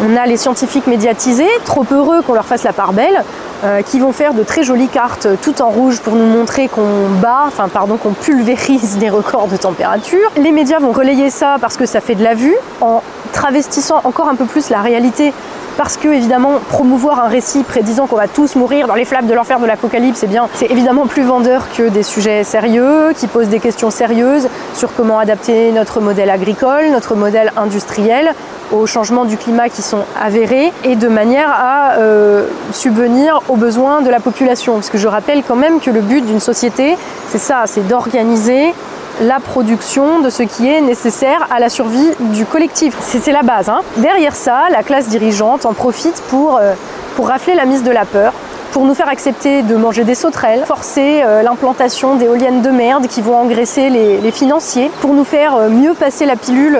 On 0.00 0.16
a 0.16 0.26
les 0.26 0.36
scientifiques 0.36 0.86
médiatisés, 0.86 1.48
trop 1.64 1.84
heureux 1.90 2.22
qu'on 2.22 2.34
leur 2.34 2.46
fasse 2.46 2.62
la 2.62 2.72
part 2.72 2.92
belle, 2.92 3.24
euh, 3.64 3.82
qui 3.82 3.98
vont 3.98 4.12
faire 4.12 4.32
de 4.32 4.44
très 4.44 4.62
jolies 4.62 4.86
cartes 4.86 5.26
tout 5.42 5.60
en 5.60 5.70
rouge 5.70 5.98
pour 5.98 6.14
nous 6.14 6.26
montrer 6.26 6.68
qu'on 6.68 7.08
bat, 7.20 7.42
enfin 7.48 7.66
pardon, 7.66 7.96
qu'on 7.96 8.12
pulvérise 8.12 8.98
des 8.98 9.10
records 9.10 9.48
de 9.48 9.56
température. 9.56 10.30
Les 10.36 10.52
médias 10.52 10.78
vont 10.78 10.92
relayer 10.92 11.30
ça 11.30 11.56
parce 11.60 11.76
que 11.76 11.84
ça 11.84 12.00
fait 12.00 12.14
de 12.14 12.22
la 12.22 12.34
vue, 12.34 12.54
en 12.80 13.02
travestissant 13.32 14.00
encore 14.04 14.28
un 14.28 14.36
peu 14.36 14.44
plus 14.44 14.70
la 14.70 14.80
réalité 14.80 15.32
parce 15.78 15.96
que 15.96 16.08
évidemment 16.08 16.54
promouvoir 16.68 17.20
un 17.24 17.28
récit 17.28 17.62
prédisant 17.62 18.08
qu'on 18.08 18.16
va 18.16 18.26
tous 18.26 18.56
mourir 18.56 18.88
dans 18.88 18.96
les 18.96 19.04
flammes 19.04 19.28
de 19.28 19.32
l'enfer 19.32 19.60
de 19.60 19.64
l'apocalypse, 19.64 20.24
eh 20.24 20.36
c'est 20.54 20.70
évidemment 20.70 21.06
plus 21.06 21.22
vendeur 21.22 21.68
que 21.72 21.88
des 21.88 22.02
sujets 22.02 22.42
sérieux 22.42 23.12
qui 23.16 23.28
posent 23.28 23.48
des 23.48 23.60
questions 23.60 23.90
sérieuses 23.90 24.48
sur 24.74 24.92
comment 24.92 25.20
adapter 25.20 25.70
notre 25.70 26.00
modèle 26.00 26.30
agricole, 26.30 26.90
notre 26.90 27.14
modèle 27.14 27.52
industriel 27.56 28.34
aux 28.72 28.86
changements 28.86 29.24
du 29.24 29.36
climat 29.36 29.68
qui 29.68 29.82
sont 29.82 30.02
avérés 30.20 30.72
et 30.82 30.96
de 30.96 31.06
manière 31.06 31.50
à 31.50 31.92
euh, 31.98 32.48
subvenir 32.72 33.40
aux 33.48 33.56
besoins 33.56 34.02
de 34.02 34.10
la 34.10 34.18
population. 34.18 34.74
Parce 34.74 34.90
que 34.90 34.98
je 34.98 35.06
rappelle 35.06 35.44
quand 35.46 35.56
même 35.56 35.80
que 35.80 35.92
le 35.92 36.00
but 36.00 36.26
d'une 36.26 36.40
société, 36.40 36.96
c'est 37.28 37.38
ça, 37.38 37.62
c'est 37.66 37.86
d'organiser 37.86 38.74
la 39.20 39.40
production 39.40 40.20
de 40.20 40.30
ce 40.30 40.42
qui 40.42 40.68
est 40.68 40.80
nécessaire 40.80 41.46
à 41.50 41.58
la 41.58 41.68
survie 41.68 42.10
du 42.20 42.44
collectif. 42.44 42.96
C'est 43.00 43.32
la 43.32 43.42
base. 43.42 43.68
Hein. 43.68 43.80
Derrière 43.96 44.34
ça, 44.34 44.68
la 44.70 44.82
classe 44.82 45.08
dirigeante 45.08 45.66
en 45.66 45.72
profite 45.72 46.22
pour, 46.28 46.56
euh, 46.56 46.74
pour 47.16 47.28
rafler 47.28 47.54
la 47.54 47.64
mise 47.64 47.82
de 47.82 47.90
la 47.90 48.04
peur, 48.04 48.32
pour 48.72 48.84
nous 48.84 48.94
faire 48.94 49.08
accepter 49.08 49.62
de 49.62 49.76
manger 49.76 50.04
des 50.04 50.14
sauterelles, 50.14 50.64
forcer 50.66 51.22
euh, 51.24 51.42
l'implantation 51.42 52.14
d'éoliennes 52.14 52.62
de 52.62 52.70
merde 52.70 53.06
qui 53.08 53.22
vont 53.22 53.36
engraisser 53.36 53.90
les, 53.90 54.18
les 54.18 54.30
financiers, 54.30 54.90
pour 55.00 55.14
nous 55.14 55.24
faire 55.24 55.56
euh, 55.56 55.68
mieux 55.68 55.94
passer 55.94 56.26
la 56.26 56.36
pilule 56.36 56.78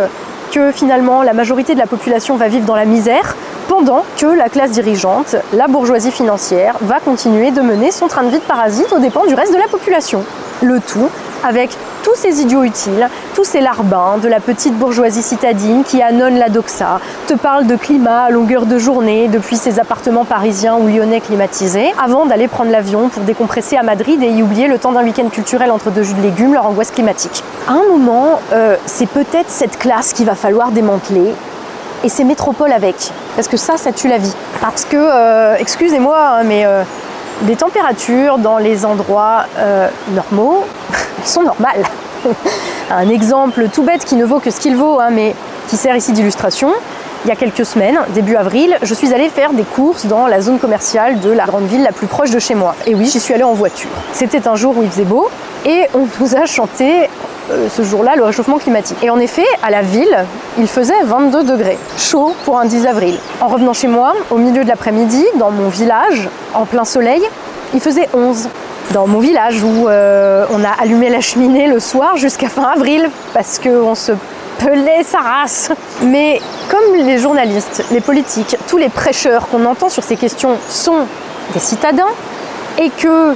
que 0.53 0.73
finalement 0.73 1.23
la 1.23 1.33
majorité 1.33 1.75
de 1.75 1.79
la 1.79 1.87
population 1.87 2.37
va 2.37 2.49
vivre 2.49 2.65
dans 2.65 2.77
la 2.77 2.85
misère, 2.85 3.37
pendant 3.69 4.05
que 4.17 4.27
la 4.27 4.49
classe 4.49 4.71
dirigeante, 4.71 5.37
la 5.53 5.67
bourgeoisie 5.67 6.11
financière, 6.11 6.77
va 6.81 7.01
continuer 7.01 7.51
de 7.51 7.61
mener 7.61 7.91
son 7.91 8.07
train 8.07 8.23
de 8.23 8.31
vie 8.31 8.39
de 8.39 8.45
parasite 8.45 8.93
aux 8.93 8.99
dépens 8.99 9.27
du 9.27 9.35
reste 9.35 9.53
de 9.53 9.59
la 9.59 9.69
population. 9.69 10.25
Le 10.63 10.81
tout 10.81 11.09
avec 11.45 11.71
tous 12.03 12.15
ces 12.15 12.41
idiots 12.41 12.65
utiles, 12.65 13.09
tous 13.35 13.45
ces 13.45 13.61
larbins 13.61 14.19
de 14.21 14.29
la 14.29 14.41
petite 14.41 14.75
bourgeoisie 14.75 15.23
citadine 15.23 15.85
qui 15.85 16.03
annonne 16.03 16.37
la 16.37 16.49
doxa, 16.49 17.01
te 17.27 17.35
parle 17.35 17.67
de 17.67 17.77
climat 17.77 18.25
à 18.25 18.31
longueur 18.31 18.67
de 18.67 18.79
journée 18.79 19.29
depuis 19.29 19.57
ses 19.57 19.79
appartements 19.79 20.25
parisiens 20.25 20.77
ou 20.77 20.89
lyonnais 20.89 21.21
climatisés, 21.21 21.93
avant 22.03 22.27
d'aller 22.27 22.49
prendre 22.49 22.71
l'avion 22.71 23.09
pour 23.09 23.23
décompresser 23.23 23.77
à 23.77 23.83
Madrid 23.83 24.23
et 24.23 24.31
y 24.31 24.43
oublier 24.43 24.67
le 24.67 24.79
temps 24.79 24.93
d'un 24.93 25.05
week-end 25.05 25.29
culturel 25.29 25.71
entre 25.71 25.91
deux 25.91 26.03
jus 26.03 26.15
de 26.15 26.23
légumes 26.23 26.55
leur 26.55 26.67
angoisse 26.67 26.91
climatique. 26.91 27.45
À 27.69 27.73
un 27.73 27.89
moment, 27.89 28.41
euh, 28.53 28.77
c'est 28.87 29.09
peut-être 29.09 29.51
cette 29.51 29.79
classe 29.79 30.13
qu'il 30.13 30.27
va 30.27 30.35
falloir 30.35 30.71
démanteler 30.71 31.35
et 32.05 32.09
ces 32.09 32.25
métropoles 32.25 32.73
avec. 32.73 33.13
Parce 33.37 33.49
que 33.49 33.57
ça, 33.57 33.77
ça 33.77 33.93
tue 33.93 34.09
la 34.09 34.19
vie. 34.19 34.35
Parce 34.61 34.85
que, 34.85 34.97
euh, 34.97 35.57
excusez-moi, 35.59 36.19
hein, 36.19 36.43
mais 36.45 36.65
euh, 36.65 36.83
des 37.43 37.57
températures 37.57 38.39
dans 38.39 38.59
les 38.59 38.85
endroits 38.85 39.47
normaux, 40.15 40.65
sont 41.25 41.43
normales. 41.43 41.85
Un 42.91 43.09
exemple 43.09 43.69
tout 43.73 43.83
bête 43.83 44.05
qui 44.05 44.17
ne 44.17 44.25
vaut 44.25 44.41
que 44.41 44.51
ce 44.51 44.61
qu'il 44.61 44.77
vaut, 44.77 44.99
hein, 45.01 45.11
mais 45.11 45.35
qui 45.69 45.77
sert 45.77 45.95
ici 45.95 46.13
d'illustration. 46.13 46.73
il 47.25 47.29
y 47.29 47.33
a 47.33 47.37
quelques 47.37 47.67
semaines, 47.67 47.99
début 48.15 48.37
avril, 48.37 48.79
je 48.83 48.95
suis 48.95 49.13
allée 49.13 49.29
faire 49.29 49.53
des 49.53 49.65
courses 49.65 50.07
dans 50.07 50.27
la 50.27 50.41
zone 50.41 50.59
commerciale 50.59 51.21
de 51.21 51.31
la 51.31 51.45
grande 51.45 51.67
ville 51.67 51.83
la 51.83 51.93
plus 51.93 52.07
proche 52.07 52.31
de 52.31 52.39
chez 52.39 52.55
moi. 52.55 52.75
Et 52.87 52.95
oui, 52.95 53.07
j'y 53.07 53.21
suis 53.21 53.35
allée 53.35 53.45
en 53.45 53.53
voiture. 53.53 53.91
C'était 54.13 54.49
un 54.49 54.57
jour 54.57 54.77
où 54.79 54.83
il 54.83 54.91
faisait 54.91 55.05
beau 55.05 55.29
et 55.67 55.87
on 55.95 56.07
nous 56.21 56.35
a 56.35 56.47
chanté 56.47 57.05
euh, 57.05 57.07
ce 57.69 57.83
jour-là 57.83 58.17
le 58.17 58.25
réchauffement 58.25 58.59
climatique. 58.59 58.99
Et 59.03 59.11
en 59.11 59.19
effet, 59.19 59.47
à 59.63 59.71
la 59.71 59.83
ville, 59.83 60.25
il 60.59 60.67
faisait 60.67 61.03
22 61.05 61.45
degrés, 61.45 61.79
chaud 61.97 62.35
pour 62.45 62.59
un 62.59 62.65
10 62.65 62.87
avril. 62.87 63.19
En 63.41 63.49
revenant 63.49 63.73
chez 63.73 63.89
moi, 63.89 64.15
au 64.31 64.37
milieu 64.37 64.65
de 64.65 64.69
l'après-midi, 64.69 65.25
dans 65.39 65.51
mon 65.51 65.69
village, 65.69 66.29
en 66.55 66.65
plein 66.65 66.85
soleil, 66.85 67.23
il 67.75 67.81
faisait 67.81 68.09
11 68.15 68.49
dans 68.93 69.07
mon 69.07 69.19
village 69.19 69.63
où 69.63 69.89
euh, 69.89 70.47
on 70.51 70.65
a 70.65 70.71
allumé 70.81 71.11
la 71.11 71.21
cheminée 71.21 71.67
le 71.67 71.81
soir 71.81 72.17
jusqu'à 72.17 72.49
fin 72.49 72.65
avril 72.65 73.11
parce 73.35 73.59
qu'on 73.59 73.95
se 73.95 74.13
pelait 74.59 75.03
sa 75.03 75.19
race. 75.19 75.71
Mais 76.03 76.41
comme 76.71 76.95
les 76.95 77.19
journalistes, 77.19 77.85
les 77.91 78.01
politiques, 78.01 78.57
tous 78.67 78.79
les 78.79 78.89
prêcheurs 78.89 79.49
qu'on 79.49 79.65
entend 79.65 79.89
sur 79.89 80.03
ces 80.03 80.17
questions 80.17 80.57
sont 80.69 81.07
des 81.53 81.61
citadins 81.61 82.09
et 82.79 82.91
que 82.91 83.35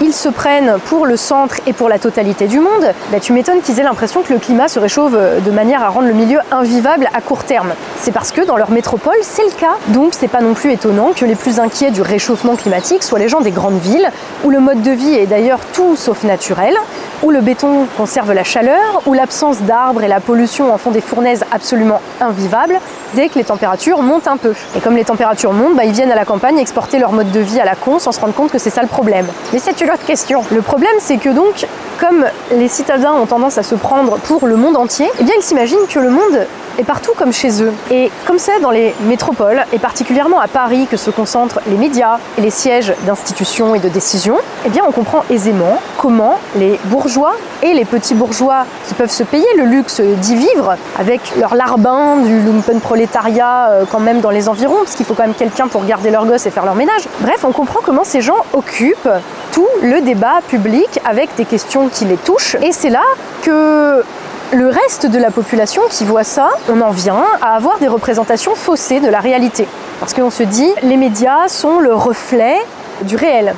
ils 0.00 0.12
se 0.12 0.28
prennent 0.28 0.76
pour 0.86 1.06
le 1.06 1.16
centre 1.16 1.56
et 1.66 1.72
pour 1.72 1.88
la 1.88 1.98
totalité 1.98 2.46
du 2.46 2.60
monde, 2.60 2.92
bah, 3.10 3.20
tu 3.20 3.32
m'étonnes 3.32 3.60
qu'ils 3.60 3.80
aient 3.80 3.84
l'impression 3.84 4.22
que 4.22 4.32
le 4.32 4.38
climat 4.38 4.68
se 4.68 4.78
réchauffe 4.78 5.12
de 5.12 5.50
manière 5.50 5.82
à 5.82 5.88
rendre 5.88 6.08
le 6.08 6.14
milieu 6.14 6.38
invivable 6.50 7.08
à 7.14 7.20
court 7.20 7.44
terme. 7.44 7.72
C'est 7.98 8.12
parce 8.12 8.32
que 8.32 8.42
dans 8.42 8.56
leur 8.56 8.70
métropole, 8.70 9.16
c'est 9.22 9.44
le 9.44 9.52
cas. 9.52 9.76
Donc 9.88 10.12
c'est 10.18 10.28
pas 10.28 10.40
non 10.40 10.54
plus 10.54 10.72
étonnant 10.72 11.12
que 11.14 11.24
les 11.24 11.34
plus 11.34 11.60
inquiets 11.60 11.90
du 11.90 12.02
réchauffement 12.02 12.56
climatique 12.56 13.02
soient 13.02 13.18
les 13.18 13.28
gens 13.28 13.40
des 13.40 13.50
grandes 13.50 13.78
villes, 13.80 14.10
où 14.44 14.50
le 14.50 14.60
mode 14.60 14.82
de 14.82 14.90
vie 14.90 15.14
est 15.14 15.26
d'ailleurs 15.26 15.60
tout 15.72 15.96
sauf 15.96 16.24
naturel, 16.24 16.74
où 17.22 17.30
le 17.30 17.40
béton 17.40 17.86
conserve 17.96 18.32
la 18.32 18.44
chaleur, 18.44 19.02
où 19.06 19.12
l'absence 19.12 19.62
d'arbres 19.62 20.02
et 20.02 20.08
la 20.08 20.20
pollution 20.20 20.72
en 20.72 20.78
font 20.78 20.90
des 20.90 21.00
fournaises 21.00 21.44
absolument 21.52 22.00
invivables 22.20 22.80
dès 23.14 23.28
que 23.28 23.36
les 23.36 23.44
températures 23.44 24.02
montent 24.02 24.28
un 24.28 24.36
peu. 24.36 24.54
Et 24.76 24.80
comme 24.80 24.96
les 24.96 25.04
températures 25.04 25.52
montent, 25.52 25.76
bah, 25.76 25.84
ils 25.84 25.92
viennent 25.92 26.12
à 26.12 26.16
la 26.16 26.24
campagne 26.24 26.58
exporter 26.58 26.98
leur 26.98 27.12
mode 27.12 27.30
de 27.30 27.40
vie 27.40 27.60
à 27.60 27.64
la 27.64 27.74
con 27.74 27.98
sans 27.98 28.12
se 28.12 28.20
rendre 28.20 28.34
compte 28.34 28.50
que 28.50 28.58
c'est 28.58 28.70
ça 28.70 28.82
le 28.82 28.88
problème. 28.88 29.26
Mais 29.52 29.58
c'est 29.58 29.80
une 29.80 29.90
autre 29.90 30.04
question. 30.04 30.42
Le 30.50 30.62
problème, 30.62 30.94
c'est 30.98 31.16
que 31.16 31.30
donc, 31.30 31.66
comme 31.98 32.26
les 32.52 32.68
citadins 32.68 33.12
ont 33.14 33.26
tendance 33.26 33.58
à 33.58 33.62
se 33.62 33.74
prendre 33.74 34.18
pour 34.18 34.46
le 34.46 34.56
monde 34.56 34.76
entier, 34.76 35.10
eh 35.18 35.24
bien 35.24 35.34
ils 35.36 35.42
s'imaginent 35.42 35.86
que 35.88 35.98
le 35.98 36.10
monde 36.10 36.46
est 36.78 36.84
partout 36.84 37.12
comme 37.16 37.32
chez 37.32 37.62
eux. 37.62 37.72
Et 37.90 38.10
comme 38.26 38.38
c'est 38.38 38.60
dans 38.60 38.70
les 38.70 38.94
métropoles, 39.06 39.64
et 39.72 39.78
particulièrement 39.78 40.40
à 40.40 40.48
Paris 40.48 40.86
que 40.90 40.96
se 40.96 41.10
concentrent 41.10 41.60
les 41.66 41.76
médias 41.76 42.18
et 42.38 42.40
les 42.40 42.50
sièges 42.50 42.92
d'institutions 43.06 43.74
et 43.74 43.78
de 43.78 43.88
décisions, 43.88 44.38
eh 44.64 44.68
bien 44.68 44.82
on 44.86 44.92
comprend 44.92 45.24
aisément 45.30 45.80
comment 45.98 46.38
les 46.56 46.78
bourgeois 46.84 47.34
et 47.62 47.74
les 47.74 47.84
petits 47.84 48.14
bourgeois 48.14 48.64
qui 48.86 48.94
peuvent 48.94 49.10
se 49.10 49.22
payer 49.22 49.46
le 49.56 49.64
luxe 49.64 50.00
d'y 50.00 50.36
vivre 50.36 50.76
avec 50.98 51.20
leur 51.36 51.54
larbin 51.54 52.18
du 52.18 52.40
lumpen 52.40 52.80
prolétariat 52.80 53.68
euh, 53.68 53.84
quand 53.90 54.00
même 54.00 54.20
dans 54.20 54.30
les 54.30 54.48
environs, 54.48 54.78
parce 54.84 54.94
qu'il 54.94 55.06
faut 55.06 55.14
quand 55.14 55.24
même 55.24 55.34
quelqu'un 55.34 55.68
pour 55.68 55.84
garder 55.84 56.10
leurs 56.10 56.26
gosses 56.26 56.46
et 56.46 56.50
faire 56.50 56.64
leur 56.64 56.74
ménage. 56.74 57.02
Bref, 57.20 57.44
on 57.44 57.52
comprend 57.52 57.80
comment 57.84 58.04
ces 58.04 58.20
gens 58.20 58.36
occupent 58.52 59.08
tout 59.52 59.68
le 59.82 60.00
débat 60.00 60.40
public 60.48 61.00
avec 61.04 61.34
des 61.36 61.44
questions 61.44 61.88
qui 61.88 62.04
les 62.04 62.16
touchent. 62.16 62.56
Et 62.62 62.72
c'est 62.72 62.90
là 62.90 63.02
que 63.42 64.04
le 64.52 64.68
reste 64.68 65.06
de 65.06 65.18
la 65.18 65.30
population 65.30 65.82
qui 65.90 66.04
voit 66.04 66.24
ça, 66.24 66.50
on 66.68 66.80
en 66.80 66.90
vient 66.90 67.24
à 67.42 67.56
avoir 67.56 67.78
des 67.78 67.88
représentations 67.88 68.54
faussées 68.54 69.00
de 69.00 69.08
la 69.08 69.20
réalité. 69.20 69.66
Parce 69.98 70.14
qu'on 70.14 70.30
se 70.30 70.42
dit, 70.42 70.70
les 70.82 70.96
médias 70.96 71.48
sont 71.48 71.80
le 71.80 71.92
reflet 71.94 72.56
du 73.02 73.16
réel. 73.16 73.54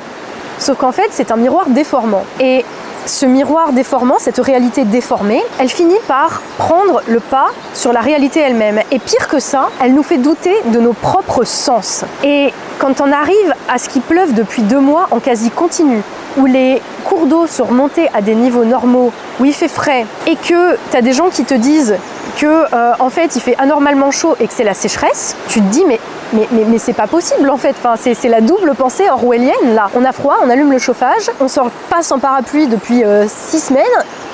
Sauf 0.57 0.77
qu'en 0.77 0.91
fait, 0.91 1.09
c'est 1.11 1.31
un 1.31 1.37
miroir 1.37 1.67
déformant. 1.67 2.23
Et 2.39 2.65
ce 3.09 3.25
miroir 3.25 3.73
déformant, 3.73 4.17
cette 4.19 4.37
réalité 4.37 4.85
déformée, 4.85 5.41
elle 5.59 5.69
finit 5.69 5.97
par 6.07 6.41
prendre 6.57 7.01
le 7.07 7.19
pas 7.19 7.47
sur 7.73 7.91
la 7.91 8.01
réalité 8.01 8.39
elle-même. 8.39 8.79
Et 8.91 8.99
pire 8.99 9.27
que 9.27 9.39
ça, 9.39 9.69
elle 9.81 9.93
nous 9.93 10.03
fait 10.03 10.17
douter 10.17 10.55
de 10.67 10.79
nos 10.79 10.93
propres 10.93 11.43
sens. 11.43 12.05
Et 12.23 12.53
quand 12.77 13.01
on 13.01 13.11
arrive 13.11 13.53
à 13.67 13.77
ce 13.77 13.89
qui 13.89 13.99
pleuve 13.99 14.33
depuis 14.33 14.61
deux 14.61 14.79
mois 14.79 15.07
en 15.11 15.19
quasi 15.19 15.49
continu, 15.49 16.01
où 16.37 16.45
les 16.45 16.81
cours 17.03 17.25
d'eau 17.25 17.47
sont 17.47 17.65
remontés 17.65 18.07
à 18.13 18.21
des 18.21 18.35
niveaux 18.35 18.63
normaux, 18.63 19.11
où 19.39 19.45
il 19.45 19.53
fait 19.53 19.67
frais, 19.67 20.05
et 20.27 20.35
que 20.35 20.75
tu 20.91 20.97
as 20.97 21.01
des 21.01 21.13
gens 21.13 21.29
qui 21.29 21.43
te 21.43 21.55
disent 21.55 21.95
que 22.37 22.45
euh, 22.45 22.93
en 22.99 23.09
fait 23.09 23.35
il 23.35 23.41
fait 23.41 23.55
anormalement 23.57 24.11
chaud 24.11 24.35
et 24.39 24.47
que 24.47 24.53
c'est 24.53 24.63
la 24.63 24.73
sécheresse, 24.73 25.35
tu 25.47 25.61
te 25.61 25.65
dis 25.67 25.85
mais 25.87 25.99
mais, 26.33 26.47
mais, 26.51 26.77
c'est 26.77 26.93
pas 26.93 27.07
possible 27.07 27.49
en 27.49 27.57
fait. 27.57 27.75
C'est 28.13 28.29
la 28.29 28.41
double 28.41 28.75
pensée 28.75 29.09
orwellienne 29.09 29.73
là. 29.73 29.89
On 29.95 30.05
a 30.05 30.11
froid, 30.11 30.35
on 30.43 30.49
allume 30.51 30.71
le 30.71 30.77
chauffage, 30.77 31.31
on 31.39 31.47
sort 31.47 31.71
pas 31.89 32.03
sans 32.03 32.19
parapluie 32.19 32.67
depuis 32.67 33.03
euh, 33.03 33.25
six 33.27 33.59
semaines, 33.59 33.83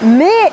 mais 0.02 0.52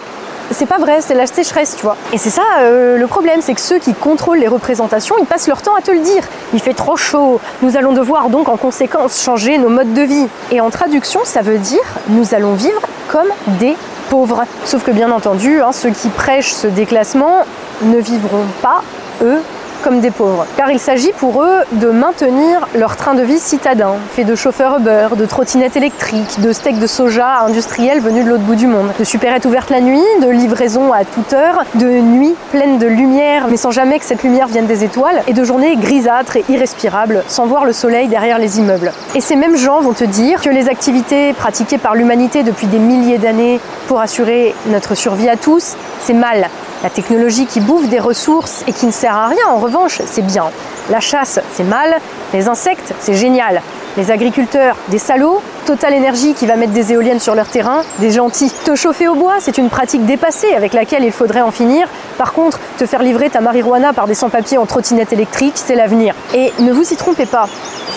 c'est 0.52 0.66
pas 0.66 0.78
vrai, 0.78 1.00
c'est 1.00 1.14
la 1.14 1.26
sécheresse, 1.26 1.76
tu 1.76 1.82
vois. 1.82 1.96
Et 2.12 2.18
c'est 2.18 2.30
ça 2.30 2.42
euh, 2.60 2.96
le 2.96 3.06
problème, 3.06 3.40
c'est 3.40 3.54
que 3.54 3.60
ceux 3.60 3.78
qui 3.78 3.94
contrôlent 3.94 4.38
les 4.38 4.48
représentations, 4.48 5.16
ils 5.18 5.26
passent 5.26 5.48
leur 5.48 5.62
temps 5.62 5.74
à 5.74 5.80
te 5.80 5.90
le 5.90 6.00
dire. 6.00 6.22
Il 6.52 6.60
fait 6.60 6.74
trop 6.74 6.96
chaud, 6.96 7.40
nous 7.62 7.76
allons 7.76 7.92
devoir 7.92 8.28
donc 8.28 8.48
en 8.48 8.56
conséquence 8.56 9.20
changer 9.20 9.58
nos 9.58 9.68
modes 9.68 9.94
de 9.94 10.02
vie. 10.02 10.28
Et 10.50 10.60
en 10.60 10.70
traduction, 10.70 11.20
ça 11.24 11.40
veut 11.40 11.58
dire 11.58 11.82
nous 12.08 12.34
allons 12.34 12.54
vivre 12.54 12.80
comme 13.08 13.28
des 13.58 13.76
pauvres. 14.12 14.44
Sauf 14.66 14.84
que 14.84 14.90
bien 14.90 15.10
entendu, 15.10 15.62
hein, 15.62 15.72
ceux 15.72 15.88
qui 15.88 16.10
prêchent 16.10 16.52
ce 16.52 16.66
déclassement 16.66 17.46
ne 17.82 17.96
vivront 17.96 18.44
pas, 18.60 18.82
eux, 19.22 19.40
comme 19.82 20.00
des 20.00 20.10
pauvres. 20.10 20.46
Car 20.56 20.70
il 20.70 20.78
s'agit 20.78 21.12
pour 21.12 21.42
eux 21.42 21.60
de 21.72 21.88
maintenir 21.88 22.68
leur 22.74 22.96
train 22.96 23.14
de 23.14 23.22
vie 23.22 23.38
citadin, 23.38 23.94
fait 24.12 24.24
de 24.24 24.34
chauffeurs 24.34 24.78
Uber, 24.78 25.08
de 25.16 25.26
trottinettes 25.26 25.76
électriques, 25.76 26.40
de 26.40 26.52
steaks 26.52 26.78
de 26.78 26.86
soja 26.86 27.40
industriels 27.46 28.00
venus 28.00 28.24
de 28.24 28.30
l'autre 28.30 28.44
bout 28.44 28.54
du 28.54 28.66
monde, 28.66 28.92
de 28.98 29.04
supérettes 29.04 29.44
ouvertes 29.44 29.70
la 29.70 29.80
nuit, 29.80 30.02
de 30.22 30.28
livraisons 30.28 30.92
à 30.92 31.04
toute 31.04 31.32
heure, 31.32 31.64
de 31.74 31.86
nuits 31.86 32.34
pleines 32.50 32.78
de 32.78 32.86
lumière 32.86 33.46
mais 33.48 33.56
sans 33.56 33.70
jamais 33.70 33.98
que 33.98 34.04
cette 34.04 34.22
lumière 34.22 34.46
vienne 34.46 34.66
des 34.66 34.84
étoiles, 34.84 35.22
et 35.26 35.32
de 35.32 35.44
journées 35.44 35.76
grisâtres 35.76 36.36
et 36.36 36.44
irrespirables 36.48 37.22
sans 37.28 37.46
voir 37.46 37.64
le 37.64 37.72
soleil 37.72 38.08
derrière 38.08 38.38
les 38.38 38.58
immeubles. 38.58 38.92
Et 39.14 39.20
ces 39.20 39.36
mêmes 39.36 39.56
gens 39.56 39.80
vont 39.80 39.92
te 39.92 40.04
dire 40.04 40.40
que 40.40 40.50
les 40.50 40.68
activités 40.68 41.32
pratiquées 41.32 41.78
par 41.78 41.94
l'humanité 41.94 42.42
depuis 42.42 42.66
des 42.66 42.78
milliers 42.78 43.18
d'années 43.18 43.60
pour 43.88 44.00
assurer 44.00 44.54
notre 44.66 44.94
survie 44.94 45.28
à 45.28 45.36
tous, 45.36 45.76
c'est 46.00 46.14
mal, 46.14 46.48
la 46.82 46.90
technologie 46.90 47.46
qui 47.46 47.60
bouffe 47.60 47.88
des 47.88 48.00
ressources 48.00 48.64
et 48.66 48.72
qui 48.72 48.86
ne 48.86 48.90
sert 48.90 49.14
à 49.14 49.28
rien, 49.28 49.46
en 49.48 49.58
revanche, 49.58 50.00
c'est 50.04 50.26
bien. 50.26 50.46
La 50.90 51.00
chasse, 51.00 51.40
c'est 51.54 51.64
mal. 51.64 51.94
Les 52.32 52.48
insectes, 52.48 52.92
c'est 52.98 53.14
génial. 53.14 53.62
Les 53.98 54.10
agriculteurs, 54.10 54.76
des 54.88 54.98
salauds. 54.98 55.42
Total 55.66 55.92
Énergie 55.92 56.32
qui 56.32 56.46
va 56.46 56.56
mettre 56.56 56.72
des 56.72 56.92
éoliennes 56.92 57.20
sur 57.20 57.34
leur 57.34 57.46
terrain, 57.46 57.82
des 57.98 58.10
gentils. 58.10 58.50
Te 58.64 58.74
chauffer 58.74 59.06
au 59.06 59.14
bois, 59.14 59.34
c'est 59.38 59.58
une 59.58 59.68
pratique 59.68 60.06
dépassée 60.06 60.54
avec 60.54 60.72
laquelle 60.72 61.04
il 61.04 61.12
faudrait 61.12 61.42
en 61.42 61.50
finir. 61.50 61.86
Par 62.16 62.32
contre, 62.32 62.58
te 62.78 62.86
faire 62.86 63.02
livrer 63.02 63.28
ta 63.28 63.40
marijuana 63.40 63.92
par 63.92 64.06
des 64.06 64.14
sans-papiers 64.14 64.58
en 64.58 64.66
trottinette 64.66 65.12
électrique, 65.12 65.52
c'est 65.56 65.74
l'avenir. 65.74 66.14
Et 66.34 66.52
ne 66.58 66.72
vous 66.72 66.90
y 66.92 66.96
trompez 66.96 67.26
pas, 67.26 67.48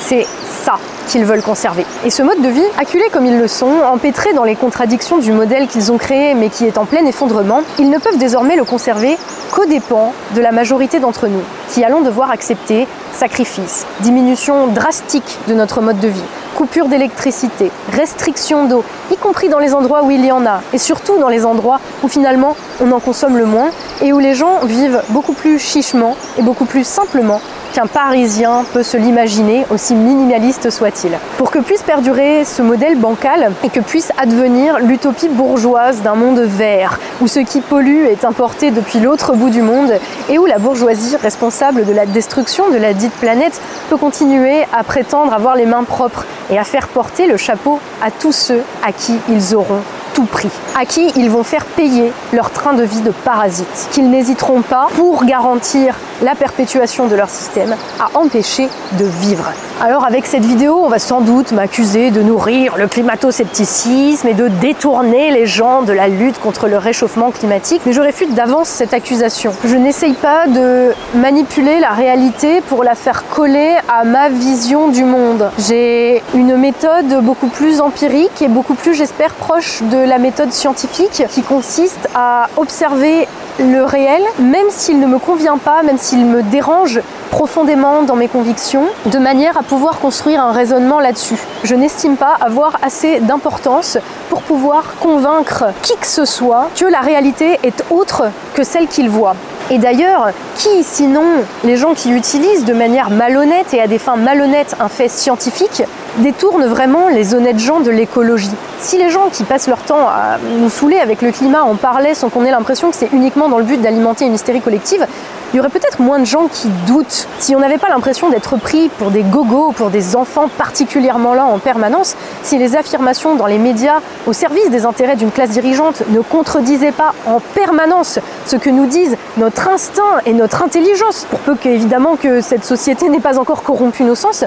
c'est 0.04 0.28
ça 0.66 0.78
qu'ils 1.08 1.26
veulent 1.26 1.42
conserver. 1.42 1.86
Et 2.06 2.10
ce 2.10 2.24
mode 2.24 2.42
de 2.42 2.50
vie, 2.50 2.66
acculé 2.78 3.06
comme 3.12 3.26
ils 3.26 3.38
le 3.38 3.48
sont, 3.48 3.82
empêtré 3.92 4.34
dans 4.34 4.44
les 4.44 4.56
contradictions 4.56 5.18
du 5.18 5.32
modèle 5.32 5.68
qu'ils 5.68 5.92
ont 5.92 5.98
créé 5.98 6.34
mais 6.34 6.50
qui 6.50 6.66
est 6.66 6.78
en 6.78 6.86
plein 6.86 7.06
effondrement, 7.06 7.62
ils 7.80 7.90
ne 7.90 7.98
peuvent 7.98 8.18
désormais 8.18 8.56
le 8.56 8.64
conserver 8.64 9.18
qu'aux 9.52 9.66
dépens 9.66 10.14
de 10.36 10.42
la 10.42 10.52
majorité 10.52 11.00
d'entre 11.00 11.28
nous, 11.28 11.42
qui 11.70 11.84
allons 11.84 12.02
devoir 12.02 12.32
accepter 12.32 12.88
sacrifices, 13.16 13.86
diminution 14.02 14.68
drastique 14.68 15.40
de 15.48 15.54
notre 15.54 15.82
mode 15.82 16.00
de 16.00 16.08
vie, 16.08 16.24
coupure 16.56 16.88
d'électricité, 16.88 17.72
restriction 17.92 18.66
d'eau, 18.66 18.84
y 19.12 19.18
compris 19.18 19.50
dans 19.50 19.60
les 19.60 19.74
endroits 19.74 20.04
où 20.04 20.12
il 20.12 20.26
y 20.26 20.32
en 20.32 20.46
a, 20.46 20.62
et 20.74 20.78
surtout 20.78 21.18
dans 21.18 21.30
les 21.30 21.46
endroits 21.46 21.80
où 22.04 22.08
finalement 22.08 22.56
on 22.82 22.92
en 22.92 23.00
consomme 23.00 23.38
le 23.38 23.46
moins, 23.46 23.72
et 24.02 24.14
où 24.14 24.20
les 24.20 24.36
gens 24.36 24.60
vivent 24.66 25.02
beaucoup 25.10 25.34
plus 25.34 25.60
chichement 25.60 26.16
et 26.38 26.42
beaucoup 26.42 26.66
plus 26.66 26.86
simplement 26.86 27.42
qu'un 27.76 27.88
Parisien 27.88 28.64
peut 28.72 28.84
se 28.84 28.96
l'imaginer, 28.96 29.66
aussi 29.70 29.96
minimaliste 29.96 30.70
soit-il. 30.70 31.12
Pour 31.38 31.52
que 31.52 31.60
puisse 31.60 31.84
perdurer 31.84 32.46
ce 32.46 32.62
modèle 32.62 32.98
bancal 32.98 33.52
et 33.66 33.70
que 33.70 33.82
puisse 33.82 34.14
advenir 34.18 34.80
l'utopie 34.80 35.28
bourgeoise 35.28 36.02
d'un 36.02 36.16
monde 36.16 36.40
vert, 36.40 37.02
où 37.20 37.28
ce 37.28 37.42
qui 37.42 37.60
pollue 37.60 38.06
est 38.06 38.24
importé 38.24 38.72
depuis 38.72 39.02
l'autre 39.02 39.36
bout 39.36 39.50
du 39.50 39.62
monde 39.62 39.92
et 40.30 40.40
où 40.40 40.46
la 40.46 40.58
bourgeoisie 40.58 41.18
responsable 41.18 41.86
de 41.86 41.92
la 41.92 42.06
destruction 42.06 42.70
de 42.70 42.78
la 42.78 42.94
dite 42.94 43.16
planète 43.16 43.60
peut 43.90 43.98
continuer 43.98 44.64
à 44.72 44.86
prétendre 44.86 45.34
avoir 45.34 45.58
les 45.58 45.66
mains 45.66 45.84
propres 45.84 46.26
et 46.50 46.58
à 46.58 46.64
faire 46.64 46.88
porter 46.88 47.28
le 47.28 47.36
chapeau 47.36 47.82
à 48.02 48.10
tous 48.10 48.32
ceux 48.32 48.64
à 48.88 48.94
qui 48.94 49.20
ils 49.28 49.54
auront 49.54 49.82
prix, 50.24 50.50
à 50.80 50.86
qui 50.86 51.12
ils 51.18 51.30
vont 51.30 51.44
faire 51.44 51.66
payer 51.66 52.12
leur 52.32 52.52
train 52.52 52.74
de 52.74 52.84
vie 52.84 53.02
de 53.02 53.12
parasites, 53.12 53.90
qu'ils 53.92 54.10
n'hésiteront 54.10 54.62
pas, 54.62 54.88
pour 54.96 55.26
garantir 55.26 55.96
la 56.22 56.36
perpétuation 56.36 57.08
de 57.08 57.16
leur 57.16 57.30
système, 57.30 57.76
à 58.00 58.18
empêcher 58.18 58.70
de 58.94 59.06
vivre. 59.06 59.52
Alors 59.82 60.06
avec 60.06 60.26
cette 60.26 60.46
vidéo, 60.46 60.80
on 60.82 60.88
va 60.88 61.00
sans 61.00 61.20
doute 61.20 61.52
m'accuser 61.52 62.10
de 62.10 62.22
nourrir 62.22 62.78
le 62.78 62.88
climato-scepticisme 62.88 64.26
et 64.28 64.34
de 64.34 64.48
détourner 64.48 65.32
les 65.32 65.46
gens 65.46 65.82
de 65.82 65.92
la 65.92 66.08
lutte 66.08 66.40
contre 66.40 66.70
le 66.70 66.78
réchauffement 66.78 67.32
climatique, 67.32 67.82
mais 67.86 67.92
je 67.92 68.00
réfute 68.00 68.34
d'avance 68.34 68.70
cette 68.70 68.94
accusation. 68.94 69.52
Je 69.66 69.76
n'essaye 69.76 70.14
pas 70.14 70.48
de 70.48 70.94
manipuler 71.16 71.82
la 71.82 71.90
réalité 71.90 72.62
pour 72.62 72.86
la 72.86 72.96
faire 72.96 73.26
coller 73.30 73.76
à 73.90 74.06
ma 74.06 74.30
vision 74.30 74.88
du 74.88 75.04
monde. 75.04 75.52
J'ai 75.60 76.24
une 76.34 76.56
méthode 76.56 77.22
beaucoup 77.22 77.48
plus 77.48 77.82
empirique 77.82 78.42
et 78.42 78.48
beaucoup 78.48 78.76
plus, 78.76 78.94
j'espère, 78.94 79.34
proche 79.34 79.82
de 79.84 80.05
la 80.06 80.18
méthode 80.18 80.52
scientifique 80.52 81.24
qui 81.30 81.42
consiste 81.42 82.08
à 82.16 82.48
observer 82.58 83.28
le 83.60 83.84
réel, 83.84 84.22
même 84.40 84.70
s'il 84.70 85.00
ne 85.00 85.08
me 85.08 85.18
convient 85.18 85.58
pas, 85.58 85.82
même 85.84 85.98
s'il 85.98 86.26
me 86.26 86.44
dérange 86.44 87.02
profondément 87.32 88.04
dans 88.04 88.16
mes 88.16 88.28
convictions, 88.28 88.86
de 89.06 89.18
manière 89.18 89.58
à 89.58 89.64
pouvoir 89.64 90.00
construire 90.00 90.44
un 90.44 90.52
raisonnement 90.52 91.00
là-dessus. 91.00 91.40
Je 91.64 91.76
n'estime 91.76 92.18
pas 92.18 92.36
avoir 92.42 92.78
assez 92.82 93.20
d'importance 93.20 93.98
pour 94.30 94.42
pouvoir 94.42 94.96
convaincre 95.00 95.66
qui 95.82 95.96
que 95.98 96.08
ce 96.08 96.26
soit 96.26 96.70
que 96.76 96.86
la 96.86 97.00
réalité 97.00 97.60
est 97.64 97.84
autre 97.90 98.24
que 98.54 98.64
celle 98.64 98.88
qu'il 98.88 99.10
voit. 99.10 99.36
Et 99.72 99.80
d'ailleurs, 99.80 100.30
qui 100.56 100.84
sinon 100.84 101.24
les 101.64 101.76
gens 101.76 101.94
qui 101.94 102.12
utilisent 102.12 102.66
de 102.66 102.74
manière 102.74 103.10
malhonnête 103.10 103.74
et 103.74 103.82
à 103.82 103.88
des 103.88 103.98
fins 103.98 104.16
malhonnêtes 104.16 104.76
un 104.80 104.90
fait 104.90 105.10
scientifique 105.10 105.84
détournent 106.20 106.66
vraiment 106.66 107.08
les 107.10 107.34
honnêtes 107.34 107.60
gens 107.60 107.80
de 107.80 107.92
l'écologie 107.92 108.52
Si 108.80 108.98
les 108.98 109.10
gens 109.10 109.30
qui 109.32 109.44
passent 109.44 109.68
leur 109.68 109.82
temps 109.82 110.08
à 110.08 110.38
nous 110.60 110.70
saouler 110.70 110.98
avec 110.98 111.22
le 111.22 111.32
climat 111.32 111.64
en 111.64 111.76
parlaient 111.76 112.14
sans 112.14 112.30
qu'on 112.30 112.46
ait 112.46 112.52
l'impression 112.52 112.90
que 112.90 112.96
c'est 112.96 113.12
uniquement 113.12 113.50
dans 113.50 113.58
le 113.58 113.64
but 113.64 113.82
d'alimenter 113.82 114.26
une 114.26 114.34
hystérie 114.34 114.62
collective, 114.62 115.06
il 115.54 115.58
y 115.58 115.60
aurait 115.60 115.70
peut-être 115.70 116.02
moins 116.02 116.20
de 116.20 116.26
gens 116.26 116.48
qui 116.52 116.70
doutent. 116.86 117.28
Si 117.40 117.56
on 117.56 117.60
n'avait 117.60 117.78
pas 117.78 117.90
l'impression 117.90 118.30
d'être 118.30 118.58
pris 118.58 118.90
pour 118.90 119.12
des 119.12 119.24
gogos, 119.24 119.72
pour 119.72 119.90
des 119.90 120.16
enfants 120.16 120.50
particulièrement 120.58 121.34
là 121.34 121.46
en 121.46 121.60
permanence, 121.60 122.16
si 122.44 122.58
les 122.58 122.76
affirmations 122.76 123.36
dans 123.36 123.46
les 123.46 123.58
médias 123.58 124.00
au 124.28 124.34
service 124.34 124.70
des 124.70 124.86
intérêts 124.86 125.16
d'une 125.16 125.32
classe 125.32 125.52
dirigeante 125.52 126.04
ne 126.10 126.20
contredisaient 126.20 126.92
pas 126.92 127.14
en 127.26 127.40
permanence 127.40 128.20
ce 128.46 128.56
que 128.58 128.70
nous 128.70 128.86
disent 128.86 129.18
notre 129.38 129.70
instinct 129.70 130.20
et 130.26 130.34
notre 130.34 130.64
intelligence, 130.64 131.26
pour 131.30 131.40
peu 131.40 131.56
qu'évidemment 131.56 132.16
que 132.16 132.42
cette 132.42 132.66
société 132.66 133.08
n'ait 133.10 133.20
pas 133.20 133.40
encore 133.40 133.64
corrompu 133.64 134.04
nos 134.04 134.16
sens, 134.16 134.44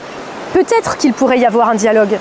peut-être 0.52 0.96
qu'il 0.96 1.12
pourrait 1.12 1.38
y 1.38 1.46
avoir 1.46 1.68
un 1.68 1.74
dialogue. 1.74 2.18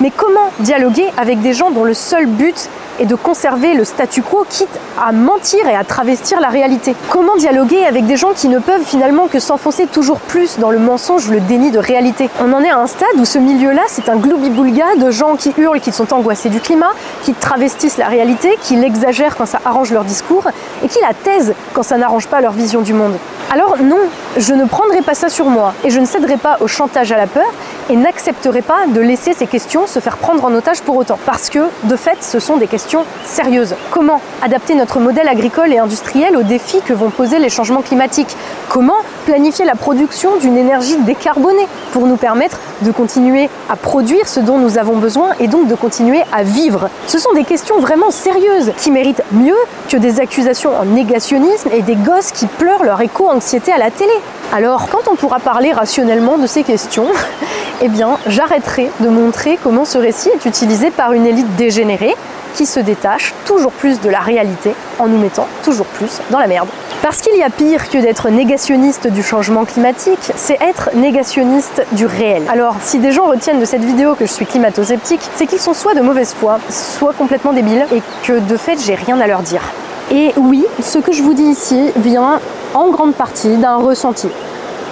Mais 0.00 0.12
comment 0.16 0.52
dialoguer 0.60 1.06
avec 1.16 1.40
des 1.40 1.52
gens 1.52 1.70
dont 1.70 1.84
le 1.84 1.94
seul 1.94 2.26
but 2.26 2.68
est 3.00 3.04
de 3.04 3.14
conserver 3.14 3.74
le 3.74 3.84
statu 3.84 4.22
quo, 4.22 4.44
quitte 4.48 4.68
à 5.00 5.12
mentir 5.12 5.66
et 5.68 5.74
à 5.74 5.84
travestir 5.84 6.40
la 6.40 6.48
réalité? 6.48 6.94
Comment 7.10 7.36
dialoguer 7.36 7.84
avec 7.84 8.06
des 8.06 8.16
gens 8.16 8.32
qui 8.34 8.48
ne 8.48 8.58
peuvent 8.58 8.84
finalement 8.84 9.26
que 9.26 9.40
s'enfoncer 9.40 9.86
toujours 9.86 10.20
plus 10.20 10.58
dans 10.58 10.70
le 10.70 10.78
mensonge 10.78 11.28
ou 11.28 11.32
le 11.32 11.40
déni 11.40 11.70
de 11.70 11.78
réalité? 11.78 12.30
On 12.40 12.52
en 12.52 12.62
est 12.62 12.70
à 12.70 12.78
un 12.78 12.86
stade 12.86 13.08
où 13.18 13.24
ce 13.24 13.38
milieu-là, 13.38 13.82
c'est 13.88 14.08
un 14.08 14.16
gloubi-boulga 14.16 14.96
de 14.96 15.10
gens 15.10 15.36
qui 15.36 15.52
hurlent 15.56 15.80
qu'ils 15.80 15.92
sont 15.92 16.12
angoissés 16.12 16.48
du 16.48 16.60
climat, 16.60 16.92
qui 17.22 17.34
travestissent 17.34 17.98
la 17.98 18.06
réalité, 18.06 18.56
qui 18.62 18.76
l'exagèrent 18.76 19.36
quand 19.36 19.46
ça 19.46 19.60
arrange 19.64 19.90
leur 19.90 20.04
discours 20.04 20.44
et 20.84 20.88
qui 20.88 20.98
la 21.00 21.14
taisent 21.14 21.54
quand 21.72 21.82
ça 21.82 21.96
n'arrange 21.96 22.28
pas 22.28 22.40
leur 22.40 22.52
vision 22.52 22.82
du 22.82 22.94
monde. 22.94 23.16
Alors 23.52 23.76
non, 23.82 24.00
je 24.36 24.54
ne 24.54 24.64
prendrai 24.64 25.02
pas 25.02 25.14
ça 25.14 25.28
sur 25.28 25.46
moi 25.46 25.72
et 25.84 25.90
je 25.90 26.00
ne 26.00 26.04
céderai 26.04 26.36
pas 26.36 26.58
au 26.60 26.66
chantage 26.66 27.12
à 27.12 27.16
la 27.16 27.26
peur 27.26 27.46
et 27.88 27.96
n'accepterai 27.96 28.62
pas 28.62 28.86
de 28.86 29.00
laisser 29.00 29.32
ces 29.32 29.46
questions 29.46 29.86
se 29.86 29.98
faire 30.00 30.16
prendre 30.16 30.44
en 30.44 30.54
otage 30.54 30.82
pour 30.82 30.96
autant. 30.96 31.18
Parce 31.26 31.50
que, 31.50 31.68
de 31.84 31.96
fait, 31.96 32.22
ce 32.22 32.38
sont 32.38 32.56
des 32.56 32.66
questions 32.66 33.04
sérieuses. 33.24 33.74
Comment 33.90 34.20
adapter 34.42 34.74
notre 34.74 35.00
modèle 35.00 35.28
agricole 35.28 35.72
et 35.72 35.78
industriel 35.78 36.36
aux 36.36 36.42
défis 36.42 36.80
que 36.84 36.92
vont 36.92 37.10
poser 37.10 37.38
les 37.38 37.48
changements 37.48 37.82
climatiques? 37.82 38.36
Comment 38.68 38.98
planifier 39.28 39.66
la 39.66 39.74
production 39.74 40.38
d'une 40.40 40.56
énergie 40.56 40.96
décarbonée 41.04 41.68
pour 41.92 42.06
nous 42.06 42.16
permettre 42.16 42.58
de 42.80 42.90
continuer 42.90 43.50
à 43.68 43.76
produire 43.76 44.26
ce 44.26 44.40
dont 44.40 44.56
nous 44.56 44.78
avons 44.78 44.96
besoin 44.96 45.32
et 45.38 45.48
donc 45.48 45.66
de 45.66 45.74
continuer 45.74 46.22
à 46.32 46.42
vivre 46.42 46.88
Ce 47.06 47.18
sont 47.18 47.34
des 47.34 47.44
questions 47.44 47.78
vraiment 47.78 48.10
sérieuses 48.10 48.72
qui 48.78 48.90
méritent 48.90 49.22
mieux 49.32 49.58
que 49.90 49.98
des 49.98 50.18
accusations 50.18 50.70
en 50.74 50.86
négationnisme 50.86 51.68
et 51.74 51.82
des 51.82 51.96
gosses 51.96 52.32
qui 52.32 52.46
pleurent 52.46 52.84
leur 52.84 53.02
éco-anxiété 53.02 53.70
à 53.70 53.76
la 53.76 53.90
télé. 53.90 54.14
Alors, 54.54 54.88
quand 54.88 55.12
on 55.12 55.14
pourra 55.14 55.40
parler 55.40 55.72
rationnellement 55.72 56.38
de 56.38 56.46
ces 56.46 56.62
questions, 56.62 57.08
eh 57.82 57.88
bien, 57.88 58.16
j'arrêterai 58.28 58.90
de 59.00 59.10
montrer 59.10 59.58
comment 59.62 59.84
ce 59.84 59.98
récit 59.98 60.30
est 60.30 60.46
utilisé 60.46 60.90
par 60.90 61.12
une 61.12 61.26
élite 61.26 61.54
dégénérée 61.56 62.16
qui 62.58 62.66
se 62.66 62.80
détache 62.80 63.34
toujours 63.44 63.70
plus 63.70 64.00
de 64.00 64.10
la 64.10 64.18
réalité 64.18 64.74
en 64.98 65.06
nous 65.06 65.16
mettant 65.16 65.46
toujours 65.62 65.86
plus 65.86 66.20
dans 66.30 66.40
la 66.40 66.48
merde. 66.48 66.66
Parce 67.02 67.20
qu'il 67.20 67.36
y 67.36 67.42
a 67.44 67.50
pire 67.50 67.88
que 67.88 67.98
d'être 67.98 68.30
négationniste 68.30 69.06
du 69.06 69.22
changement 69.22 69.64
climatique, 69.64 70.32
c'est 70.34 70.60
être 70.60 70.90
négationniste 70.96 71.86
du 71.92 72.06
réel. 72.06 72.42
Alors, 72.50 72.74
si 72.80 72.98
des 72.98 73.12
gens 73.12 73.26
retiennent 73.26 73.60
de 73.60 73.64
cette 73.64 73.84
vidéo 73.84 74.16
que 74.16 74.26
je 74.26 74.32
suis 74.32 74.44
climato-sceptique, 74.44 75.20
c'est 75.36 75.46
qu'ils 75.46 75.60
sont 75.60 75.72
soit 75.72 75.94
de 75.94 76.00
mauvaise 76.00 76.34
foi, 76.34 76.58
soit 76.68 77.12
complètement 77.12 77.52
débiles, 77.52 77.86
et 77.94 78.02
que 78.24 78.40
de 78.40 78.56
fait, 78.56 78.76
j'ai 78.84 78.96
rien 78.96 79.20
à 79.20 79.28
leur 79.28 79.42
dire. 79.42 79.62
Et 80.10 80.32
oui, 80.36 80.66
ce 80.82 80.98
que 80.98 81.12
je 81.12 81.22
vous 81.22 81.34
dis 81.34 81.44
ici 81.44 81.92
vient 81.94 82.40
en 82.74 82.88
grande 82.88 83.14
partie 83.14 83.56
d'un 83.56 83.76
ressenti. 83.76 84.26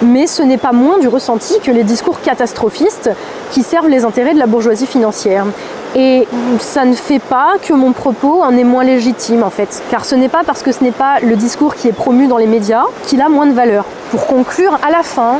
Mais 0.01 0.27
ce 0.27 0.43
n'est 0.43 0.57
pas 0.57 0.73
moins 0.73 0.99
du 0.99 1.07
ressenti 1.07 1.59
que 1.63 1.71
les 1.71 1.83
discours 1.83 2.21
catastrophistes 2.21 3.09
qui 3.51 3.63
servent 3.63 3.87
les 3.87 4.05
intérêts 4.05 4.33
de 4.33 4.39
la 4.39 4.45
bourgeoisie 4.45 4.85
financière. 4.85 5.45
Et 5.95 6.27
ça 6.59 6.85
ne 6.85 6.93
fait 6.93 7.19
pas 7.19 7.53
que 7.61 7.73
mon 7.73 7.93
propos 7.93 8.43
en 8.43 8.55
est 8.55 8.63
moins 8.63 8.83
légitime 8.83 9.41
en 9.41 9.49
fait. 9.49 9.81
Car 9.89 10.05
ce 10.05 10.13
n'est 10.13 10.29
pas 10.29 10.43
parce 10.45 10.61
que 10.61 10.71
ce 10.71 10.83
n'est 10.83 10.91
pas 10.91 11.19
le 11.21 11.35
discours 11.35 11.73
qui 11.73 11.87
est 11.87 11.93
promu 11.93 12.27
dans 12.27 12.37
les 12.37 12.45
médias 12.45 12.83
qu'il 13.07 13.21
a 13.21 13.29
moins 13.29 13.47
de 13.47 13.53
valeur. 13.53 13.85
Pour 14.11 14.27
conclure, 14.27 14.77
à 14.87 14.91
la 14.91 15.01
fin, 15.01 15.39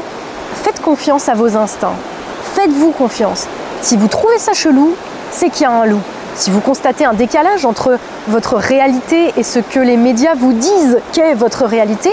faites 0.64 0.82
confiance 0.82 1.30
à 1.30 1.36
vos 1.36 1.55
instincts. 1.55 1.95
Faites-vous 2.55 2.91
confiance. 2.91 3.47
Si 3.82 3.95
vous 3.95 4.08
trouvez 4.08 4.39
ça 4.39 4.53
chelou, 4.53 4.95
c'est 5.32 5.49
qu'il 5.49 5.64
y 5.64 5.66
a 5.66 5.72
un 5.72 5.86
loup. 5.86 6.01
Si 6.34 6.49
vous 6.51 6.62
constatez 6.62 7.05
un 7.05 7.14
décalage 7.14 7.66
entre 7.66 7.97
votre 8.28 8.55
réalité 8.55 9.34
et 9.38 9.43
ce 9.43 9.60
que 9.60 9.80
les 9.80 9.97
médias 9.97 10.36
vous 10.36 10.53
disent 10.53 10.99
qu'est 11.12 11.34
votre 11.34 11.66
réalité, 11.66 12.12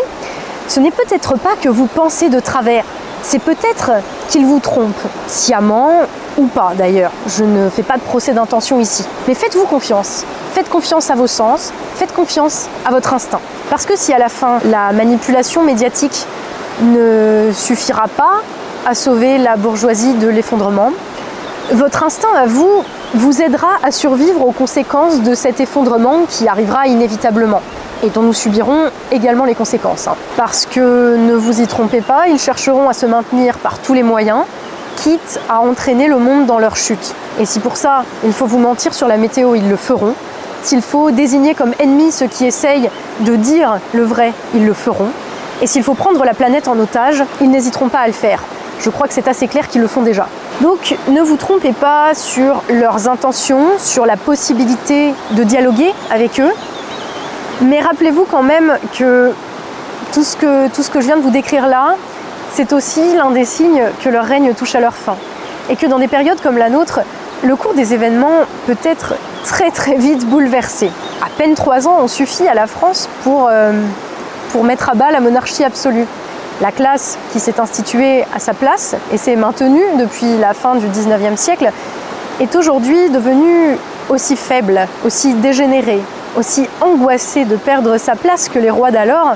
ce 0.68 0.80
n'est 0.80 0.90
peut-être 0.90 1.36
pas 1.38 1.56
que 1.60 1.68
vous 1.68 1.86
pensez 1.86 2.28
de 2.28 2.40
travers, 2.40 2.84
c'est 3.22 3.38
peut-être 3.38 3.90
qu'ils 4.28 4.44
vous 4.44 4.60
trompent, 4.60 4.94
sciemment 5.26 5.90
ou 6.36 6.46
pas 6.46 6.72
d'ailleurs. 6.76 7.10
Je 7.26 7.44
ne 7.44 7.70
fais 7.70 7.82
pas 7.82 7.96
de 7.96 8.02
procès 8.02 8.32
d'intention 8.32 8.80
ici. 8.80 9.04
Mais 9.26 9.34
faites-vous 9.34 9.64
confiance. 9.64 10.24
Faites 10.52 10.68
confiance 10.68 11.10
à 11.10 11.14
vos 11.14 11.26
sens, 11.26 11.72
faites 11.96 12.12
confiance 12.12 12.68
à 12.84 12.90
votre 12.90 13.14
instinct. 13.14 13.40
Parce 13.70 13.86
que 13.86 13.96
si 13.96 14.12
à 14.12 14.18
la 14.18 14.28
fin 14.28 14.58
la 14.64 14.92
manipulation 14.92 15.62
médiatique 15.62 16.26
ne 16.82 17.50
suffira 17.54 18.08
pas 18.08 18.42
à 18.86 18.94
sauver 18.94 19.38
la 19.38 19.56
bourgeoisie 19.56 20.14
de 20.14 20.28
l'effondrement, 20.28 20.92
votre 21.72 22.02
instinct 22.02 22.34
à 22.36 22.46
vous 22.46 22.84
vous 23.14 23.40
aidera 23.40 23.68
à 23.82 23.90
survivre 23.90 24.46
aux 24.46 24.52
conséquences 24.52 25.22
de 25.22 25.34
cet 25.34 25.60
effondrement 25.60 26.24
qui 26.28 26.46
arrivera 26.46 26.86
inévitablement 26.86 27.62
et 28.05 28.11
dont 28.11 28.22
nous 28.22 28.32
subirons 28.32 28.90
également 29.11 29.44
les 29.44 29.55
conséquences. 29.55 30.07
Hein. 30.07 30.16
Parce 30.36 30.66
que 30.66 31.16
ne 31.16 31.34
vous 31.34 31.61
y 31.61 31.66
trompez 31.66 32.02
pas, 32.02 32.28
ils 32.28 32.38
chercheront 32.38 32.88
à 32.88 32.92
se 32.92 33.07
maintenir 33.07 33.59
par 33.59 33.78
tous 33.78 33.94
les 33.94 34.02
moyens, 34.02 34.44
quitte 34.96 35.40
à 35.48 35.61
entraîner 35.61 36.07
le 36.07 36.18
monde 36.18 36.46
dans 36.46 36.59
leur 36.59 36.76
chute. 36.76 37.14
Et 37.40 37.46
si 37.46 37.61
pour 37.61 37.76
ça 37.76 38.05
il 38.24 38.32
faut 38.32 38.46
vous 38.46 38.59
mentir 38.59 38.94
sur 38.94 39.09
la 39.09 39.16
météo, 39.16 39.55
ils 39.55 39.68
le 39.68 39.76
feront. 39.76 40.14
S'il 40.62 40.82
faut 40.82 41.11
désigner 41.11 41.55
comme 41.55 41.72
ennemis 41.78 42.12
ceux 42.12 42.26
qui 42.26 42.46
essayent 42.46 42.90
de 43.20 43.36
dire 43.36 43.78
le 43.92 44.02
vrai, 44.02 44.32
ils 44.55 44.64
le 44.64 44.74
feront. 44.74 45.09
Et 45.62 45.66
s'il 45.66 45.82
faut 45.82 45.94
prendre 45.94 46.24
la 46.24 46.34
planète 46.34 46.68
en 46.68 46.78
otage, 46.78 47.22
ils 47.40 47.50
n'hésiteront 47.50 47.88
pas 47.88 48.00
à 48.00 48.07
le 48.07 48.12
faire. 48.12 48.40
Je 48.80 48.90
crois 48.90 49.07
que 49.07 49.14
c'est 49.14 49.28
assez 49.28 49.46
clair 49.46 49.68
qu'ils 49.68 49.80
le 49.80 49.88
font 49.88 50.02
déjà. 50.02 50.26
Donc 50.61 50.96
ne 51.09 51.20
vous 51.20 51.36
trompez 51.36 51.72
pas 51.72 52.14
sur 52.14 52.62
leurs 52.68 53.09
intentions, 53.09 53.78
sur 53.78 54.07
la 54.07 54.16
possibilité 54.16 55.14
de 55.32 55.42
dialoguer 55.42 55.92
avec 56.11 56.40
eux, 56.40 56.52
mais 57.61 57.80
rappelez-vous 57.80 58.26
quand 58.30 58.42
même 58.42 58.78
que 58.98 59.32
tout 60.12 60.22
ce 60.22 60.36
que, 60.36 61.00
je 61.00 61.07
viens 61.07 61.16
de 61.16 61.22
vous 61.22 61.30
décrire 61.30 61.66
là, 61.68 61.96
c'est 62.52 62.72
aussi 62.72 63.14
l'un 63.16 63.30
des 63.30 63.44
signes 63.44 63.82
que 64.02 64.09
leur 64.09 64.24
règne 64.24 64.55
touche 64.55 64.74
à 64.74 64.80
leur 64.80 64.94
fin. 64.94 65.16
Et 65.70 65.76
que 65.76 65.86
dans 65.86 65.98
des 65.98 66.09
périodes 66.09 66.40
comme 66.40 66.59
la 66.59 66.68
nôtre, 66.68 67.00
le 67.42 67.57
cours 67.57 67.74
des 67.74 67.94
événements 67.94 68.40
peut 68.66 68.76
être 68.84 69.14
très 69.44 69.70
très 69.70 69.96
vite 69.96 70.26
bouleversé. 70.26 70.90
À 71.22 71.28
peine 71.36 71.55
trois 71.55 71.88
ans 71.88 72.00
ont 72.00 72.09
suffi 72.09 72.46
à 72.46 72.55
la 72.55 72.66
France 72.66 73.09
pour, 73.22 73.48
euh, 73.50 73.72
pour 74.52 74.64
mettre 74.64 74.90
à 74.90 74.94
bas 74.94 75.11
la 75.11 75.20
monarchie 75.20 75.64
absolue. 75.64 76.07
La 76.61 76.70
classe 76.70 77.18
qui 77.32 77.40
s'est 77.40 77.59
instituée 77.59 78.24
à 78.34 78.38
sa 78.38 78.55
place 78.55 78.94
et 79.12 79.16
s'est 79.16 79.36
maintenue 79.36 79.82
depuis 79.98 80.38
la 80.38 80.55
fin 80.55 80.76
du 80.76 80.86
19e 80.86 81.36
siècle 81.36 81.70
est 82.40 82.55
aujourd'hui 82.55 83.11
devenue 83.11 83.76
aussi 84.09 84.36
faible, 84.36 84.86
aussi 85.05 85.34
dégénérée, 85.34 86.00
aussi 86.37 86.68
angoissée 86.80 87.45
de 87.45 87.57
perdre 87.57 87.99
sa 87.99 88.16
place 88.16 88.49
que 88.49 88.59
les 88.59 88.70
rois 88.70 88.91
d'alors 88.91 89.35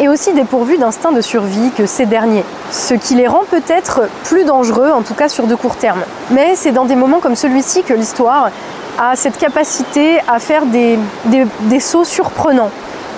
et 0.00 0.08
aussi 0.08 0.32
dépourvue 0.32 0.76
d'instinct 0.76 1.12
de 1.12 1.20
survie 1.20 1.70
que 1.76 1.86
ces 1.86 2.06
derniers. 2.06 2.44
Ce 2.70 2.94
qui 2.94 3.14
les 3.14 3.28
rend 3.28 3.44
peut-être 3.48 4.02
plus 4.24 4.44
dangereux, 4.44 4.90
en 4.90 5.02
tout 5.02 5.14
cas 5.14 5.28
sur 5.28 5.46
de 5.46 5.54
court 5.54 5.76
terme. 5.76 6.02
Mais 6.30 6.56
c'est 6.56 6.72
dans 6.72 6.84
des 6.84 6.96
moments 6.96 7.20
comme 7.20 7.36
celui-ci 7.36 7.82
que 7.84 7.94
l'histoire 7.94 8.50
a 8.98 9.14
cette 9.16 9.38
capacité 9.38 10.18
à 10.28 10.38
faire 10.38 10.64
des 10.66 11.80
sauts 11.80 12.04
surprenants 12.04 12.70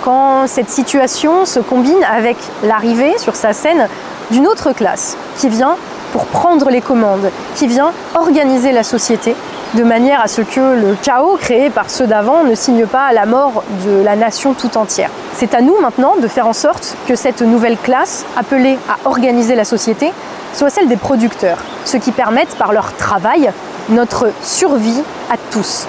quand 0.05 0.47
cette 0.47 0.71
situation 0.71 1.45
se 1.47 1.59
combine 1.59 2.05
avec 2.05 2.37
l'arrivée 2.63 3.19
sur 3.19 3.35
sa 3.35 3.53
scène 3.53 3.89
d'une 4.31 4.47
autre 4.47 4.73
classe 4.73 5.17
qui 5.39 5.49
vient 5.49 5.77
pour 6.13 6.27
prendre 6.27 6.71
les 6.71 6.81
commandes, 6.81 7.31
qui 7.57 7.67
vient 7.67 7.93
organiser 8.15 8.73
la 8.73 8.83
société 8.85 9.35
de 9.77 9.85
manière 9.85 10.23
à 10.23 10.27
ce 10.27 10.41
que 10.41 10.75
le 10.75 10.97
chaos 11.03 11.37
créé 11.37 11.69
par 11.69 11.91
ceux 11.91 12.07
d'avant 12.07 12.45
ne 12.45 12.55
signe 12.55 12.87
pas 12.87 13.13
la 13.13 13.27
mort 13.27 13.63
de 13.85 14.03
la 14.03 14.17
nation 14.17 14.55
tout 14.55 14.79
entière. 14.79 15.11
C'est 15.35 15.55
à 15.55 15.61
nous 15.61 15.79
maintenant 15.81 16.15
de 16.21 16.27
faire 16.29 16.47
en 16.47 16.55
sorte 16.55 16.97
que 17.07 17.15
cette 17.15 17.43
nouvelle 17.43 17.77
classe, 17.77 18.25
appelée 18.39 18.79
à 18.89 19.07
organiser 19.07 19.55
la 19.55 19.67
société, 19.67 20.13
soit 20.55 20.71
celle 20.71 20.89
des 20.89 20.97
producteurs, 20.97 21.59
ceux 21.85 21.99
qui 21.99 22.11
permettent 22.11 22.57
par 22.57 22.73
leur 22.73 22.95
travail 22.95 23.51
notre 23.91 24.31
survie 24.43 25.03
à 25.31 25.37
tous. 25.51 25.87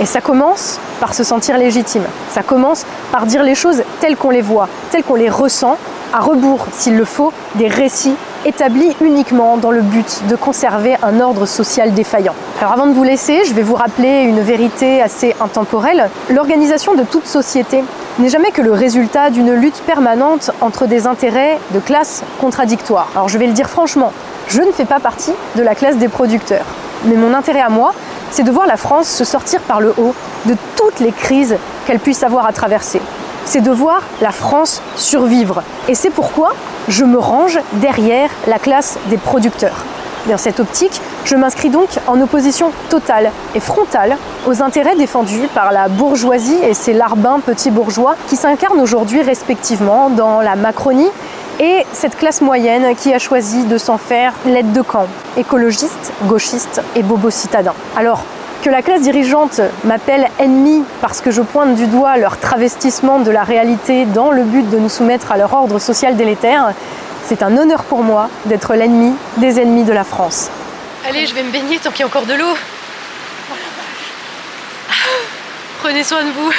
Et 0.00 0.06
ça 0.06 0.22
commence 0.22 0.80
par 0.98 1.12
se 1.12 1.22
sentir 1.22 1.58
légitime. 1.58 2.04
Ça 2.30 2.42
commence 2.42 2.86
par 3.12 3.26
dire 3.26 3.42
les 3.42 3.54
choses 3.54 3.82
telles 4.00 4.16
qu'on 4.16 4.30
les 4.30 4.40
voit, 4.40 4.68
telles 4.90 5.04
qu'on 5.04 5.14
les 5.14 5.30
ressent, 5.30 5.76
à 6.14 6.20
rebours, 6.20 6.66
s'il 6.72 6.96
le 6.96 7.04
faut, 7.04 7.34
des 7.56 7.68
récits 7.68 8.16
établis 8.46 8.96
uniquement 9.02 9.58
dans 9.58 9.72
le 9.72 9.82
but 9.82 10.22
de 10.28 10.36
conserver 10.36 10.96
un 11.02 11.20
ordre 11.20 11.44
social 11.44 11.92
défaillant. 11.92 12.34
Alors 12.58 12.72
avant 12.72 12.86
de 12.86 12.94
vous 12.94 13.02
laisser, 13.02 13.44
je 13.44 13.52
vais 13.52 13.62
vous 13.62 13.74
rappeler 13.74 14.22
une 14.22 14.40
vérité 14.40 15.02
assez 15.02 15.36
intemporelle. 15.40 16.08
L'organisation 16.30 16.94
de 16.94 17.02
toute 17.02 17.26
société 17.26 17.84
n'est 18.18 18.30
jamais 18.30 18.50
que 18.50 18.62
le 18.62 18.72
résultat 18.72 19.28
d'une 19.28 19.52
lutte 19.52 19.82
permanente 19.82 20.50
entre 20.62 20.86
des 20.86 21.06
intérêts 21.06 21.58
de 21.74 21.80
classe 21.80 22.22
contradictoires. 22.40 23.08
Alors 23.14 23.28
je 23.28 23.36
vais 23.36 23.46
le 23.46 23.52
dire 23.52 23.68
franchement, 23.68 24.10
je 24.48 24.62
ne 24.62 24.72
fais 24.72 24.86
pas 24.86 25.00
partie 25.00 25.34
de 25.56 25.62
la 25.62 25.74
classe 25.74 25.98
des 25.98 26.08
producteurs. 26.08 26.64
Mais 27.04 27.16
mon 27.16 27.34
intérêt 27.34 27.60
à 27.60 27.68
moi, 27.68 27.92
c'est 28.30 28.42
de 28.42 28.50
voir 28.50 28.66
la 28.66 28.78
France 28.78 29.06
se 29.06 29.24
sortir 29.24 29.60
par 29.60 29.82
le 29.82 29.92
haut 29.98 30.14
de 30.46 30.56
toutes 30.76 31.00
les 31.00 31.12
crises 31.12 31.56
qu'elle 31.86 31.98
puisse 31.98 32.22
avoir 32.22 32.46
à 32.46 32.52
traverser. 32.52 33.02
C'est 33.44 33.60
de 33.60 33.70
voir 33.70 34.00
la 34.22 34.30
France 34.30 34.80
survivre. 34.96 35.62
Et 35.88 35.94
c'est 35.94 36.08
pourquoi 36.08 36.54
je 36.88 37.04
me 37.04 37.18
range 37.18 37.60
derrière 37.74 38.30
la 38.46 38.58
classe 38.58 38.98
des 39.10 39.18
producteurs. 39.18 39.84
Dans 40.28 40.38
cette 40.38 40.58
optique, 40.58 41.00
je 41.24 41.36
m'inscris 41.36 41.70
donc 41.70 41.88
en 42.08 42.20
opposition 42.20 42.72
totale 42.88 43.30
et 43.54 43.60
frontale 43.60 44.16
aux 44.48 44.60
intérêts 44.60 44.96
défendus 44.96 45.48
par 45.54 45.70
la 45.70 45.86
bourgeoisie 45.86 46.58
et 46.64 46.74
ses 46.74 46.94
larbins 46.94 47.38
petits 47.38 47.70
bourgeois 47.70 48.16
qui 48.26 48.34
s'incarnent 48.34 48.80
aujourd'hui 48.80 49.22
respectivement 49.22 50.10
dans 50.10 50.40
la 50.40 50.56
Macronie 50.56 51.10
et 51.60 51.86
cette 51.92 52.16
classe 52.16 52.40
moyenne 52.40 52.96
qui 52.96 53.14
a 53.14 53.20
choisi 53.20 53.64
de 53.64 53.78
s'en 53.78 53.98
faire 53.98 54.32
l'aide 54.46 54.72
de 54.72 54.82
camp, 54.82 55.06
écologiste, 55.36 56.12
gauchiste 56.24 56.82
et 56.96 57.04
bobo 57.04 57.30
citadin. 57.30 57.74
Alors, 57.96 58.24
que 58.62 58.70
la 58.70 58.82
classe 58.82 59.02
dirigeante 59.02 59.60
m'appelle 59.84 60.26
ennemi 60.40 60.82
parce 61.00 61.20
que 61.20 61.30
je 61.30 61.40
pointe 61.40 61.76
du 61.76 61.86
doigt 61.86 62.16
leur 62.16 62.38
travestissement 62.38 63.20
de 63.20 63.30
la 63.30 63.44
réalité 63.44 64.06
dans 64.06 64.32
le 64.32 64.42
but 64.42 64.68
de 64.68 64.78
nous 64.78 64.88
soumettre 64.88 65.30
à 65.30 65.36
leur 65.36 65.54
ordre 65.54 65.78
social 65.78 66.16
délétère, 66.16 66.72
c'est 67.26 67.42
un 67.42 67.56
honneur 67.56 67.82
pour 67.84 68.02
moi 68.04 68.30
d'être 68.44 68.74
l'ennemi 68.74 69.14
des 69.38 69.58
ennemis 69.60 69.82
de 69.84 69.92
la 69.92 70.04
France. 70.04 70.48
Allez, 71.08 71.26
je 71.26 71.34
vais 71.34 71.42
me 71.42 71.50
baigner 71.50 71.78
tant 71.78 71.90
qu'il 71.90 72.00
y 72.00 72.02
a 72.04 72.06
encore 72.06 72.26
de 72.26 72.34
l'eau. 72.34 72.54
Prenez 75.80 76.04
soin 76.04 76.24
de 76.24 76.30
vous. 76.30 76.52